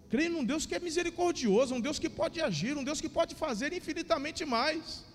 Creio 0.10 0.32
num 0.32 0.44
Deus 0.44 0.66
que 0.66 0.76
é 0.76 0.80
misericordioso, 0.80 1.76
um 1.76 1.82
Deus 1.88 2.00
que 2.00 2.10
pode 2.10 2.42
agir, 2.42 2.76
um 2.76 2.84
Deus 2.84 3.00
que 3.00 3.10
pode 3.10 3.36
fazer 3.36 3.74
infinitamente 3.74 4.44
mais. 4.44 5.06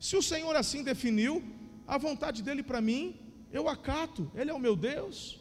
Se 0.00 0.16
o 0.16 0.22
Senhor 0.22 0.54
assim 0.56 0.82
definiu, 0.82 1.42
a 1.86 1.98
vontade 1.98 2.42
dele 2.42 2.62
para 2.62 2.80
mim, 2.80 3.16
eu 3.52 3.68
acato, 3.68 4.30
Ele 4.34 4.50
é 4.50 4.54
o 4.54 4.58
meu 4.58 4.74
Deus. 4.74 5.38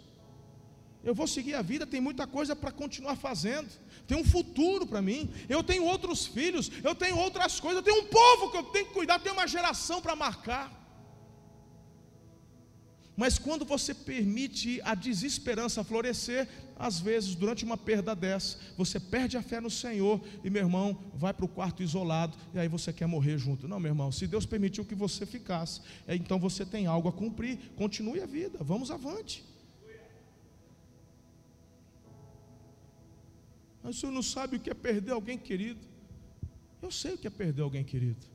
Eu 1.04 1.14
vou 1.14 1.28
seguir 1.28 1.54
a 1.54 1.62
vida, 1.62 1.86
tem 1.86 2.02
muita 2.02 2.26
coisa 2.26 2.56
para 2.56 2.72
continuar 2.72 3.16
fazendo, 3.16 3.70
tem 4.08 4.18
um 4.18 4.26
futuro 4.26 4.86
para 4.88 5.02
mim. 5.02 5.32
Eu 5.48 5.64
tenho 5.64 5.84
outros 5.86 6.26
filhos, 6.26 6.72
eu 6.84 6.96
tenho 6.96 7.18
outras 7.18 7.60
coisas, 7.60 7.78
eu 7.78 7.84
tenho 7.84 8.04
um 8.04 8.08
povo 8.08 8.52
que 8.52 8.58
eu 8.58 8.64
tenho 8.64 8.88
que 8.88 8.94
cuidar, 8.94 9.20
tenho 9.20 9.36
uma 9.36 9.48
geração 9.48 10.02
para 10.02 10.16
marcar. 10.16 10.85
Mas 13.18 13.40
quando 13.40 13.64
você 13.64 13.94
permite 13.94 14.82
a 14.84 14.94
desesperança 14.94 15.84
florescer, 15.84 16.50
às 16.78 17.00
vezes, 17.00 17.34
durante 17.34 17.64
uma 17.64 17.78
perda 17.78 18.14
dessa, 18.14 18.58
você 18.78 19.00
perde 19.00 19.38
a 19.38 19.42
fé 19.42 19.62
no 19.62 19.70
Senhor 19.70 20.22
e, 20.44 20.50
meu 20.50 20.64
irmão, 20.64 20.98
vai 21.14 21.34
para 21.34 21.46
o 21.46 21.48
quarto 21.48 21.82
isolado 21.82 22.38
e 22.54 22.60
aí 22.60 22.68
você 22.68 22.92
quer 22.92 23.06
morrer 23.06 23.38
junto. 23.38 23.68
Não, 23.68 23.80
meu 23.80 23.92
irmão, 23.92 24.12
se 24.12 24.28
Deus 24.28 24.46
permitiu 24.46 24.84
que 24.84 24.96
você 24.96 25.26
ficasse, 25.26 25.82
é, 26.06 26.16
então 26.16 26.38
você 26.38 26.66
tem 26.66 26.86
algo 26.86 27.08
a 27.08 27.14
cumprir. 27.14 27.58
Continue 27.78 28.20
a 28.20 28.26
vida, 28.26 28.60
vamos 28.62 28.92
avante. 28.92 29.46
Mas 33.82 33.96
o 33.96 34.00
senhor 34.00 34.12
não 34.12 34.24
sabe 34.24 34.58
o 34.58 34.60
que 34.60 34.70
é 34.70 34.74
perder 34.74 35.12
alguém 35.12 35.38
querido. 35.38 35.80
Eu 36.82 36.92
sei 36.92 37.14
o 37.14 37.18
que 37.18 37.28
é 37.28 37.30
perder 37.30 37.62
alguém 37.62 37.84
querido. 37.84 38.35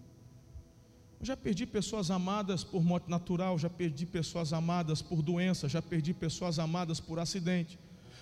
Eu 1.20 1.26
já 1.26 1.36
perdi 1.36 1.66
pessoas 1.66 2.10
amadas 2.10 2.64
por 2.64 2.82
morte 2.82 3.10
natural, 3.10 3.58
já 3.58 3.68
perdi 3.68 4.06
pessoas 4.06 4.54
amadas 4.54 5.02
por 5.02 5.20
doença, 5.20 5.68
já 5.68 5.82
perdi 5.82 6.14
pessoas 6.14 6.58
amadas 6.58 6.98
por 6.98 7.18
acidente. 7.18 7.78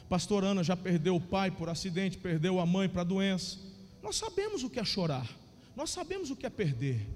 Pastor 0.08 0.42
Ana 0.42 0.64
já 0.64 0.76
perdeu 0.76 1.14
o 1.14 1.20
pai 1.20 1.48
por 1.48 1.68
acidente, 1.68 2.18
perdeu 2.18 2.58
a 2.58 2.66
mãe 2.66 2.88
para 2.88 3.04
doença. 3.04 3.58
Nós 4.02 4.16
sabemos 4.16 4.64
o 4.64 4.70
que 4.70 4.80
é 4.80 4.84
chorar, 4.84 5.30
nós 5.76 5.90
sabemos 5.90 6.30
o 6.30 6.36
que 6.36 6.44
é 6.44 6.50
perder. 6.50 7.06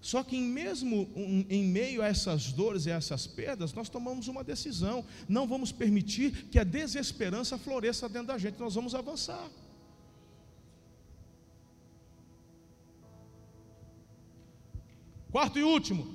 Só 0.00 0.22
que 0.22 0.36
em 0.36 0.42
mesmo 0.42 1.08
em 1.48 1.64
meio 1.64 2.02
a 2.02 2.06
essas 2.06 2.52
dores 2.52 2.84
e 2.84 2.92
a 2.92 2.96
essas 2.96 3.26
perdas, 3.26 3.72
nós 3.72 3.88
tomamos 3.88 4.28
uma 4.28 4.44
decisão. 4.44 5.04
Não 5.28 5.46
vamos 5.46 5.72
permitir 5.72 6.48
que 6.50 6.58
a 6.58 6.64
desesperança 6.64 7.56
floresça 7.56 8.08
dentro 8.08 8.28
da 8.28 8.38
gente, 8.38 8.60
nós 8.60 8.74
vamos 8.74 8.94
avançar. 8.94 9.48
Quarto 15.30 15.58
e 15.58 15.62
último, 15.62 16.14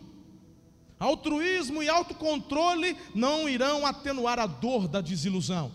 altruísmo 1.00 1.84
e 1.84 1.90
autocontrole 1.90 2.98
não 3.14 3.48
irão 3.48 3.86
atenuar 3.86 4.40
a 4.40 4.48
dor 4.48 4.88
da 4.88 5.02
desilusão. 5.02 5.72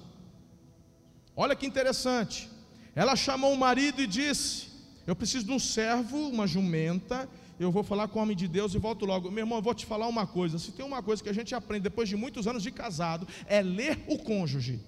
Olha 1.36 1.54
que 1.54 1.66
interessante. 1.66 2.48
Ela 2.94 3.14
chamou 3.14 3.52
o 3.52 3.56
marido 3.56 4.02
e 4.02 4.06
disse: 4.06 4.68
Eu 5.06 5.14
preciso 5.14 5.46
de 5.46 5.52
um 5.52 5.58
servo, 5.58 6.16
uma 6.28 6.46
jumenta. 6.46 7.28
Eu 7.60 7.70
vou 7.70 7.82
falar 7.82 8.08
com 8.08 8.18
o 8.18 8.22
homem 8.22 8.36
de 8.36 8.48
Deus 8.48 8.74
e 8.74 8.78
volto 8.78 9.04
logo. 9.04 9.30
Meu 9.30 9.42
irmão, 9.42 9.58
eu 9.58 9.62
vou 9.62 9.74
te 9.74 9.86
falar 9.86 10.08
uma 10.08 10.26
coisa. 10.26 10.58
Se 10.58 10.72
tem 10.72 10.84
uma 10.84 11.02
coisa 11.02 11.22
que 11.22 11.28
a 11.28 11.32
gente 11.32 11.54
aprende 11.54 11.84
depois 11.84 12.08
de 12.08 12.16
muitos 12.16 12.46
anos 12.46 12.62
de 12.62 12.72
casado, 12.72 13.26
é 13.46 13.62
ler 13.62 14.04
o 14.08 14.18
cônjuge. 14.18 14.80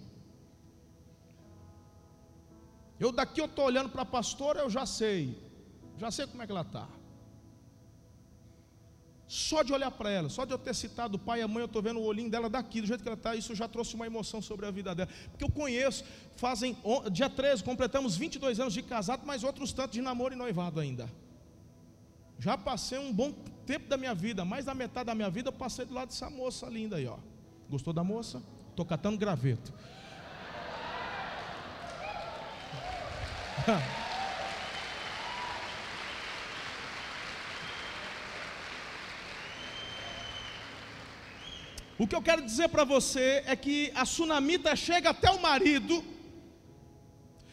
Eu 2.98 3.11
daqui 3.12 3.40
eu 3.40 3.46
estou 3.46 3.64
olhando 3.64 3.88
para 3.88 4.03
a 4.03 4.07
pastora, 4.07 4.61
eu 4.61 4.70
já 4.70 4.84
sei. 4.84 5.36
Já 5.98 6.11
sei 6.11 6.26
como 6.26 6.42
é 6.42 6.46
que 6.46 6.53
ela 6.53 6.62
está. 6.62 6.88
Só 9.31 9.62
de 9.62 9.72
olhar 9.72 9.93
para 9.93 10.11
ela, 10.11 10.28
só 10.28 10.45
de 10.45 10.53
eu 10.53 10.59
ter 10.59 10.74
citado 10.74 11.14
o 11.14 11.18
pai 11.18 11.39
e 11.39 11.43
a 11.43 11.47
mãe, 11.47 11.61
eu 11.61 11.66
estou 11.66 11.81
vendo 11.81 12.01
o 12.01 12.03
olhinho 12.03 12.28
dela 12.28 12.51
daqui, 12.51 12.81
do 12.81 12.89
jeito 12.89 13.01
que 13.01 13.09
ela 13.09 13.16
está, 13.16 13.37
isso 13.37 13.55
já 13.55 13.68
trouxe 13.68 13.95
uma 13.95 14.05
emoção 14.05 14.43
sobre 14.43 14.66
a 14.66 14.72
vida 14.72 14.93
dela. 14.93 15.09
Porque 15.31 15.45
eu 15.45 15.51
conheço, 15.53 16.03
fazem, 16.35 16.76
dia 17.12 17.31
13, 17.31 17.62
completamos 17.62 18.16
22 18.16 18.59
anos 18.59 18.74
de 18.74 18.83
casado, 18.83 19.22
mas 19.24 19.45
outros 19.45 19.72
tantos 19.72 19.93
de 19.93 20.03
namoro 20.03 20.35
e 20.35 20.37
noivado 20.37 20.81
ainda. 20.81 21.09
Já 22.41 22.59
passei 22.59 22.99
um 22.99 23.12
bom 23.12 23.31
tempo 23.64 23.89
da 23.89 23.97
minha 23.97 24.16
vida, 24.16 24.45
mais 24.45 24.64
da 24.64 24.74
metade 24.74 25.07
da 25.07 25.14
minha 25.14 25.31
vida, 25.31 25.51
eu 25.51 25.53
passei 25.53 25.85
do 25.85 25.95
lado 25.95 26.09
dessa 26.09 26.28
moça 26.28 26.66
linda 26.66 26.97
aí, 26.97 27.07
ó. 27.07 27.18
Gostou 27.70 27.93
da 27.93 28.03
moça? 28.03 28.43
Estou 28.70 28.85
catando 28.85 29.16
graveto. 29.16 29.72
O 42.01 42.07
que 42.07 42.16
eu 42.16 42.22
quero 42.22 42.40
dizer 42.40 42.68
para 42.70 42.82
você 42.82 43.42
é 43.44 43.55
que 43.55 43.92
a 43.94 44.07
sunamita 44.07 44.74
chega 44.74 45.11
até 45.11 45.30
o 45.30 45.42
marido 45.42 46.03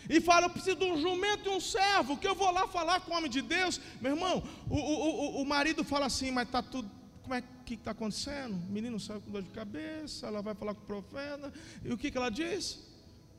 e 0.09 0.21
fala: 0.21 0.45
Eu 0.45 0.49
preciso 0.49 0.77
de 0.77 0.85
um 0.85 0.97
jumento 1.01 1.49
e 1.49 1.53
um 1.53 1.59
servo, 1.59 2.15
que 2.15 2.25
eu 2.25 2.33
vou 2.33 2.49
lá 2.49 2.65
falar 2.65 3.01
com 3.01 3.11
o 3.11 3.17
homem 3.17 3.29
de 3.29 3.41
Deus. 3.41 3.81
Meu 3.99 4.13
irmão, 4.13 4.41
o, 4.69 4.77
o, 4.77 5.39
o, 5.39 5.41
o 5.41 5.45
marido 5.45 5.83
fala 5.83 6.05
assim: 6.05 6.31
Mas 6.31 6.47
está 6.47 6.63
tudo. 6.63 6.89
Como 7.23 7.35
é 7.35 7.43
que 7.65 7.73
está 7.73 7.91
acontecendo? 7.91 8.53
O 8.53 8.71
menino 8.71 8.97
saiu 9.01 9.19
com 9.19 9.29
dor 9.29 9.43
de 9.43 9.49
cabeça, 9.49 10.27
ela 10.27 10.41
vai 10.41 10.55
falar 10.55 10.73
com 10.73 10.83
o 10.83 10.85
profeta. 10.85 11.51
E 11.83 11.91
o 11.91 11.97
que, 11.97 12.09
que 12.09 12.17
ela 12.17 12.29
diz? 12.29 12.79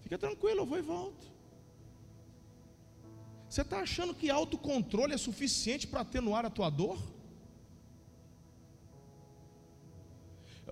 Fica 0.03 0.19
tranquilo, 0.19 0.61
eu 0.61 0.67
vou 0.67 0.77
e 0.77 0.83
volto. 0.83 1.27
Você 3.49 3.63
está 3.63 3.81
achando 3.81 4.13
que 4.13 4.29
autocontrole 4.29 5.15
é 5.15 5.17
suficiente 5.17 5.87
para 5.87 6.03
atenuar 6.03 6.45
a 6.45 6.51
tua 6.51 6.69
dor? 6.69 6.99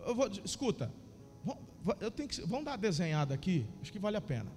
Eu 0.06 0.14
vou, 0.14 0.30
escuta, 0.44 0.90
eu 2.00 2.10
tenho 2.10 2.28
que, 2.28 2.40
vamos 2.42 2.64
dar 2.64 2.72
uma 2.72 2.78
desenhada 2.78 3.34
aqui, 3.34 3.66
acho 3.82 3.92
que 3.92 3.98
vale 3.98 4.16
a 4.16 4.20
pena. 4.20 4.50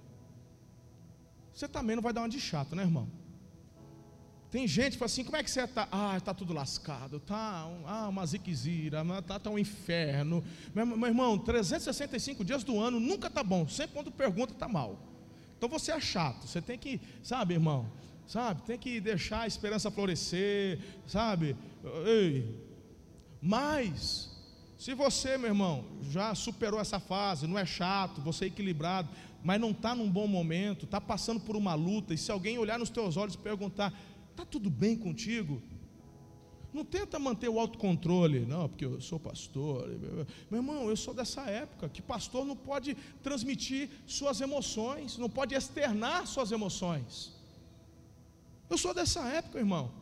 Você 1.52 1.68
também 1.68 1.94
não 1.94 2.02
vai 2.02 2.12
dar 2.12 2.22
uma 2.22 2.28
de 2.28 2.40
chato, 2.40 2.74
né, 2.74 2.82
irmão? 2.82 3.08
Tem 4.50 4.66
gente 4.66 4.92
que 4.92 4.98
fala 4.98 5.06
assim: 5.06 5.24
como 5.24 5.36
é 5.36 5.42
que 5.42 5.50
você 5.50 5.62
está? 5.62 5.88
Ah, 5.92 6.16
está 6.16 6.34
tudo 6.34 6.52
lascado, 6.52 7.20
tá 7.20 7.66
um, 7.66 7.86
ah, 7.86 8.08
uma 8.08 8.26
ziquezira, 8.26 9.02
está 9.18 9.38
tá 9.38 9.50
um 9.50 9.58
inferno. 9.58 10.42
Meu, 10.74 10.84
meu, 10.84 11.08
irmão, 11.08 11.38
365 11.38 12.44
dias 12.44 12.64
do 12.64 12.80
ano 12.80 12.98
nunca 12.98 13.28
está 13.28 13.44
bom, 13.44 13.68
sempre 13.68 13.94
quando 13.94 14.10
pergunta 14.10 14.52
está 14.52 14.66
mal. 14.68 14.98
Então 15.56 15.68
você 15.68 15.92
é 15.92 16.00
chato, 16.00 16.46
você 16.46 16.60
tem 16.60 16.78
que, 16.78 17.00
sabe, 17.22 17.54
irmão, 17.54 17.92
sabe, 18.26 18.62
tem 18.62 18.78
que 18.78 19.00
deixar 19.00 19.42
a 19.42 19.46
esperança 19.46 19.90
florescer, 19.90 20.80
sabe? 21.06 21.56
Ei. 22.06 22.58
Mas, 23.42 24.29
se 24.80 24.94
você, 24.94 25.36
meu 25.36 25.48
irmão, 25.48 25.84
já 26.10 26.34
superou 26.34 26.80
essa 26.80 26.98
fase, 26.98 27.46
não 27.46 27.58
é 27.58 27.66
chato, 27.66 28.22
você 28.22 28.46
é 28.46 28.48
equilibrado, 28.48 29.10
mas 29.44 29.60
não 29.60 29.72
está 29.72 29.94
num 29.94 30.10
bom 30.10 30.26
momento, 30.26 30.86
está 30.86 30.98
passando 30.98 31.38
por 31.38 31.54
uma 31.54 31.74
luta, 31.74 32.14
e 32.14 32.16
se 32.16 32.32
alguém 32.32 32.56
olhar 32.56 32.78
nos 32.78 32.88
teus 32.88 33.18
olhos 33.18 33.34
e 33.34 33.38
perguntar: 33.38 33.92
está 34.30 34.42
tudo 34.42 34.70
bem 34.70 34.96
contigo? 34.96 35.60
Não 36.72 36.82
tenta 36.82 37.18
manter 37.18 37.50
o 37.50 37.60
autocontrole, 37.60 38.46
não, 38.46 38.70
porque 38.70 38.86
eu 38.86 38.98
sou 39.02 39.20
pastor. 39.20 39.86
Meu 40.50 40.60
irmão, 40.60 40.88
eu 40.88 40.96
sou 40.96 41.12
dessa 41.12 41.42
época 41.42 41.86
que 41.90 42.00
pastor 42.00 42.46
não 42.46 42.56
pode 42.56 42.96
transmitir 43.22 43.90
suas 44.06 44.40
emoções, 44.40 45.18
não 45.18 45.28
pode 45.28 45.54
externar 45.54 46.26
suas 46.26 46.52
emoções. 46.52 47.34
Eu 48.70 48.78
sou 48.78 48.94
dessa 48.94 49.28
época, 49.28 49.58
irmão. 49.58 49.92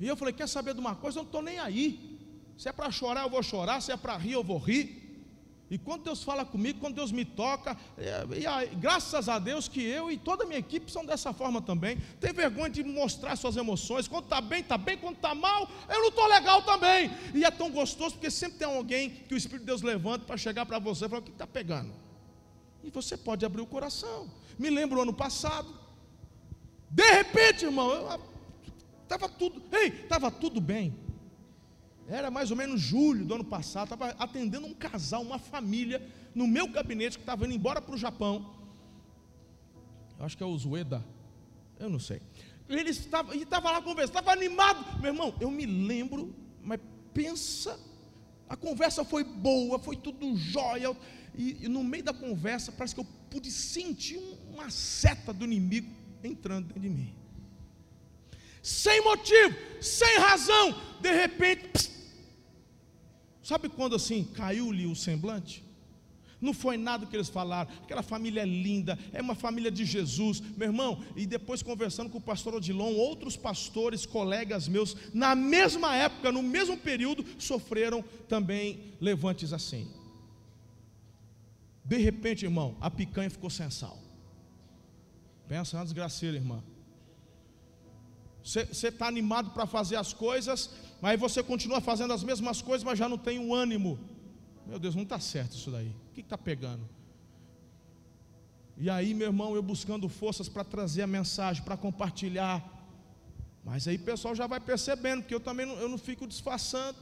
E 0.00 0.08
eu 0.08 0.16
falei: 0.16 0.32
quer 0.32 0.48
saber 0.48 0.72
de 0.72 0.80
uma 0.80 0.94
coisa? 0.94 1.18
Eu 1.18 1.24
não 1.24 1.28
estou 1.28 1.42
nem 1.42 1.58
aí. 1.58 2.09
Se 2.60 2.68
é 2.68 2.72
para 2.72 2.90
chorar, 2.90 3.22
eu 3.22 3.30
vou 3.30 3.42
chorar. 3.42 3.80
Se 3.80 3.90
é 3.90 3.96
para 3.96 4.14
rir, 4.18 4.32
eu 4.32 4.44
vou 4.44 4.58
rir. 4.58 4.84
E 5.70 5.78
quando 5.78 6.02
Deus 6.02 6.22
fala 6.22 6.44
comigo, 6.44 6.78
quando 6.78 6.96
Deus 6.96 7.10
me 7.10 7.24
toca, 7.24 7.74
é, 7.96 8.22
e, 8.36 8.76
graças 8.76 9.30
a 9.30 9.38
Deus 9.38 9.66
que 9.66 9.82
eu 9.82 10.10
e 10.10 10.18
toda 10.18 10.44
a 10.44 10.46
minha 10.46 10.58
equipe 10.58 10.92
são 10.92 11.02
dessa 11.02 11.32
forma 11.32 11.62
também. 11.62 11.96
Tem 12.20 12.34
vergonha 12.34 12.68
de 12.68 12.84
mostrar 12.84 13.34
suas 13.36 13.56
emoções. 13.56 14.06
Quando 14.06 14.24
está 14.24 14.42
bem, 14.42 14.60
está 14.60 14.76
bem. 14.76 14.98
Quando 14.98 15.16
está 15.16 15.34
mal, 15.34 15.66
eu 15.88 16.00
não 16.00 16.08
estou 16.08 16.26
legal 16.26 16.60
também. 16.62 17.10
E 17.34 17.46
é 17.46 17.50
tão 17.50 17.70
gostoso 17.70 18.16
porque 18.16 18.30
sempre 18.30 18.58
tem 18.58 18.68
alguém 18.68 19.08
que 19.08 19.32
o 19.32 19.38
Espírito 19.38 19.60
de 19.62 19.66
Deus 19.66 19.80
levanta 19.80 20.26
para 20.26 20.36
chegar 20.36 20.66
para 20.66 20.78
você 20.78 21.06
e 21.06 21.08
falar: 21.08 21.22
o 21.22 21.24
que 21.24 21.30
está 21.30 21.46
pegando? 21.46 21.94
E 22.84 22.90
você 22.90 23.16
pode 23.16 23.42
abrir 23.46 23.62
o 23.62 23.66
coração. 23.66 24.30
Me 24.58 24.68
lembro 24.68 25.00
ano 25.00 25.14
passado. 25.14 25.74
De 26.90 27.10
repente, 27.10 27.64
irmão, 27.64 28.20
estava 29.04 29.30
tudo, 29.30 29.62
ei, 29.72 29.88
estava 29.88 30.30
tudo 30.30 30.60
bem. 30.60 31.08
Era 32.10 32.28
mais 32.28 32.50
ou 32.50 32.56
menos 32.56 32.80
julho 32.80 33.24
do 33.24 33.34
ano 33.34 33.44
passado, 33.44 33.84
estava 33.84 34.10
atendendo 34.18 34.66
um 34.66 34.74
casal, 34.74 35.22
uma 35.22 35.38
família, 35.38 36.04
no 36.34 36.46
meu 36.46 36.66
gabinete 36.66 37.16
que 37.16 37.22
estava 37.22 37.46
indo 37.46 37.54
embora 37.54 37.80
para 37.80 37.94
o 37.94 37.98
Japão. 37.98 38.52
Eu 40.18 40.26
acho 40.26 40.36
que 40.36 40.42
é 40.42 40.46
o 40.46 40.58
Zueda, 40.58 41.04
eu 41.78 41.88
não 41.88 42.00
sei. 42.00 42.20
Ele 42.68 42.90
estava, 42.90 43.32
ele 43.32 43.44
estava 43.44 43.70
lá 43.70 43.80
conversando, 43.80 44.18
estava 44.18 44.32
animado. 44.32 45.00
Meu 45.00 45.12
irmão, 45.12 45.34
eu 45.40 45.50
me 45.52 45.64
lembro, 45.64 46.34
mas 46.60 46.80
pensa, 47.14 47.78
a 48.48 48.56
conversa 48.56 49.04
foi 49.04 49.22
boa, 49.22 49.78
foi 49.78 49.96
tudo 49.96 50.36
jóia. 50.36 50.96
E, 51.34 51.64
e 51.64 51.68
no 51.68 51.84
meio 51.84 52.02
da 52.02 52.12
conversa, 52.12 52.72
parece 52.72 52.94
que 52.94 53.00
eu 53.00 53.06
pude 53.30 53.52
sentir 53.52 54.18
uma 54.52 54.68
seta 54.68 55.32
do 55.32 55.44
inimigo 55.44 55.88
entrando 56.24 56.66
dentro 56.66 56.80
de 56.80 56.88
mim. 56.88 57.14
Sem 58.62 59.02
motivo, 59.02 59.56
sem 59.80 60.18
razão, 60.18 60.78
de 61.00 61.12
repente, 61.12 61.99
Sabe 63.42 63.68
quando 63.68 63.96
assim 63.96 64.24
caiu-lhe 64.24 64.86
o 64.86 64.94
semblante? 64.94 65.64
Não 66.40 66.54
foi 66.54 66.78
nada 66.78 67.04
que 67.04 67.14
eles 67.14 67.28
falaram. 67.28 67.70
Aquela 67.82 68.02
família 68.02 68.40
é 68.40 68.46
linda, 68.46 68.98
é 69.12 69.20
uma 69.20 69.34
família 69.34 69.70
de 69.70 69.84
Jesus, 69.84 70.40
meu 70.40 70.68
irmão. 70.68 71.04
E 71.14 71.26
depois 71.26 71.62
conversando 71.62 72.08
com 72.08 72.18
o 72.18 72.22
pastor 72.22 72.54
Odilon, 72.54 72.94
outros 72.94 73.36
pastores, 73.36 74.06
colegas 74.06 74.66
meus, 74.66 74.96
na 75.12 75.34
mesma 75.34 75.94
época, 75.94 76.32
no 76.32 76.42
mesmo 76.42 76.78
período, 76.78 77.24
sofreram 77.38 78.02
também 78.26 78.94
levantes 79.00 79.52
assim. 79.52 79.86
De 81.84 81.98
repente, 81.98 82.44
irmão, 82.44 82.76
a 82.80 82.90
picanha 82.90 83.28
ficou 83.28 83.50
sem 83.50 83.68
sal. 83.70 83.98
Pensa 85.46 85.76
na 85.76 85.84
desgraceira, 85.84 86.36
irmã. 86.36 86.62
Você 88.42 88.88
está 88.88 89.06
animado 89.06 89.50
para 89.50 89.66
fazer 89.66 89.96
as 89.96 90.14
coisas, 90.14 90.70
mas 91.00 91.18
você 91.18 91.42
continua 91.42 91.80
fazendo 91.80 92.12
as 92.12 92.22
mesmas 92.22 92.60
coisas, 92.60 92.84
mas 92.84 92.98
já 92.98 93.08
não 93.08 93.16
tem 93.16 93.38
um 93.38 93.54
ânimo. 93.54 93.98
Meu 94.66 94.78
Deus, 94.78 94.94
não 94.94 95.02
está 95.02 95.18
certo 95.18 95.56
isso 95.56 95.70
daí. 95.70 95.88
O 96.10 96.14
que 96.14 96.20
está 96.20 96.36
pegando? 96.36 96.86
E 98.76 98.88
aí, 98.90 99.14
meu 99.14 99.28
irmão, 99.28 99.54
eu 99.54 99.62
buscando 99.62 100.08
forças 100.08 100.48
para 100.48 100.62
trazer 100.62 101.02
a 101.02 101.06
mensagem, 101.06 101.62
para 101.62 101.76
compartilhar. 101.76 102.62
Mas 103.64 103.88
aí 103.88 103.96
o 103.96 104.00
pessoal 104.00 104.34
já 104.34 104.46
vai 104.46 104.60
percebendo, 104.60 105.22
porque 105.22 105.34
eu 105.34 105.40
também 105.40 105.66
não, 105.66 105.74
eu 105.76 105.88
não 105.88 105.98
fico 105.98 106.26
disfarçando. 106.26 106.98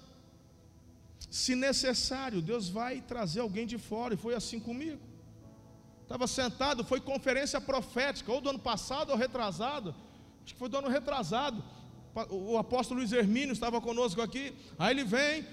Se 1.31 1.55
necessário, 1.57 2.41
Deus 2.41 2.69
vai 2.69 3.01
trazer 3.01 3.41
alguém 3.41 3.67
de 3.67 3.79
fora, 3.79 4.15
e 4.15 4.17
foi 4.17 4.35
assim 4.35 4.61
comigo. 4.61 5.01
Estava 6.03 6.27
sentado, 6.27 6.85
foi 6.85 7.01
conferência 7.01 7.61
profética, 7.61 8.33
ou 8.33 8.41
do 8.41 8.51
ano 8.51 8.59
passado 8.59 9.11
ou 9.11 9.17
retrasado, 9.17 9.95
acho 10.45 10.55
que 10.55 10.59
foi 10.59 10.69
do 10.69 10.79
ano 10.79 10.89
retrasado 10.89 11.63
o 12.31 12.59
apóstolo 12.59 13.01
Luiz 13.01 13.13
Hermínio 13.13 13.53
estava 13.53 13.81
conosco 13.81 14.21
aqui, 14.21 14.55
aí 14.79 14.93
ele 14.95 15.05
vem, 15.05 15.47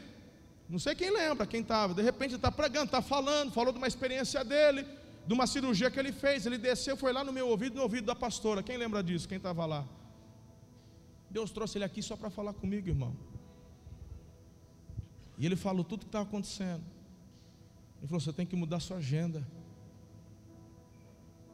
não 0.70 0.80
sei 0.80 0.95
quem 0.95 1.11
lembra, 1.11 1.45
quem 1.45 1.61
estava, 1.61 1.93
de 1.93 2.01
repente 2.01 2.36
está 2.36 2.51
pregando, 2.51 2.86
está 2.86 3.01
falando, 3.01 3.51
falou 3.51 3.72
de 3.72 3.78
uma 3.78 3.88
experiência 3.88 4.43
dele, 4.43 4.86
de 5.28 5.34
uma 5.34 5.47
cirurgia 5.47 5.91
que 5.91 5.99
ele 5.99 6.11
fez, 6.11 6.45
ele 6.45 6.57
desceu, 6.57 6.95
foi 6.95 7.11
lá 7.11 7.24
no 7.24 7.34
meu 7.34 7.47
ouvido, 7.47 7.76
no 7.76 7.82
ouvido 7.82 8.05
da 8.05 8.16
pastora, 8.16 8.63
quem 8.63 8.78
lembra 8.78 9.03
disso, 9.03 9.28
quem 9.28 9.38
estava 9.38 9.66
lá? 9.66 9.86
Deus 11.30 11.51
trouxe 11.51 11.78
ele 11.78 11.86
aqui 11.86 12.01
só 12.01 12.16
para 12.16 12.30
falar 12.30 12.53
comigo, 12.53 12.88
irmão. 12.88 13.13
E 15.38 15.45
ele 15.45 15.55
falou 15.55 15.84
tudo 15.84 16.01
o 16.01 16.03
que 16.03 16.09
estava 16.09 16.24
acontecendo. 16.24 16.82
Ele 17.99 18.07
falou: 18.07 18.22
você 18.22 18.32
tem 18.32 18.45
que 18.45 18.55
mudar 18.55 18.80
sua 18.80 18.97
agenda. 18.97 19.45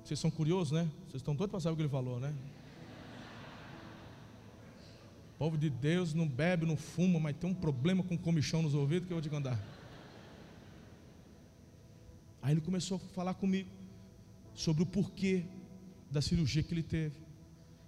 Vocês 0.04 0.20
são 0.20 0.30
curiosos, 0.30 0.72
né? 0.72 0.90
Vocês 1.06 1.16
estão 1.16 1.36
todos 1.36 1.50
para 1.50 1.60
saber 1.60 1.74
o 1.74 1.76
que 1.78 1.82
ele 1.84 1.90
falou, 1.90 2.20
né? 2.20 2.34
Povo 5.42 5.58
de 5.58 5.72
Deus 5.72 6.14
não 6.14 6.28
bebe, 6.28 6.68
não 6.68 6.78
fuma, 6.78 7.20
mas 7.20 7.36
tem 7.36 7.50
um 7.50 7.54
problema 7.56 8.04
com 8.04 8.16
comichão 8.16 8.62
nos 8.62 8.76
ouvidos 8.76 9.08
que 9.08 9.12
eu 9.12 9.16
vou 9.16 9.24
te 9.24 9.28
contar. 9.28 9.60
Aí 12.44 12.54
ele 12.54 12.62
começou 12.62 12.98
a 12.98 13.00
falar 13.00 13.34
comigo 13.34 13.68
sobre 14.54 14.84
o 14.84 14.86
porquê 14.86 15.44
da 16.12 16.22
cirurgia 16.22 16.62
que 16.62 16.72
ele 16.72 16.84
teve, 16.84 17.16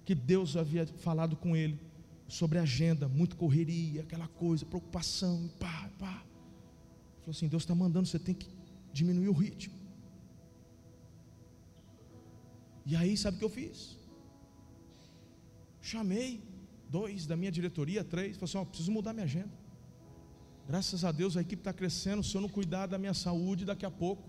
que 0.04 0.16
Deus 0.16 0.58
havia 0.58 0.88
falado 0.88 1.36
com 1.36 1.56
ele 1.56 1.80
sobre 2.28 2.58
agenda, 2.58 3.08
muito 3.08 3.36
correria, 3.36 4.02
aquela 4.02 4.28
coisa, 4.28 4.66
preocupação, 4.66 5.48
pá, 5.60 5.92
pá. 6.00 6.24
Ele 6.24 7.20
falou 7.20 7.36
assim: 7.36 7.48
Deus 7.48 7.62
está 7.62 7.76
mandando, 7.76 8.08
você 8.08 8.18
tem 8.18 8.34
que 8.34 8.50
diminuir 8.92 9.30
o 9.30 9.32
ritmo. 9.32 9.76
E 12.84 12.96
aí, 12.96 13.16
sabe 13.16 13.36
o 13.36 13.40
que 13.42 13.46
eu 13.46 13.50
fiz? 13.52 13.96
Chamei 15.80 16.52
dois 16.98 17.26
da 17.26 17.36
minha 17.36 17.52
diretoria, 17.52 18.04
três, 18.04 18.38
falou 18.38 18.48
assim: 18.50 18.60
ó, 18.60 18.66
preciso 18.66 18.92
mudar 18.98 19.14
minha 19.14 19.30
agenda. 19.32 19.56
Graças 20.68 21.04
a 21.04 21.12
Deus 21.12 21.36
a 21.36 21.42
equipe 21.42 21.62
está 21.62 21.74
crescendo, 21.74 22.24
se 22.24 22.34
eu 22.36 22.42
não 22.46 22.52
cuidar 22.58 22.86
da 22.86 22.98
minha 23.04 23.16
saúde 23.26 23.66
daqui 23.66 23.86
a 23.86 23.94
pouco. 24.04 24.24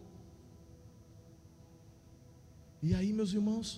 E 2.87 2.95
aí, 2.95 3.12
meus 3.12 3.33
irmãos, 3.39 3.69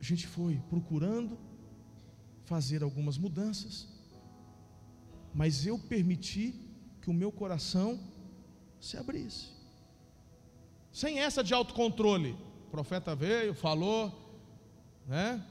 a 0.00 0.04
gente 0.10 0.26
foi 0.26 0.54
procurando 0.70 1.36
fazer 2.44 2.82
algumas 2.82 3.16
mudanças, 3.24 3.88
mas 5.40 5.66
eu 5.66 5.76
permiti 5.78 6.46
que 7.00 7.10
o 7.10 7.18
meu 7.22 7.32
coração 7.32 7.88
se 8.80 8.96
abrisse. 8.96 9.44
Sem 10.92 11.18
essa 11.18 11.42
de 11.42 11.52
autocontrole. 11.52 12.32
O 12.66 12.70
profeta 12.70 13.14
veio, 13.14 13.54
falou, 13.54 14.00
né? 15.06 15.44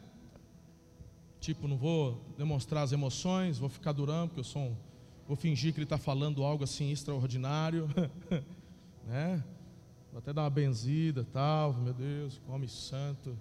Tipo, 1.43 1.67
não 1.67 1.75
vou 1.75 2.21
demonstrar 2.37 2.85
as 2.85 2.93
emoções, 2.93 3.57
vou 3.57 3.67
ficar 3.67 3.91
durando, 3.91 4.29
porque 4.29 4.39
eu 4.39 4.45
sou 4.45 4.61
um, 4.61 4.77
vou 5.27 5.35
fingir 5.35 5.73
que 5.73 5.77
ele 5.77 5.83
está 5.83 5.97
falando 5.97 6.41
algo 6.41 6.63
assim 6.63 6.89
extraordinário, 6.89 7.89
né? 9.05 9.43
Vou 10.09 10.19
até 10.19 10.31
dar 10.31 10.43
uma 10.43 10.49
benzida, 10.49 11.27
tal, 11.33 11.73
meu 11.73 11.93
Deus, 11.93 12.39
come 12.47 12.65
santo. 12.69 13.37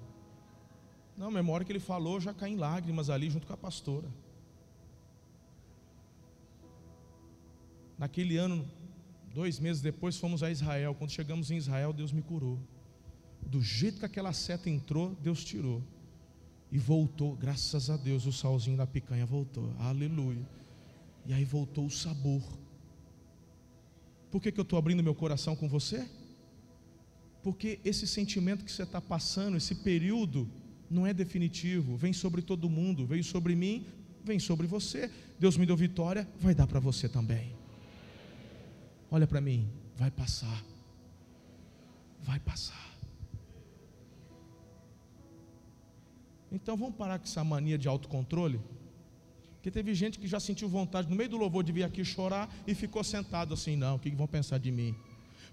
Não, 1.16 1.30
memória 1.30 1.64
que 1.64 1.70
ele 1.70 1.78
falou, 1.78 2.18
já 2.20 2.34
caí 2.34 2.54
em 2.54 2.56
lágrimas 2.56 3.08
ali 3.08 3.30
junto 3.30 3.46
com 3.46 3.52
a 3.52 3.56
pastora. 3.56 4.08
Naquele 7.96 8.36
ano, 8.36 8.68
dois 9.32 9.60
meses 9.60 9.80
depois, 9.80 10.16
fomos 10.16 10.42
a 10.42 10.50
Israel. 10.50 10.92
Quando 10.96 11.12
chegamos 11.12 11.52
em 11.52 11.56
Israel, 11.56 11.92
Deus 11.92 12.10
me 12.10 12.20
curou. 12.20 12.58
Do 13.46 13.62
jeito 13.62 14.00
que 14.00 14.06
aquela 14.06 14.32
seta 14.32 14.68
entrou, 14.68 15.14
Deus 15.22 15.44
tirou. 15.44 15.80
E 16.72 16.78
voltou, 16.78 17.36
graças 17.36 17.90
a 17.90 17.98
Deus, 17.98 18.24
o 18.24 18.32
salzinho 18.32 18.78
da 18.78 18.86
picanha 18.86 19.26
voltou. 19.26 19.74
Aleluia. 19.78 20.48
E 21.26 21.34
aí 21.34 21.44
voltou 21.44 21.84
o 21.84 21.90
sabor. 21.90 22.42
Por 24.30 24.40
que, 24.40 24.50
que 24.50 24.58
eu 24.58 24.62
estou 24.62 24.78
abrindo 24.78 25.02
meu 25.02 25.14
coração 25.14 25.54
com 25.54 25.68
você? 25.68 26.08
Porque 27.42 27.78
esse 27.84 28.06
sentimento 28.06 28.64
que 28.64 28.72
você 28.72 28.84
está 28.84 29.02
passando, 29.02 29.58
esse 29.58 29.74
período, 29.74 30.48
não 30.88 31.06
é 31.06 31.12
definitivo. 31.12 31.94
Vem 31.94 32.14
sobre 32.14 32.40
todo 32.40 32.70
mundo, 32.70 33.04
veio 33.06 33.22
sobre 33.22 33.54
mim, 33.54 33.86
vem 34.24 34.38
sobre 34.38 34.66
você. 34.66 35.10
Deus 35.38 35.58
me 35.58 35.66
deu 35.66 35.76
vitória, 35.76 36.26
vai 36.40 36.54
dar 36.54 36.66
para 36.66 36.80
você 36.80 37.06
também. 37.06 37.54
Olha 39.10 39.26
para 39.26 39.42
mim, 39.42 39.68
vai 39.94 40.10
passar. 40.10 40.64
Vai 42.22 42.40
passar. 42.40 42.91
Então 46.52 46.76
vamos 46.76 46.94
parar 46.94 47.18
com 47.18 47.24
essa 47.24 47.42
mania 47.42 47.78
de 47.78 47.88
autocontrole? 47.88 48.60
Porque 49.54 49.70
teve 49.70 49.94
gente 49.94 50.18
que 50.18 50.26
já 50.26 50.38
sentiu 50.38 50.68
vontade 50.68 51.08
no 51.08 51.16
meio 51.16 51.30
do 51.30 51.36
louvor 51.36 51.64
de 51.64 51.72
vir 51.72 51.84
aqui 51.84 52.04
chorar 52.04 52.52
e 52.66 52.74
ficou 52.74 53.02
sentado 53.02 53.54
assim, 53.54 53.74
não, 53.74 53.96
o 53.96 53.98
que 53.98 54.10
vão 54.10 54.26
pensar 54.26 54.58
de 54.58 54.70
mim? 54.70 54.94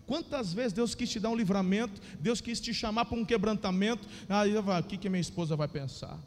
Quantas 0.05 0.51
vezes 0.51 0.73
Deus 0.73 0.95
quis 0.95 1.09
te 1.09 1.19
dar 1.19 1.29
um 1.29 1.35
livramento, 1.35 2.01
Deus 2.19 2.41
quis 2.41 2.59
te 2.59 2.73
chamar 2.73 3.05
para 3.05 3.17
um 3.17 3.23
quebrantamento, 3.23 4.07
aí 4.27 4.51
eu 4.51 4.61
o 4.61 4.83
que, 4.83 4.97
que 4.97 5.07
minha 5.07 5.21
esposa 5.21 5.55
vai 5.55 5.67
pensar? 5.67 6.19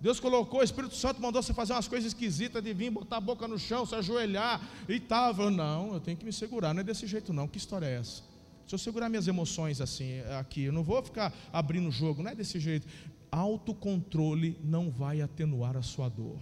Deus 0.00 0.20
colocou, 0.20 0.60
o 0.60 0.62
Espírito 0.62 0.94
Santo 0.94 1.20
mandou 1.20 1.42
você 1.42 1.52
fazer 1.52 1.72
umas 1.72 1.88
coisas 1.88 2.12
esquisitas 2.12 2.62
de 2.62 2.72
vir, 2.72 2.90
botar 2.90 3.16
a 3.16 3.20
boca 3.20 3.48
no 3.48 3.58
chão, 3.58 3.84
se 3.84 3.94
ajoelhar 3.94 4.60
e 4.88 5.00
tal. 5.00 5.34
Eu, 5.36 5.50
não, 5.50 5.94
eu 5.94 6.00
tenho 6.00 6.16
que 6.16 6.24
me 6.24 6.32
segurar, 6.32 6.72
não 6.72 6.80
é 6.80 6.84
desse 6.84 7.06
jeito 7.06 7.32
não. 7.32 7.48
Que 7.48 7.58
história 7.58 7.86
é 7.86 7.94
essa? 7.96 8.22
Se 8.66 8.74
eu 8.74 8.78
segurar 8.78 9.08
minhas 9.08 9.28
emoções 9.28 9.80
assim, 9.80 10.20
aqui, 10.38 10.62
eu 10.62 10.72
não 10.72 10.82
vou 10.82 11.00
ficar 11.02 11.32
abrindo 11.52 11.88
o 11.88 11.92
jogo, 11.92 12.22
não 12.22 12.30
é 12.32 12.34
desse 12.34 12.58
jeito. 12.58 12.86
Autocontrole 13.30 14.58
não 14.62 14.90
vai 14.90 15.20
atenuar 15.20 15.76
a 15.76 15.82
sua 15.82 16.08
dor. 16.08 16.38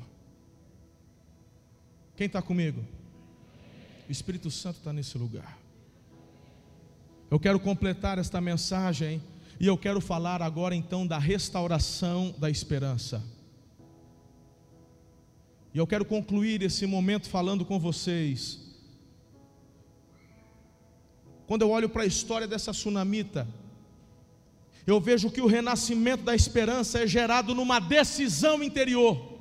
Quem 2.16 2.27
está 2.27 2.41
comigo? 2.41 2.83
O 4.09 4.12
Espírito 4.12 4.51
Santo 4.51 4.79
está 4.79 4.93
nesse 4.93 5.18
lugar. 5.18 5.59
Eu 7.31 7.39
quero 7.39 7.61
completar 7.61 8.18
esta 8.18 8.41
mensagem 8.41 9.20
e 9.61 9.66
eu 9.66 9.77
quero 9.77 10.01
falar 10.01 10.41
agora 10.41 10.75
então 10.75 11.07
da 11.07 11.18
restauração 11.18 12.35
da 12.39 12.49
esperança. 12.49 13.22
E 15.75 15.79
eu 15.79 15.87
quero 15.87 16.05
concluir 16.05 16.62
esse 16.62 16.87
momento 16.87 17.29
falando 17.29 17.64
com 17.64 17.79
vocês 17.79 18.64
quando 21.47 21.62
eu 21.62 21.70
olho 21.70 21.88
para 21.88 22.03
a 22.03 22.07
história 22.07 22.47
dessa 22.47 22.72
sunamita, 22.72 23.47
eu 24.86 25.01
vejo 25.01 25.30
que 25.30 25.40
o 25.40 25.47
renascimento 25.47 26.22
da 26.24 26.34
esperança 26.34 27.01
é 27.01 27.07
gerado 27.07 27.55
numa 27.55 27.78
decisão 27.78 28.62
interior, 28.62 29.38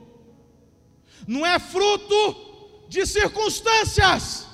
não 1.28 1.45
é 1.45 1.60
fruto 1.60 2.18
de 2.89 3.06
circunstâncias. 3.06 4.47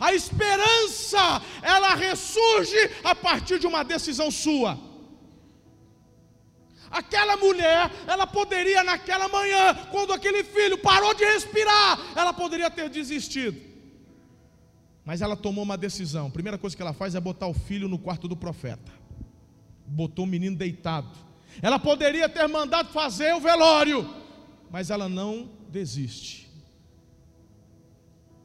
A 0.00 0.12
esperança, 0.12 1.42
ela 1.62 1.94
ressurge 1.94 2.90
a 3.04 3.14
partir 3.14 3.58
de 3.60 3.66
uma 3.68 3.84
decisão 3.84 4.30
sua. 4.32 4.78
Aquela 6.90 7.36
mulher, 7.36 7.90
ela 8.06 8.26
poderia 8.26 8.82
naquela 8.82 9.28
manhã, 9.28 9.74
quando 9.90 10.12
aquele 10.12 10.42
filho 10.42 10.76
parou 10.76 11.14
de 11.14 11.24
respirar, 11.24 11.98
ela 12.16 12.32
poderia 12.32 12.70
ter 12.70 12.88
desistido. 12.88 13.71
Mas 15.04 15.20
ela 15.20 15.36
tomou 15.36 15.64
uma 15.64 15.76
decisão. 15.76 16.28
A 16.28 16.30
primeira 16.30 16.58
coisa 16.58 16.76
que 16.76 16.82
ela 16.82 16.92
faz 16.92 17.14
é 17.14 17.20
botar 17.20 17.46
o 17.46 17.54
filho 17.54 17.88
no 17.88 17.98
quarto 17.98 18.28
do 18.28 18.36
profeta. 18.36 18.92
Botou 19.86 20.24
o 20.24 20.28
menino 20.28 20.56
deitado. 20.56 21.18
Ela 21.60 21.78
poderia 21.78 22.28
ter 22.28 22.46
mandado 22.48 22.90
fazer 22.92 23.34
o 23.34 23.40
velório, 23.40 24.08
mas 24.70 24.90
ela 24.90 25.08
não 25.08 25.50
desiste. 25.68 26.48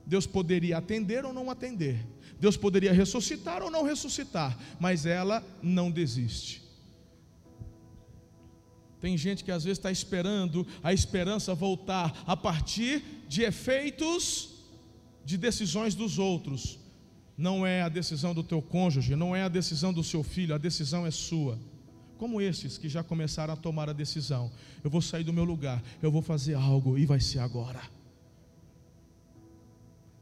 Deus 0.05 0.25
poderia 0.25 0.77
atender 0.77 1.25
ou 1.25 1.33
não 1.33 1.49
atender. 1.49 2.05
Deus 2.39 2.57
poderia 2.57 2.93
ressuscitar 2.93 3.61
ou 3.63 3.71
não 3.71 3.83
ressuscitar, 3.83 4.57
mas 4.79 5.05
ela 5.05 5.43
não 5.61 5.89
desiste. 5.89 6.63
Tem 8.99 9.15
gente 9.17 9.43
que 9.43 9.51
às 9.51 9.63
vezes 9.63 9.77
está 9.77 9.91
esperando 9.91 10.65
a 10.83 10.91
esperança 10.91 11.53
voltar 11.53 12.23
a 12.25 12.35
partir 12.35 13.03
de 13.27 13.43
efeitos 13.43 14.56
de 15.27 15.37
decisões 15.37 15.93
dos 15.93 16.17
outros. 16.17 16.79
Não 17.37 17.67
é 17.67 17.81
a 17.81 17.89
decisão 17.89 18.33
do 18.33 18.43
teu 18.51 18.61
cônjuge, 18.61 19.13
não 19.23 19.35
é 19.35 19.43
a 19.43 19.49
decisão 19.49 19.91
do 19.91 20.03
seu 20.11 20.23
filho, 20.23 20.55
a 20.55 20.57
decisão 20.57 21.05
é 21.05 21.11
sua. 21.11 21.59
Como 22.17 22.39
esses 22.39 22.77
que 22.77 22.87
já 22.87 23.03
começaram 23.03 23.53
a 23.53 23.57
tomar 23.57 23.89
a 23.89 23.93
decisão: 24.03 24.49
eu 24.81 24.89
vou 24.89 25.01
sair 25.01 25.25
do 25.25 25.33
meu 25.33 25.43
lugar, 25.43 25.83
eu 26.01 26.09
vou 26.09 26.21
fazer 26.21 26.53
algo 26.53 26.97
e 26.97 27.05
vai 27.05 27.19
ser 27.19 27.39
agora. 27.39 27.81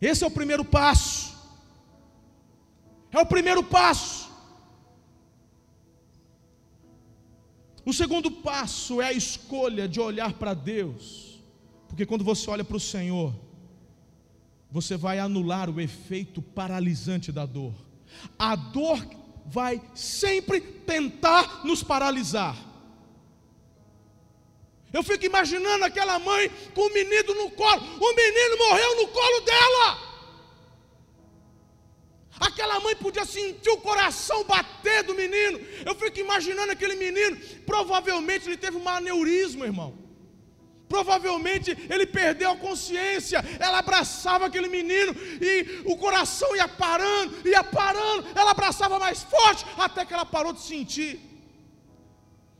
Esse 0.01 0.23
é 0.23 0.27
o 0.27 0.31
primeiro 0.39 0.65
passo. 0.65 1.35
É 3.11 3.19
o 3.19 3.27
primeiro 3.27 3.63
passo. 3.63 4.27
O 7.85 7.93
segundo 7.93 8.31
passo 8.31 8.99
é 8.99 9.09
a 9.09 9.13
escolha 9.13 9.87
de 9.87 9.99
olhar 9.99 10.33
para 10.33 10.55
Deus, 10.55 11.39
porque 11.87 12.07
quando 12.07 12.23
você 12.23 12.49
olha 12.49 12.63
para 12.63 12.75
o 12.75 12.79
Senhor, 12.79 13.44
você 14.69 14.97
vai 14.97 15.19
anular 15.19 15.69
o 15.69 15.79
efeito 15.79 16.41
paralisante 16.41 17.31
da 17.31 17.45
dor. 17.45 17.73
A 18.37 18.55
dor 18.55 19.05
vai 19.45 19.81
sempre 19.93 20.59
tentar 20.59 21.65
nos 21.65 21.83
paralisar. 21.83 22.55
Eu 24.91 25.03
fico 25.03 25.25
imaginando 25.25 25.83
aquela 25.83 26.17
mãe 26.19 26.49
com 26.73 26.81
o 26.81 26.93
menino 26.93 27.33
no 27.35 27.51
colo. 27.51 27.81
O 27.99 28.15
menino 28.15 28.57
morreu 28.57 28.95
no 28.95 29.07
colo 29.09 29.39
dela. 29.41 30.15
Aquela 32.39 32.79
mãe 32.79 32.95
podia 32.95 33.25
sentir 33.25 33.69
o 33.69 33.77
coração 33.77 34.43
bater 34.45 35.03
do 35.03 35.13
menino. 35.13 35.59
Eu 35.85 35.95
fico 35.95 36.19
imaginando 36.19 36.71
aquele 36.71 36.95
menino. 36.95 37.37
Provavelmente 37.65 38.47
ele 38.47 38.57
teve 38.57 38.77
um 38.77 38.87
aneurisma, 38.87 39.65
irmão. 39.65 40.04
Provavelmente 40.95 41.71
ele 41.93 42.05
perdeu 42.05 42.51
a 42.51 42.55
consciência. 42.55 43.39
Ela 43.59 43.79
abraçava 43.79 44.45
aquele 44.45 44.69
menino 44.69 45.13
e 45.41 45.81
o 45.91 45.97
coração 45.97 46.55
ia 46.55 46.69
parando, 46.69 47.31
ia 47.45 47.61
parando. 47.61 48.25
Ela 48.33 48.51
abraçava 48.51 48.97
mais 48.97 49.21
forte 49.23 49.65
até 49.77 50.05
que 50.05 50.13
ela 50.13 50.25
parou 50.25 50.53
de 50.53 50.61
sentir. 50.61 51.19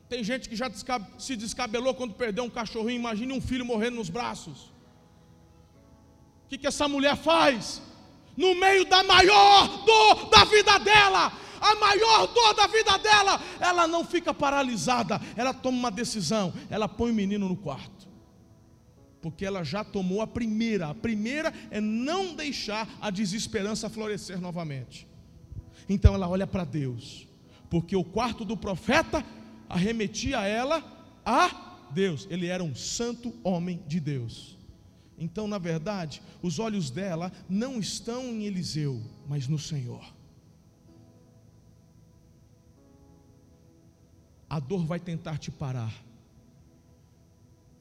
Tem 0.09 0.21
gente 0.21 0.49
que 0.49 0.55
já 0.61 0.69
se 1.17 1.37
descabelou 1.37 1.95
quando 1.95 2.13
perdeu 2.13 2.43
um 2.43 2.49
cachorrinho. 2.49 2.99
Imagine 2.99 3.31
um 3.31 3.39
filho 3.39 3.65
morrendo 3.65 3.95
nos 3.95 4.09
braços. 4.09 4.57
O 6.43 6.49
que, 6.49 6.57
que 6.57 6.67
essa 6.67 6.89
mulher 6.89 7.15
faz? 7.15 7.81
No 8.35 8.53
meio 8.53 8.83
da 8.83 9.01
maior 9.01 9.85
dor 9.85 10.29
da 10.29 10.43
vida 10.43 10.77
dela, 10.79 11.31
a 11.61 11.75
maior 11.75 12.27
dor 12.27 12.53
da 12.53 12.67
vida 12.67 12.97
dela, 12.97 13.41
ela 13.61 13.87
não 13.87 14.03
fica 14.03 14.33
paralisada, 14.33 15.21
ela 15.37 15.53
toma 15.53 15.77
uma 15.77 15.91
decisão, 15.91 16.53
ela 16.69 16.89
põe 16.89 17.11
o 17.11 17.15
menino 17.15 17.47
no 17.47 17.55
quarto 17.55 17.94
porque 19.25 19.43
ela 19.43 19.63
já 19.63 19.83
tomou 19.83 20.21
a 20.21 20.27
primeira. 20.27 20.87
A 20.87 20.93
primeira 20.93 21.51
é 21.71 21.81
não 21.81 22.35
deixar 22.35 22.87
a 23.01 23.09
desesperança 23.09 23.89
florescer 23.89 24.39
novamente. 24.39 25.07
Então 25.89 26.13
ela 26.13 26.29
olha 26.29 26.45
para 26.45 26.63
Deus, 26.63 27.27
porque 27.67 27.95
o 27.95 28.03
quarto 28.03 28.45
do 28.45 28.55
profeta 28.55 29.25
arremetia 29.67 30.45
ela 30.45 31.17
a 31.25 31.87
Deus. 31.89 32.27
Ele 32.29 32.45
era 32.45 32.63
um 32.63 32.75
santo 32.75 33.33
homem 33.43 33.81
de 33.87 33.99
Deus. 33.99 34.59
Então, 35.17 35.47
na 35.47 35.57
verdade, 35.57 36.21
os 36.43 36.59
olhos 36.59 36.91
dela 36.91 37.31
não 37.49 37.79
estão 37.79 38.25
em 38.25 38.43
Eliseu, 38.43 39.01
mas 39.27 39.47
no 39.47 39.57
Senhor. 39.57 40.05
A 44.47 44.59
dor 44.59 44.85
vai 44.85 44.99
tentar 44.99 45.39
te 45.39 45.49
parar, 45.49 46.05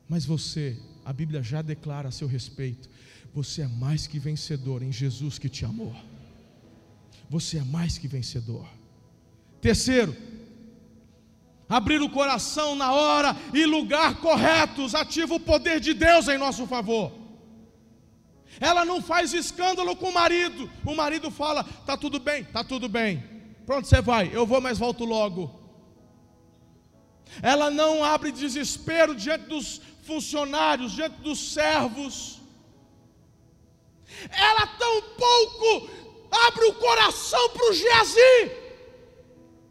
mas 0.08 0.24
você 0.24 0.80
a 1.04 1.12
Bíblia 1.12 1.42
já 1.42 1.60
declara 1.60 2.08
a 2.08 2.12
seu 2.12 2.26
respeito: 2.26 2.88
você 3.34 3.62
é 3.62 3.68
mais 3.68 4.06
que 4.06 4.18
vencedor 4.18 4.82
em 4.82 4.92
Jesus 4.92 5.38
que 5.38 5.48
te 5.48 5.64
amou. 5.64 5.94
Você 7.28 7.58
é 7.58 7.64
mais 7.64 7.98
que 7.98 8.06
vencedor. 8.06 8.66
Terceiro, 9.60 10.16
abrir 11.68 12.00
o 12.00 12.10
coração 12.10 12.74
na 12.74 12.92
hora 12.92 13.36
e 13.52 13.66
lugar 13.66 14.16
corretos, 14.16 14.94
ativa 14.94 15.34
o 15.34 15.40
poder 15.40 15.80
de 15.80 15.94
Deus 15.94 16.28
em 16.28 16.38
nosso 16.38 16.66
favor. 16.66 17.12
Ela 18.60 18.84
não 18.84 19.02
faz 19.02 19.34
escândalo 19.34 19.96
com 19.96 20.10
o 20.10 20.14
marido. 20.14 20.70
O 20.84 20.94
marido 20.94 21.30
fala: 21.30 21.64
tá 21.64 21.96
tudo 21.96 22.20
bem, 22.20 22.44
tá 22.44 22.62
tudo 22.62 22.88
bem. 22.88 23.22
Pronto, 23.66 23.88
você 23.88 24.00
vai? 24.00 24.30
Eu 24.32 24.46
vou, 24.46 24.60
mas 24.60 24.78
volto 24.78 25.04
logo. 25.04 25.64
Ela 27.42 27.70
não 27.70 28.04
abre 28.04 28.30
desespero 28.30 29.14
diante 29.14 29.46
dos 29.46 29.80
funcionários, 30.04 30.92
diante 30.92 31.20
dos 31.20 31.52
servos. 31.52 32.40
Ela 34.30 34.66
tão 34.66 35.02
pouco 35.16 35.90
abre 36.30 36.64
o 36.66 36.74
coração 36.74 37.50
para 37.50 37.70
o 37.70 37.72
Geazi. 37.72 38.64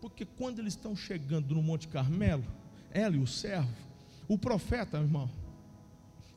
Porque 0.01 0.25
quando 0.25 0.59
eles 0.59 0.73
estão 0.73 0.95
chegando 0.95 1.55
no 1.55 1.63
Monte 1.63 1.87
Carmelo, 1.87 2.45
ela 2.91 3.15
e 3.15 3.19
o 3.19 3.27
servo, 3.27 3.73
o 4.27 4.37
profeta, 4.37 4.97
meu 4.97 5.07
irmão, 5.07 5.31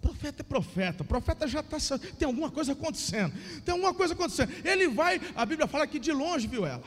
profeta 0.00 0.42
é 0.42 0.44
profeta, 0.44 1.04
profeta 1.04 1.48
já 1.48 1.60
está, 1.60 1.98
tem 1.98 2.26
alguma 2.26 2.50
coisa 2.50 2.72
acontecendo, 2.72 3.34
tem 3.64 3.72
alguma 3.72 3.92
coisa 3.92 4.14
acontecendo. 4.14 4.52
Ele 4.64 4.88
vai, 4.88 5.20
a 5.34 5.44
Bíblia 5.44 5.66
fala 5.66 5.86
que 5.86 5.98
de 5.98 6.12
longe 6.12 6.46
viu 6.46 6.64
ela, 6.64 6.84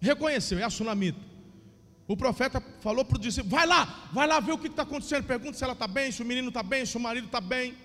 reconheceu, 0.00 0.58
é 0.58 0.64
a 0.64 0.70
sunamita. 0.70 1.31
O 2.06 2.16
profeta 2.16 2.60
falou 2.80 3.04
para 3.04 3.16
o 3.16 3.20
discípulo: 3.20 3.54
vai 3.54 3.66
lá, 3.66 4.08
vai 4.12 4.26
lá 4.26 4.40
ver 4.40 4.52
o 4.52 4.58
que 4.58 4.66
está 4.66 4.82
acontecendo, 4.82 5.24
pergunta 5.24 5.56
se 5.56 5.64
ela 5.64 5.72
está 5.72 5.86
bem, 5.86 6.10
se 6.10 6.22
o 6.22 6.24
menino 6.24 6.48
está 6.48 6.62
bem, 6.62 6.84
se 6.84 6.96
o 6.96 7.00
marido 7.00 7.26
está 7.26 7.40
bem. 7.40 7.76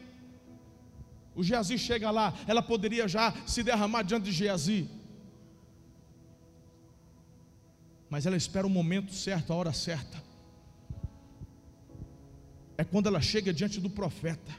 O 1.36 1.44
Geazi 1.44 1.78
chega 1.78 2.10
lá, 2.10 2.34
ela 2.48 2.64
poderia 2.64 3.08
já 3.08 3.32
se 3.46 3.62
derramar 3.62 4.02
diante 4.02 4.26
de 4.26 4.32
Geazi. 4.32 4.90
Mas 8.10 8.26
ela 8.26 8.36
espera 8.36 8.66
o 8.66 8.70
momento 8.70 9.14
certo, 9.14 9.54
a 9.54 9.56
hora 9.56 9.72
certa. 9.72 10.24
É 12.78 12.84
quando 12.84 13.08
ela 13.08 13.22
chega 13.22 13.54
diante 13.54 13.80
do 13.80 13.90
profeta. 13.90 14.52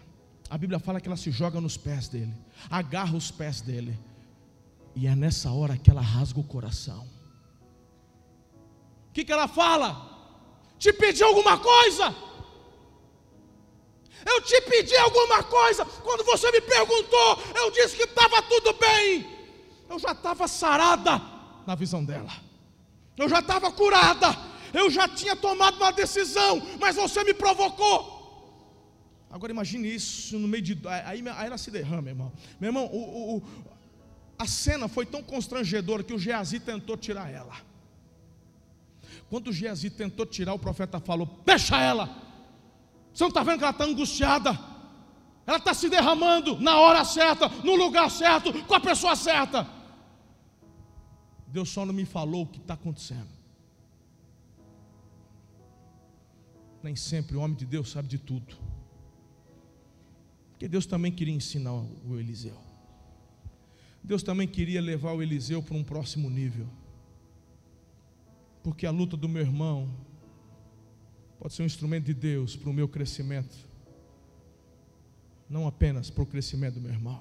A 0.50 0.56
Bíblia 0.56 0.78
fala 0.78 1.00
que 1.00 1.09
ela 1.09 1.16
se 1.16 1.30
joga 1.30 1.61
nos 1.61 1.76
pés 1.76 2.09
dele, 2.09 2.32
agarra 2.70 3.16
os 3.16 3.30
pés 3.30 3.61
dele. 3.61 3.98
E 4.94 5.06
é 5.06 5.14
nessa 5.14 5.50
hora 5.50 5.76
que 5.76 5.90
ela 5.90 6.00
rasga 6.00 6.40
o 6.40 6.44
coração. 6.44 7.18
O 9.09 9.12
que, 9.12 9.24
que 9.24 9.32
ela 9.32 9.48
fala? 9.48 10.09
Te 10.78 10.92
pedi 10.92 11.22
alguma 11.22 11.59
coisa? 11.59 12.14
Eu 14.24 14.40
te 14.42 14.61
pedi 14.62 14.96
alguma 14.96 15.42
coisa. 15.42 15.84
Quando 15.84 16.24
você 16.24 16.50
me 16.50 16.61
perguntou, 16.61 17.42
eu 17.54 17.70
disse 17.70 17.96
que 17.96 18.04
estava 18.04 18.42
tudo 18.42 18.72
bem. 18.74 19.26
Eu 19.88 19.98
já 19.98 20.12
estava 20.12 20.46
sarada 20.46 21.20
na 21.66 21.74
visão 21.74 22.04
dela. 22.04 22.32
Eu 23.16 23.28
já 23.28 23.40
estava 23.40 23.72
curada. 23.72 24.36
Eu 24.72 24.90
já 24.90 25.09
tinha 25.09 25.34
tomado 25.34 25.76
uma 25.78 25.92
decisão, 25.92 26.62
mas 26.78 26.96
você 26.96 27.24
me 27.24 27.32
provocou. 27.32 28.18
Agora 29.30 29.52
imagine 29.52 29.94
isso 29.94 30.38
no 30.38 30.46
meio 30.46 30.62
de. 30.62 30.78
Aí, 30.86 31.22
aí 31.26 31.46
ela 31.46 31.59
se 31.59 31.70
derrama, 31.70 32.09
irmão. 32.09 32.32
Meu 32.61 32.68
irmão, 32.68 32.86
o, 32.86 33.36
o, 33.36 33.42
a 34.38 34.46
cena 34.46 34.88
foi 34.88 35.04
tão 35.04 35.22
constrangedora 35.22 36.02
que 36.02 36.12
o 36.14 36.18
Geazi 36.18 36.61
tentou 36.61 36.96
tirar 36.96 37.30
ela. 37.30 37.54
Quando 39.29 39.53
Geazi 39.53 39.91
tentou 39.91 40.24
tirar, 40.24 40.55
o 40.55 40.59
profeta 40.59 40.99
falou: 40.99 41.43
Fecha 41.45 41.81
ela. 41.81 42.07
Você 43.12 43.24
não 43.24 43.29
está 43.29 43.43
vendo 43.43 43.59
que 43.59 43.64
ela 43.64 43.72
está 43.72 43.85
angustiada? 43.85 44.59
Ela 45.47 45.59
está 45.59 45.72
se 45.72 45.89
derramando 45.89 46.59
na 46.61 46.79
hora 46.79 47.05
certa, 47.05 47.49
no 47.49 47.74
lugar 47.74 48.11
certo, 48.11 48.53
com 48.64 48.74
a 48.74 48.81
pessoa 48.81 49.16
certa. 49.16 49.66
Deus 51.47 51.70
só 51.70 51.87
não 51.87 51.95
me 51.95 52.05
falou 52.05 52.43
o 52.43 52.47
que 52.47 52.59
está 52.59 52.74
acontecendo. 52.74 53.29
Nem 56.83 56.95
sempre 56.95 57.37
o 57.37 57.41
homem 57.41 57.57
de 57.57 57.66
Deus 57.66 57.91
sabe 57.91 58.09
de 58.09 58.18
tudo. 58.18 58.55
Porque 60.51 60.68
Deus 60.68 60.87
também 60.87 61.11
queria 61.11 61.35
ensinar 61.35 61.72
o 61.72 62.18
Eliseu. 62.18 62.59
Deus 64.03 64.22
também 64.22 64.47
queria 64.47 64.81
levar 64.81 65.12
o 65.12 65.22
Eliseu 65.22 65.62
para 65.62 65.76
um 65.76 65.85
próximo 65.85 66.31
nível. 66.31 66.68
Porque 68.69 68.85
a 68.85 68.91
luta 68.91 69.16
do 69.16 69.27
meu 69.31 69.41
irmão 69.41 69.89
pode 71.39 71.55
ser 71.55 71.62
um 71.62 71.64
instrumento 71.64 72.05
de 72.05 72.12
Deus 72.12 72.55
para 72.55 72.69
o 72.69 72.73
meu 72.73 72.87
crescimento, 72.87 73.57
não 75.49 75.66
apenas 75.66 76.11
para 76.11 76.23
o 76.23 76.27
crescimento 76.27 76.75
do 76.75 76.81
meu 76.83 76.93
irmão. 76.93 77.19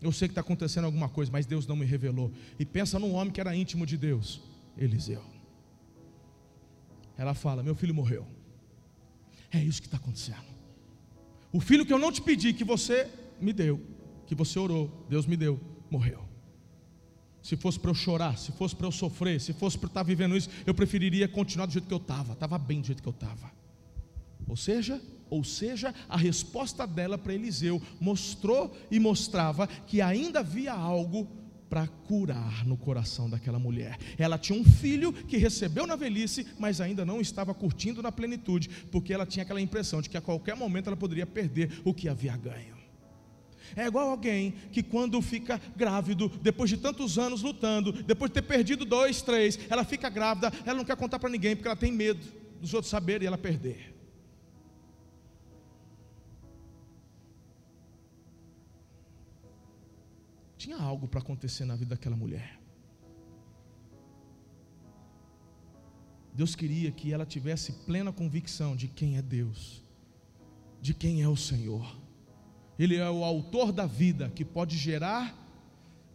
Eu 0.00 0.12
sei 0.12 0.28
que 0.28 0.32
está 0.32 0.40
acontecendo 0.40 0.84
alguma 0.84 1.08
coisa, 1.08 1.32
mas 1.32 1.46
Deus 1.46 1.66
não 1.66 1.74
me 1.74 1.84
revelou. 1.84 2.30
E 2.60 2.64
pensa 2.64 2.96
num 2.96 3.12
homem 3.12 3.32
que 3.32 3.40
era 3.40 3.56
íntimo 3.56 3.84
de 3.84 3.96
Deus, 3.96 4.40
Eliseu. 4.78 5.24
Ela 7.16 7.34
fala: 7.34 7.60
Meu 7.60 7.74
filho 7.74 7.92
morreu. 7.92 8.24
É 9.50 9.58
isso 9.58 9.82
que 9.82 9.88
está 9.88 9.96
acontecendo. 9.96 10.46
O 11.52 11.58
filho 11.60 11.84
que 11.84 11.92
eu 11.92 11.98
não 11.98 12.12
te 12.12 12.22
pedi, 12.22 12.52
que 12.52 12.62
você 12.62 13.10
me 13.40 13.52
deu, 13.52 13.84
que 14.28 14.34
você 14.36 14.60
orou, 14.60 15.04
Deus 15.08 15.26
me 15.26 15.36
deu, 15.36 15.60
morreu. 15.90 16.25
Se 17.46 17.54
fosse 17.54 17.78
para 17.78 17.92
eu 17.92 17.94
chorar, 17.94 18.36
se 18.36 18.50
fosse 18.50 18.74
para 18.74 18.88
eu 18.88 18.90
sofrer, 18.90 19.40
se 19.40 19.52
fosse 19.52 19.78
para 19.78 19.86
eu 19.86 19.90
estar 19.90 20.02
vivendo 20.02 20.36
isso, 20.36 20.50
eu 20.66 20.74
preferiria 20.74 21.28
continuar 21.28 21.66
do 21.66 21.72
jeito 21.72 21.86
que 21.86 21.94
eu 21.94 21.98
estava. 21.98 22.32
Estava 22.32 22.58
bem 22.58 22.80
do 22.80 22.88
jeito 22.88 23.00
que 23.00 23.08
eu 23.08 23.12
estava. 23.12 23.52
Ou 24.48 24.56
seja, 24.56 25.00
ou 25.30 25.44
seja, 25.44 25.94
a 26.08 26.16
resposta 26.16 26.84
dela 26.88 27.16
para 27.16 27.32
Eliseu 27.32 27.80
mostrou 28.00 28.76
e 28.90 28.98
mostrava 28.98 29.68
que 29.68 30.00
ainda 30.00 30.40
havia 30.40 30.72
algo 30.72 31.28
para 31.70 31.86
curar 31.86 32.66
no 32.66 32.76
coração 32.76 33.30
daquela 33.30 33.60
mulher. 33.60 33.96
Ela 34.18 34.38
tinha 34.38 34.60
um 34.60 34.64
filho 34.64 35.12
que 35.12 35.36
recebeu 35.36 35.86
na 35.86 35.94
velhice, 35.94 36.44
mas 36.58 36.80
ainda 36.80 37.06
não 37.06 37.20
estava 37.20 37.54
curtindo 37.54 38.02
na 38.02 38.10
plenitude, 38.10 38.68
porque 38.90 39.14
ela 39.14 39.24
tinha 39.24 39.44
aquela 39.44 39.60
impressão 39.60 40.02
de 40.02 40.10
que 40.10 40.16
a 40.16 40.20
qualquer 40.20 40.56
momento 40.56 40.88
ela 40.88 40.96
poderia 40.96 41.26
perder 41.26 41.80
o 41.84 41.94
que 41.94 42.08
havia 42.08 42.36
ganho. 42.36 42.75
É 43.74 43.86
igual 43.86 44.10
alguém 44.10 44.52
que, 44.70 44.82
quando 44.82 45.20
fica 45.20 45.60
grávido, 45.74 46.28
depois 46.40 46.70
de 46.70 46.76
tantos 46.76 47.18
anos 47.18 47.42
lutando, 47.42 47.92
depois 47.92 48.30
de 48.30 48.34
ter 48.34 48.42
perdido 48.42 48.84
dois, 48.84 49.22
três, 49.22 49.58
ela 49.68 49.84
fica 49.84 50.08
grávida, 50.08 50.52
ela 50.64 50.78
não 50.78 50.84
quer 50.84 50.96
contar 50.96 51.18
para 51.18 51.30
ninguém, 51.30 51.56
porque 51.56 51.68
ela 51.68 51.76
tem 51.76 51.92
medo 51.92 52.20
dos 52.60 52.74
outros 52.74 52.90
saberem 52.90 53.24
e 53.24 53.26
ela 53.26 53.38
perder. 53.38 53.94
Tinha 60.56 60.78
algo 60.78 61.06
para 61.06 61.20
acontecer 61.20 61.64
na 61.64 61.76
vida 61.76 61.94
daquela 61.94 62.16
mulher. 62.16 62.58
Deus 66.34 66.54
queria 66.54 66.90
que 66.90 67.12
ela 67.12 67.24
tivesse 67.24 67.72
plena 67.72 68.12
convicção 68.12 68.76
de 68.76 68.88
quem 68.88 69.16
é 69.16 69.22
Deus, 69.22 69.82
de 70.82 70.92
quem 70.92 71.22
é 71.22 71.28
o 71.28 71.36
Senhor. 71.36 71.96
Ele 72.78 72.96
é 72.96 73.08
o 73.10 73.24
autor 73.24 73.72
da 73.72 73.86
vida 73.86 74.30
que 74.30 74.44
pode 74.44 74.76
gerar 74.76 75.34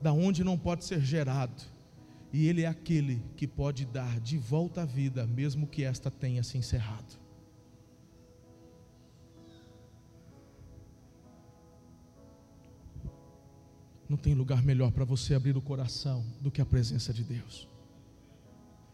da 0.02 0.12
onde 0.12 0.44
não 0.44 0.58
pode 0.58 0.86
ser 0.86 1.02
gerado. 1.02 1.64
E 2.34 2.48
ele 2.48 2.64
é 2.64 2.68
aquele 2.68 3.22
que 3.36 3.48
pode 3.48 3.86
dar 3.86 4.20
de 4.20 4.38
volta 4.38 4.84
a 4.84 4.86
vida, 4.86 5.28
mesmo 5.28 5.68
que 5.68 5.84
esta 5.84 6.10
tenha 6.10 6.44
se 6.44 6.58
encerrado. 6.58 7.20
Não 14.08 14.18
tem 14.18 14.34
lugar 14.34 14.62
melhor 14.62 14.92
para 14.92 15.06
você 15.06 15.34
abrir 15.34 15.56
o 15.56 15.62
coração 15.62 16.26
do 16.42 16.52
que 16.52 16.62
a 16.62 16.66
presença 16.66 17.14
de 17.14 17.24
Deus. 17.24 17.68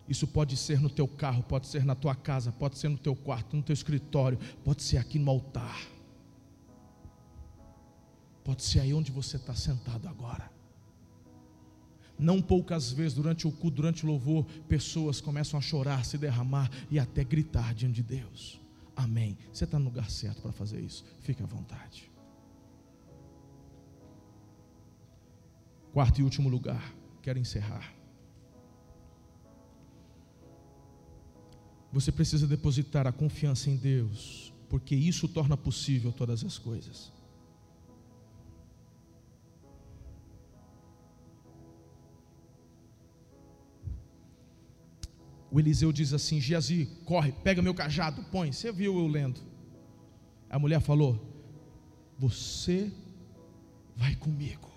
Isso 0.07 0.27
pode 0.27 0.55
ser 0.55 0.79
no 0.79 0.89
teu 0.89 1.07
carro, 1.07 1.43
pode 1.43 1.67
ser 1.67 1.83
na 1.83 1.95
tua 1.95 2.15
casa, 2.15 2.51
pode 2.51 2.77
ser 2.77 2.87
no 2.87 2.97
teu 2.97 3.15
quarto, 3.15 3.55
no 3.55 3.63
teu 3.63 3.73
escritório, 3.73 4.39
pode 4.63 4.81
ser 4.83 4.97
aqui 4.97 5.19
no 5.19 5.29
altar. 5.29 5.96
Pode 8.47 8.63
ser 8.63 8.79
aí 8.79 8.93
onde 8.93 9.11
você 9.11 9.35
está 9.35 9.53
sentado 9.53 10.07
agora. 10.07 10.49
Não 12.17 12.41
poucas 12.41 12.93
vezes 12.93 13.13
durante 13.13 13.45
o 13.45 13.51
culto, 13.51 13.75
durante 13.75 14.05
o 14.05 14.07
louvor, 14.07 14.45
pessoas 14.69 15.19
começam 15.19 15.57
a 15.57 15.61
chorar, 15.61 16.05
se 16.05 16.17
derramar 16.17 16.71
e 16.89 16.97
até 16.97 17.25
gritar 17.25 17.75
diante 17.75 17.95
de 17.95 18.03
Deus. 18.03 18.61
Amém. 18.95 19.37
Você 19.51 19.65
está 19.65 19.77
no 19.77 19.83
lugar 19.83 20.09
certo 20.09 20.41
para 20.41 20.53
fazer 20.53 20.79
isso. 20.79 21.03
Fique 21.19 21.43
à 21.43 21.45
vontade. 21.45 22.09
Quarto 25.91 26.21
e 26.21 26.23
último 26.23 26.47
lugar, 26.47 26.95
quero 27.21 27.37
encerrar. 27.37 27.93
Você 31.91 32.13
precisa 32.13 32.47
depositar 32.47 33.07
a 33.07 33.11
confiança 33.11 33.69
em 33.69 33.75
Deus, 33.75 34.53
porque 34.69 34.95
isso 34.95 35.27
torna 35.27 35.57
possível 35.57 36.13
todas 36.13 36.45
as 36.45 36.57
coisas. 36.57 37.16
O 45.51 45.59
Eliseu 45.59 45.91
diz 45.91 46.13
assim: 46.13 46.39
Geazi, 46.39 46.89
corre, 47.05 47.31
pega 47.31 47.61
meu 47.61 47.73
cajado, 47.73 48.23
põe. 48.31 48.51
Você 48.51 48.71
viu 48.71 48.97
eu 48.97 49.07
lendo? 49.07 49.39
A 50.49 50.59
mulher 50.59 50.81
falou: 50.81 51.19
Você 52.19 52.91
vai 53.95 54.15
comigo. 54.15 54.67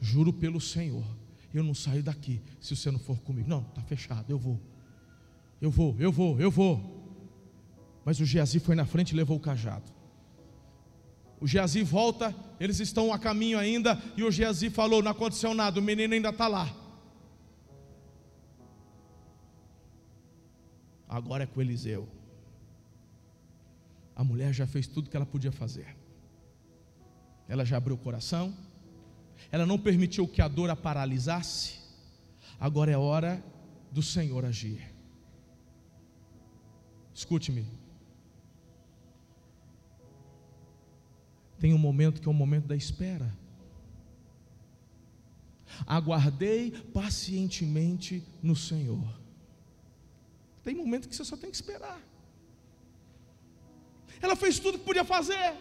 Juro 0.00 0.32
pelo 0.32 0.60
Senhor, 0.60 1.04
eu 1.54 1.62
não 1.62 1.74
saio 1.74 2.02
daqui 2.02 2.40
se 2.60 2.74
você 2.74 2.90
não 2.90 2.98
for 2.98 3.18
comigo. 3.20 3.48
Não, 3.48 3.62
está 3.62 3.82
fechado, 3.82 4.30
eu 4.30 4.38
vou. 4.38 4.60
Eu 5.60 5.70
vou, 5.70 5.96
eu 5.98 6.10
vou, 6.10 6.40
eu 6.40 6.50
vou. 6.50 7.02
Mas 8.04 8.18
o 8.18 8.24
Geazi 8.24 8.58
foi 8.58 8.74
na 8.74 8.84
frente 8.84 9.10
e 9.10 9.16
levou 9.16 9.36
o 9.36 9.40
cajado. 9.40 9.92
O 11.40 11.46
Geazi 11.46 11.82
volta, 11.82 12.34
eles 12.58 12.80
estão 12.80 13.12
a 13.12 13.18
caminho 13.18 13.58
ainda, 13.58 14.00
e 14.16 14.22
o 14.24 14.30
Geazi 14.30 14.70
falou: 14.70 15.02
não 15.02 15.10
aconteceu 15.10 15.54
nada, 15.54 15.78
o 15.78 15.82
menino 15.82 16.14
ainda 16.14 16.30
está 16.30 16.48
lá. 16.48 16.81
Agora 21.12 21.44
é 21.44 21.46
com 21.46 21.60
Eliseu. 21.60 22.08
A 24.16 24.24
mulher 24.24 24.54
já 24.54 24.66
fez 24.66 24.86
tudo 24.86 25.10
que 25.10 25.16
ela 25.16 25.26
podia 25.26 25.52
fazer. 25.52 25.94
Ela 27.46 27.66
já 27.66 27.76
abriu 27.76 27.96
o 27.96 27.98
coração, 27.98 28.56
ela 29.50 29.66
não 29.66 29.78
permitiu 29.78 30.26
que 30.26 30.40
a 30.40 30.48
dor 30.48 30.70
a 30.70 30.76
paralisasse. 30.76 31.80
Agora 32.58 32.90
é 32.90 32.96
hora 32.96 33.44
do 33.90 34.02
Senhor 34.02 34.42
agir. 34.42 34.80
Escute-me, 37.12 37.66
Tem 41.60 41.74
um 41.74 41.78
momento 41.78 42.20
que 42.20 42.26
é 42.26 42.30
o 42.30 42.34
momento 42.34 42.66
da 42.66 42.74
espera. 42.74 43.32
Aguardei 45.86 46.72
pacientemente 46.92 48.24
no 48.42 48.56
Senhor. 48.56 49.21
Tem 50.62 50.74
momento 50.74 51.08
que 51.08 51.16
você 51.16 51.24
só 51.24 51.36
tem 51.36 51.50
que 51.50 51.56
esperar. 51.56 52.00
Ela 54.20 54.36
fez 54.36 54.58
tudo 54.58 54.78
que 54.78 54.84
podia 54.84 55.04
fazer. 55.04 55.54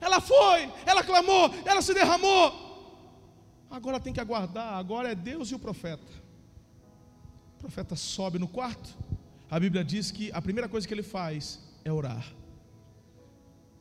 Ela 0.00 0.20
foi, 0.20 0.70
ela 0.84 1.02
clamou, 1.02 1.50
ela 1.64 1.80
se 1.80 1.94
derramou. 1.94 2.72
Agora 3.70 3.98
tem 3.98 4.12
que 4.12 4.20
aguardar. 4.20 4.74
Agora 4.74 5.12
é 5.12 5.14
Deus 5.14 5.50
e 5.50 5.54
o 5.54 5.58
profeta. 5.58 6.12
O 7.56 7.58
profeta 7.58 7.96
sobe 7.96 8.38
no 8.38 8.48
quarto. 8.48 8.90
A 9.50 9.58
Bíblia 9.58 9.84
diz 9.84 10.10
que 10.10 10.30
a 10.32 10.42
primeira 10.42 10.68
coisa 10.68 10.86
que 10.86 10.92
ele 10.92 11.02
faz 11.02 11.60
é 11.84 11.92
orar. 11.92 12.26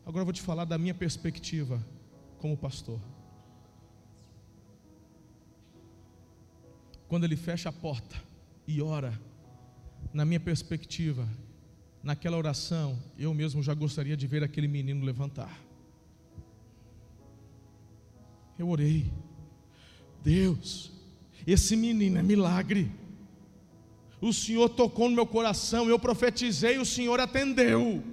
Agora 0.05 0.21
eu 0.21 0.25
vou 0.25 0.33
te 0.33 0.41
falar 0.41 0.65
da 0.65 0.77
minha 0.77 0.93
perspectiva 0.93 1.85
como 2.39 2.57
pastor. 2.57 2.99
Quando 7.07 7.25
ele 7.25 7.35
fecha 7.35 7.69
a 7.69 7.73
porta 7.73 8.15
e 8.65 8.81
ora, 8.81 9.19
na 10.13 10.25
minha 10.25 10.39
perspectiva, 10.39 11.27
naquela 12.03 12.37
oração, 12.37 12.97
eu 13.17 13.33
mesmo 13.33 13.61
já 13.61 13.73
gostaria 13.73 14.17
de 14.17 14.27
ver 14.27 14.43
aquele 14.43 14.67
menino 14.67 15.05
levantar. 15.05 15.59
Eu 18.57 18.69
orei, 18.69 19.11
Deus, 20.23 20.91
esse 21.47 21.75
menino 21.75 22.17
é 22.17 22.23
milagre. 22.23 22.91
O 24.19 24.31
Senhor 24.31 24.69
tocou 24.69 25.09
no 25.09 25.15
meu 25.15 25.25
coração, 25.25 25.89
eu 25.89 25.97
profetizei, 25.97 26.77
o 26.77 26.85
Senhor 26.85 27.19
atendeu. 27.19 28.03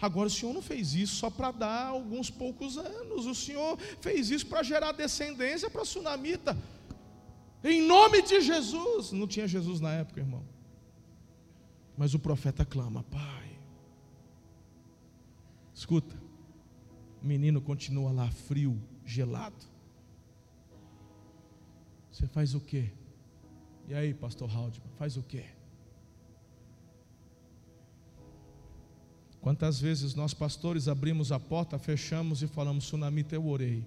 Agora, 0.00 0.26
o 0.26 0.30
Senhor 0.30 0.52
não 0.52 0.60
fez 0.60 0.94
isso 0.94 1.16
só 1.16 1.30
para 1.30 1.52
dar 1.52 1.86
alguns 1.86 2.30
poucos 2.30 2.76
anos, 2.76 3.26
o 3.26 3.34
Senhor 3.34 3.78
fez 4.00 4.30
isso 4.30 4.46
para 4.46 4.62
gerar 4.62 4.92
descendência 4.92 5.70
para 5.70 5.82
a 5.82 5.86
sunamita. 5.86 6.56
Em 7.62 7.82
nome 7.82 8.22
de 8.22 8.40
Jesus. 8.40 9.12
Não 9.12 9.26
tinha 9.26 9.48
Jesus 9.48 9.80
na 9.80 9.92
época, 9.92 10.20
irmão. 10.20 10.55
Mas 11.96 12.14
o 12.14 12.18
profeta 12.18 12.64
clama: 12.64 13.02
Pai. 13.04 13.58
Escuta, 15.74 16.16
o 17.22 17.26
menino 17.26 17.60
continua 17.60 18.10
lá 18.10 18.30
frio, 18.30 18.80
gelado. 19.04 19.64
Você 22.10 22.26
faz 22.26 22.54
o 22.54 22.60
quê? 22.60 22.92
E 23.86 23.94
aí, 23.94 24.14
pastor 24.14 24.48
Haldeman, 24.48 24.88
faz 24.96 25.16
o 25.16 25.22
quê? 25.22 25.44
Quantas 29.40 29.78
vezes 29.78 30.14
nós 30.14 30.34
pastores 30.34 30.88
abrimos 30.88 31.30
a 31.30 31.38
porta, 31.38 31.78
fechamos 31.78 32.42
e 32.42 32.48
falamos, 32.48 32.84
Sunamita, 32.84 33.34
eu 33.34 33.46
orei. 33.46 33.84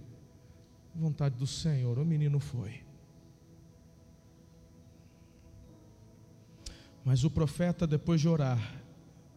Vontade 0.95 1.35
do 1.35 1.47
Senhor, 1.47 1.99
o 1.99 2.05
menino 2.05 2.39
foi. 2.39 2.88
Mas 7.03 7.23
o 7.23 7.29
profeta, 7.29 7.87
depois 7.87 8.19
de 8.21 8.27
orar, 8.27 8.81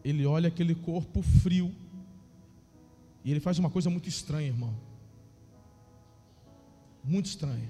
ele 0.03 0.25
olha 0.25 0.47
aquele 0.47 0.75
corpo 0.75 1.21
frio, 1.21 1.73
e 3.23 3.31
ele 3.31 3.39
faz 3.39 3.57
uma 3.57 3.69
coisa 3.69 3.89
muito 3.89 4.09
estranha, 4.09 4.47
irmão. 4.47 4.73
Muito 7.03 7.25
estranha. 7.25 7.69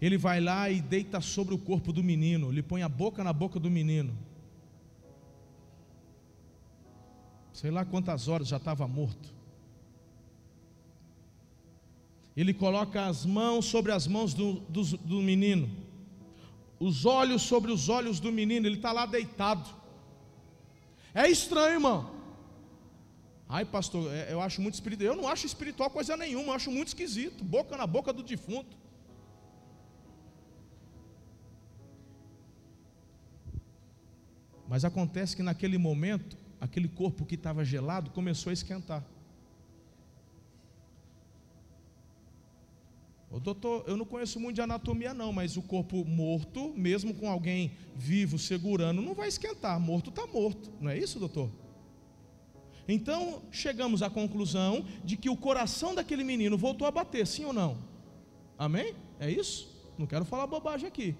Ele 0.00 0.16
vai 0.18 0.40
lá 0.40 0.68
e 0.70 0.80
deita 0.80 1.20
sobre 1.20 1.54
o 1.54 1.58
corpo 1.58 1.92
do 1.92 2.02
menino, 2.02 2.50
ele 2.50 2.62
põe 2.62 2.82
a 2.82 2.88
boca 2.88 3.22
na 3.22 3.32
boca 3.32 3.60
do 3.60 3.70
menino. 3.70 4.14
sei 7.54 7.70
lá 7.70 7.84
quantas 7.84 8.26
horas 8.26 8.48
já 8.48 8.56
estava 8.56 8.86
morto. 8.86 9.32
Ele 12.36 12.52
coloca 12.52 13.06
as 13.06 13.24
mãos 13.24 13.66
sobre 13.66 13.92
as 13.92 14.08
mãos 14.08 14.34
do, 14.34 14.54
do, 14.68 14.82
do 14.98 15.22
menino, 15.22 15.70
os 16.78 17.04
olhos 17.04 17.42
sobre 17.42 17.70
os 17.70 17.88
olhos 17.88 18.20
do 18.20 18.32
menino, 18.32 18.66
ele 18.66 18.76
está 18.76 18.92
lá 18.92 19.06
deitado. 19.06 19.68
É 21.14 21.28
estranho, 21.28 21.74
irmão. 21.74 22.14
Ai, 23.48 23.64
pastor, 23.64 24.12
é, 24.12 24.32
eu 24.32 24.40
acho 24.40 24.60
muito 24.60 24.74
espiritual. 24.74 25.14
Eu 25.14 25.16
não 25.16 25.28
acho 25.28 25.46
espiritual 25.46 25.90
coisa 25.90 26.16
nenhuma, 26.16 26.48
eu 26.48 26.52
acho 26.54 26.70
muito 26.70 26.88
esquisito. 26.88 27.44
Boca 27.44 27.76
na 27.76 27.86
boca 27.86 28.12
do 28.12 28.22
defunto. 28.22 28.76
Mas 34.68 34.84
acontece 34.84 35.36
que 35.36 35.42
naquele 35.42 35.78
momento, 35.78 36.36
aquele 36.60 36.88
corpo 36.88 37.24
que 37.24 37.34
estava 37.34 37.64
gelado 37.64 38.10
começou 38.10 38.50
a 38.50 38.54
esquentar. 38.54 39.04
Ô, 43.34 43.40
doutor, 43.40 43.82
eu 43.88 43.96
não 43.96 44.04
conheço 44.04 44.38
muito 44.38 44.54
de 44.54 44.60
anatomia 44.60 45.12
não, 45.12 45.32
mas 45.32 45.56
o 45.56 45.62
corpo 45.62 46.04
morto, 46.04 46.72
mesmo 46.76 47.12
com 47.12 47.28
alguém 47.28 47.72
vivo 47.96 48.38
segurando, 48.38 49.02
não 49.02 49.12
vai 49.12 49.26
esquentar. 49.26 49.80
Morto 49.80 50.10
está 50.10 50.24
morto, 50.24 50.72
não 50.80 50.88
é 50.88 50.96
isso, 50.96 51.18
doutor? 51.18 51.50
Então 52.86 53.42
chegamos 53.50 54.02
à 54.02 54.08
conclusão 54.08 54.84
de 55.02 55.16
que 55.16 55.28
o 55.28 55.36
coração 55.36 55.96
daquele 55.96 56.22
menino 56.22 56.56
voltou 56.56 56.86
a 56.86 56.92
bater, 56.92 57.26
sim 57.26 57.44
ou 57.44 57.52
não? 57.52 57.76
Amém? 58.56 58.94
É 59.18 59.28
isso? 59.28 59.68
Não 59.98 60.06
quero 60.06 60.24
falar 60.24 60.46
bobagem 60.46 60.86
aqui. 60.86 61.16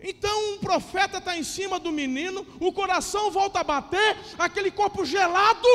Então 0.00 0.54
um 0.54 0.58
profeta 0.60 1.18
está 1.18 1.36
em 1.36 1.44
cima 1.44 1.78
do 1.78 1.92
menino, 1.92 2.46
o 2.58 2.72
coração 2.72 3.30
volta 3.30 3.60
a 3.60 3.64
bater, 3.64 4.16
aquele 4.38 4.70
corpo 4.70 5.04
gelado 5.04 5.68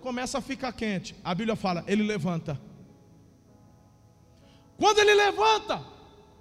começa 0.00 0.38
a 0.38 0.40
ficar 0.40 0.72
quente. 0.72 1.14
A 1.22 1.34
Bíblia 1.34 1.56
fala, 1.56 1.84
ele 1.86 2.02
levanta. 2.02 2.58
Quando 4.78 4.98
ele 4.98 5.14
levanta, 5.14 5.82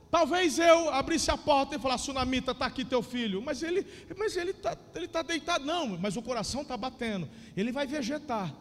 talvez 0.10 0.58
eu 0.60 0.90
abrisse 0.90 1.30
a 1.30 1.38
porta 1.38 1.76
e 1.76 1.80
falasse, 1.80 2.06
Sunamita, 2.06 2.52
está 2.52 2.66
aqui 2.66 2.84
teu 2.84 3.02
filho. 3.02 3.42
Mas 3.42 3.62
ele 3.62 3.86
mas 4.18 4.36
ele 4.36 4.52
está 4.52 4.78
ele 4.96 5.08
tá 5.08 5.22
deitado. 5.22 5.66
Não, 5.66 5.98
mas 5.98 6.18
o 6.18 6.22
coração 6.22 6.62
está 6.62 6.76
batendo. 6.76 7.30
Ele 7.56 7.72
vai 7.72 7.86
vegetar. 7.86 8.54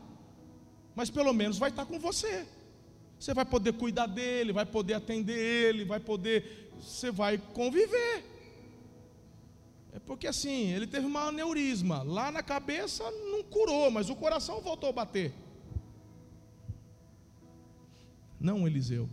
Mas 0.95 1.11
pelo 1.11 1.33
menos 1.33 1.59
vai 1.59 1.71
estar 1.71 1.85
tá 1.85 1.91
com 1.91 1.99
você. 1.99 2.47
Você 3.19 3.33
vai 3.33 3.45
poder 3.45 3.73
cuidar 3.75 4.07
dele, 4.07 4.53
vai 4.53 4.67
poder 4.67 4.95
atender 4.95 5.39
ele, 5.39 5.85
vai 5.85 6.01
poder. 6.01 6.71
Você 6.81 7.11
vai 7.11 7.39
conviver. 7.39 8.25
É 9.93 9.99
porque 9.99 10.27
assim, 10.27 10.73
ele 10.73 10.87
teve 10.87 11.07
um 11.07 11.17
aneurisma. 11.17 12.03
Lá 12.03 12.33
na 12.33 12.43
cabeça 12.43 13.05
não 13.31 13.43
curou, 13.43 13.91
mas 13.91 14.11
o 14.11 14.17
coração 14.17 14.61
voltou 14.61 14.89
a 14.89 14.93
bater. 14.93 15.33
Não, 18.41 18.67
Eliseu. 18.67 19.09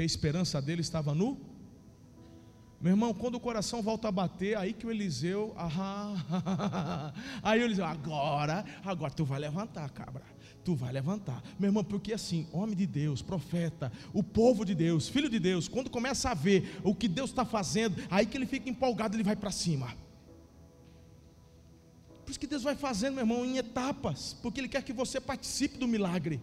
Porque 0.00 0.04
a 0.04 0.06
esperança 0.06 0.62
dele 0.62 0.80
estava 0.80 1.14
no. 1.14 1.36
Meu 2.80 2.92
irmão, 2.92 3.12
quando 3.12 3.34
o 3.34 3.40
coração 3.40 3.82
volta 3.82 4.08
a 4.08 4.10
bater, 4.10 4.56
aí 4.56 4.72
que 4.72 4.86
o 4.86 4.90
Eliseu. 4.90 5.52
Ah, 5.58 7.12
aí 7.44 7.60
o 7.60 7.64
Eliseu, 7.64 7.84
agora, 7.84 8.64
agora 8.82 9.12
tu 9.12 9.26
vai 9.26 9.38
levantar, 9.38 9.90
cabra 9.90 10.22
tu 10.64 10.74
vai 10.74 10.92
levantar. 10.92 11.42
Meu 11.58 11.68
irmão, 11.68 11.84
porque 11.84 12.14
assim, 12.14 12.46
homem 12.52 12.76
de 12.76 12.86
Deus, 12.86 13.20
profeta, 13.20 13.92
o 14.12 14.22
povo 14.22 14.64
de 14.64 14.74
Deus, 14.74 15.08
filho 15.08 15.28
de 15.28 15.38
Deus, 15.38 15.68
quando 15.68 15.90
começa 15.90 16.30
a 16.30 16.34
ver 16.34 16.78
o 16.82 16.94
que 16.94 17.08
Deus 17.08 17.30
está 17.30 17.44
fazendo, 17.44 17.96
aí 18.10 18.24
que 18.24 18.36
ele 18.36 18.46
fica 18.46 18.68
empolgado, 18.70 19.16
ele 19.16 19.22
vai 19.22 19.36
para 19.36 19.50
cima. 19.50 19.94
Por 22.24 22.30
isso 22.30 22.40
que 22.40 22.46
Deus 22.46 22.62
vai 22.62 22.74
fazendo, 22.74 23.14
meu 23.14 23.22
irmão, 23.22 23.44
em 23.44 23.56
etapas, 23.58 24.34
porque 24.40 24.60
Ele 24.60 24.68
quer 24.68 24.82
que 24.82 24.92
você 24.92 25.20
participe 25.20 25.76
do 25.78 25.88
milagre. 25.88 26.40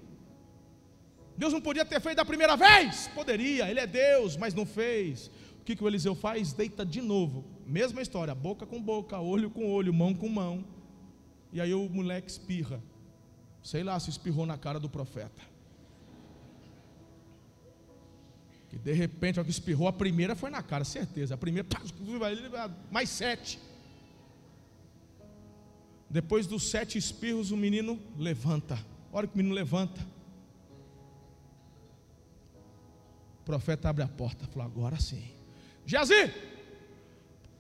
Deus 1.38 1.54
não 1.54 1.62
podia 1.62 1.86
ter 1.86 2.02
feito 2.02 2.18
da 2.18 2.26
primeira 2.26 2.58
vez? 2.58 3.08
Poderia, 3.10 3.70
Ele 3.70 3.80
é 3.80 3.86
Deus, 3.86 4.36
mas 4.36 4.54
não 4.54 4.66
fez. 4.66 5.28
O 5.62 5.64
que, 5.64 5.76
que 5.76 5.84
o 5.84 5.88
Eliseu 5.88 6.16
faz? 6.16 6.52
Deita 6.52 6.86
de 6.86 7.02
novo, 7.02 7.46
mesma 7.66 8.02
história, 8.02 8.34
boca 8.34 8.66
com 8.66 8.82
boca, 8.82 9.20
olho 9.20 9.50
com 9.50 9.72
olho, 9.72 9.94
mão 9.94 10.14
com 10.14 10.28
mão. 10.28 10.66
E 11.54 11.62
aí 11.62 11.74
o 11.74 11.88
moleque 11.88 12.30
espirra. 12.30 12.82
Sei 13.62 13.84
lá 13.84 14.00
se 14.00 14.10
espirrou 14.10 14.46
na 14.46 14.58
cara 14.58 14.80
do 14.80 14.90
profeta. 14.90 15.42
Que 18.70 18.78
de 18.78 18.94
repente, 18.94 19.40
o 19.40 19.46
que 19.46 19.52
espirrou, 19.52 19.88
a 19.88 19.94
primeira 19.94 20.36
foi 20.36 20.50
na 20.50 20.64
cara, 20.64 20.84
certeza. 20.84 21.36
A 21.36 21.38
primeira, 21.38 21.68
mais 22.90 23.10
sete. 23.10 23.60
Depois 26.10 26.48
dos 26.48 26.64
sete 26.70 26.98
espirros, 26.98 27.52
o 27.52 27.58
menino 27.58 28.00
levanta. 28.18 28.80
Olha 29.12 29.28
que 29.28 29.36
o 29.36 29.38
menino 29.38 29.54
levanta. 29.54 30.17
Profeta 33.48 33.88
abre 33.88 34.04
a 34.04 34.08
porta, 34.10 34.46
falou: 34.46 34.68
agora 34.68 35.00
sim. 35.00 35.24
Geazi! 35.86 36.34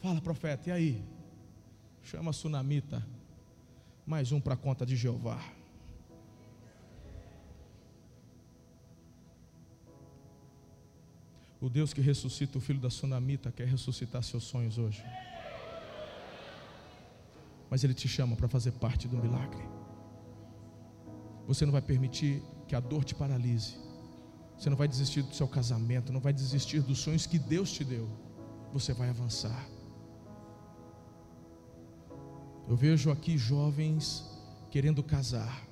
Fala, 0.01 0.19
profeta, 0.19 0.69
e 0.69 0.71
aí? 0.71 1.05
Chama 2.03 2.31
a 2.31 2.33
sunamita. 2.33 3.01
Mais 4.05 4.33
um 4.33 4.39
para 4.39 4.53
a 4.53 4.57
conta 4.57 4.85
de 4.85 4.97
Jeová. 4.97 5.41
O 11.59 11.69
Deus 11.69 11.93
que 11.93 12.01
ressuscita 12.01 12.57
o 12.57 12.61
filho 12.61 12.79
da 12.79 12.89
sunamita 12.89 13.51
quer 13.51 13.67
ressuscitar 13.67 14.21
seus 14.23 14.43
sonhos 14.43 14.77
hoje. 14.77 15.03
Mas 17.69 17.83
Ele 17.83 17.93
te 17.93 18.07
chama 18.09 18.35
para 18.35 18.47
fazer 18.49 18.73
parte 18.73 19.07
do 19.07 19.17
milagre. 19.17 19.63
Você 21.47 21.65
não 21.65 21.71
vai 21.71 21.81
permitir 21.81 22.43
que 22.67 22.75
a 22.75 22.79
dor 22.81 23.03
te 23.05 23.15
paralise. 23.15 23.86
Você 24.57 24.69
não 24.69 24.77
vai 24.77 24.87
desistir 24.87 25.21
do 25.21 25.35
seu 25.35 25.47
casamento, 25.47 26.11
não 26.11 26.19
vai 26.19 26.33
desistir 26.33 26.81
dos 26.81 26.99
sonhos 26.99 27.25
que 27.27 27.37
Deus 27.37 27.71
te 27.71 27.83
deu. 27.83 28.09
Você 28.73 28.91
vai 28.93 29.09
avançar. 29.09 29.67
Eu 32.67 32.75
vejo 32.75 33.11
aqui 33.11 33.37
jovens 33.37 34.29
querendo 34.71 35.01
casar, 35.03 35.65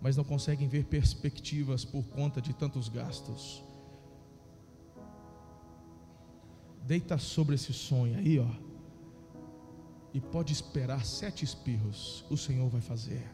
mas 0.00 0.16
não 0.16 0.24
conseguem 0.24 0.66
ver 0.66 0.84
perspectivas 0.86 1.84
por 1.84 2.02
conta 2.06 2.40
de 2.40 2.52
tantos 2.52 2.88
gastos. 2.88 3.62
Deita 6.82 7.18
sobre 7.18 7.54
esse 7.54 7.72
sonho 7.72 8.18
aí, 8.18 8.38
ó. 8.38 8.50
E 10.12 10.20
pode 10.20 10.52
esperar 10.52 11.04
sete 11.04 11.44
espirros, 11.44 12.24
o 12.30 12.36
Senhor 12.36 12.68
vai 12.68 12.80
fazer. 12.80 13.24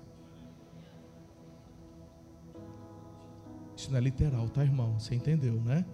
Isso 3.81 3.91
não 3.91 3.97
é 3.97 4.03
literal, 4.03 4.47
tá, 4.51 4.63
irmão? 4.63 5.01
Você 5.01 5.15
entendeu, 5.15 5.55
né? 5.55 5.87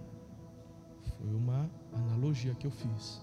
Foi 1.17 1.33
uma 1.33 1.69
analogia 1.93 2.53
que 2.53 2.67
eu 2.67 2.71
fiz. 2.71 3.21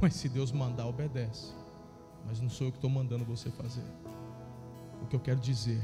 Mas 0.00 0.14
se 0.14 0.30
Deus 0.30 0.50
mandar, 0.50 0.86
obedece. 0.86 1.52
Mas 2.26 2.40
não 2.40 2.48
sou 2.48 2.68
eu 2.68 2.70
que 2.72 2.78
estou 2.78 2.88
mandando 2.88 3.22
você 3.22 3.50
fazer. 3.50 3.84
O 5.02 5.06
que 5.06 5.14
eu 5.14 5.20
quero 5.20 5.38
dizer 5.38 5.78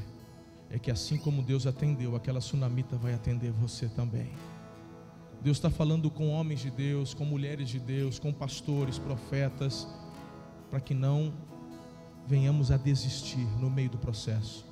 é 0.70 0.78
que 0.78 0.90
assim 0.90 1.18
como 1.18 1.42
Deus 1.42 1.66
atendeu, 1.66 2.16
aquela 2.16 2.40
tsunamita 2.40 2.96
vai 2.96 3.12
atender 3.12 3.52
você 3.52 3.88
também. 3.88 4.32
Deus 5.42 5.58
está 5.58 5.68
falando 5.68 6.10
com 6.10 6.30
homens 6.30 6.60
de 6.60 6.70
Deus, 6.70 7.12
com 7.12 7.26
mulheres 7.26 7.68
de 7.68 7.78
Deus, 7.78 8.18
com 8.18 8.32
pastores, 8.32 8.98
profetas, 8.98 9.86
para 10.70 10.80
que 10.80 10.94
não 10.94 11.30
venhamos 12.26 12.70
a 12.70 12.78
desistir 12.78 13.46
no 13.60 13.68
meio 13.68 13.90
do 13.90 13.98
processo. 13.98 14.71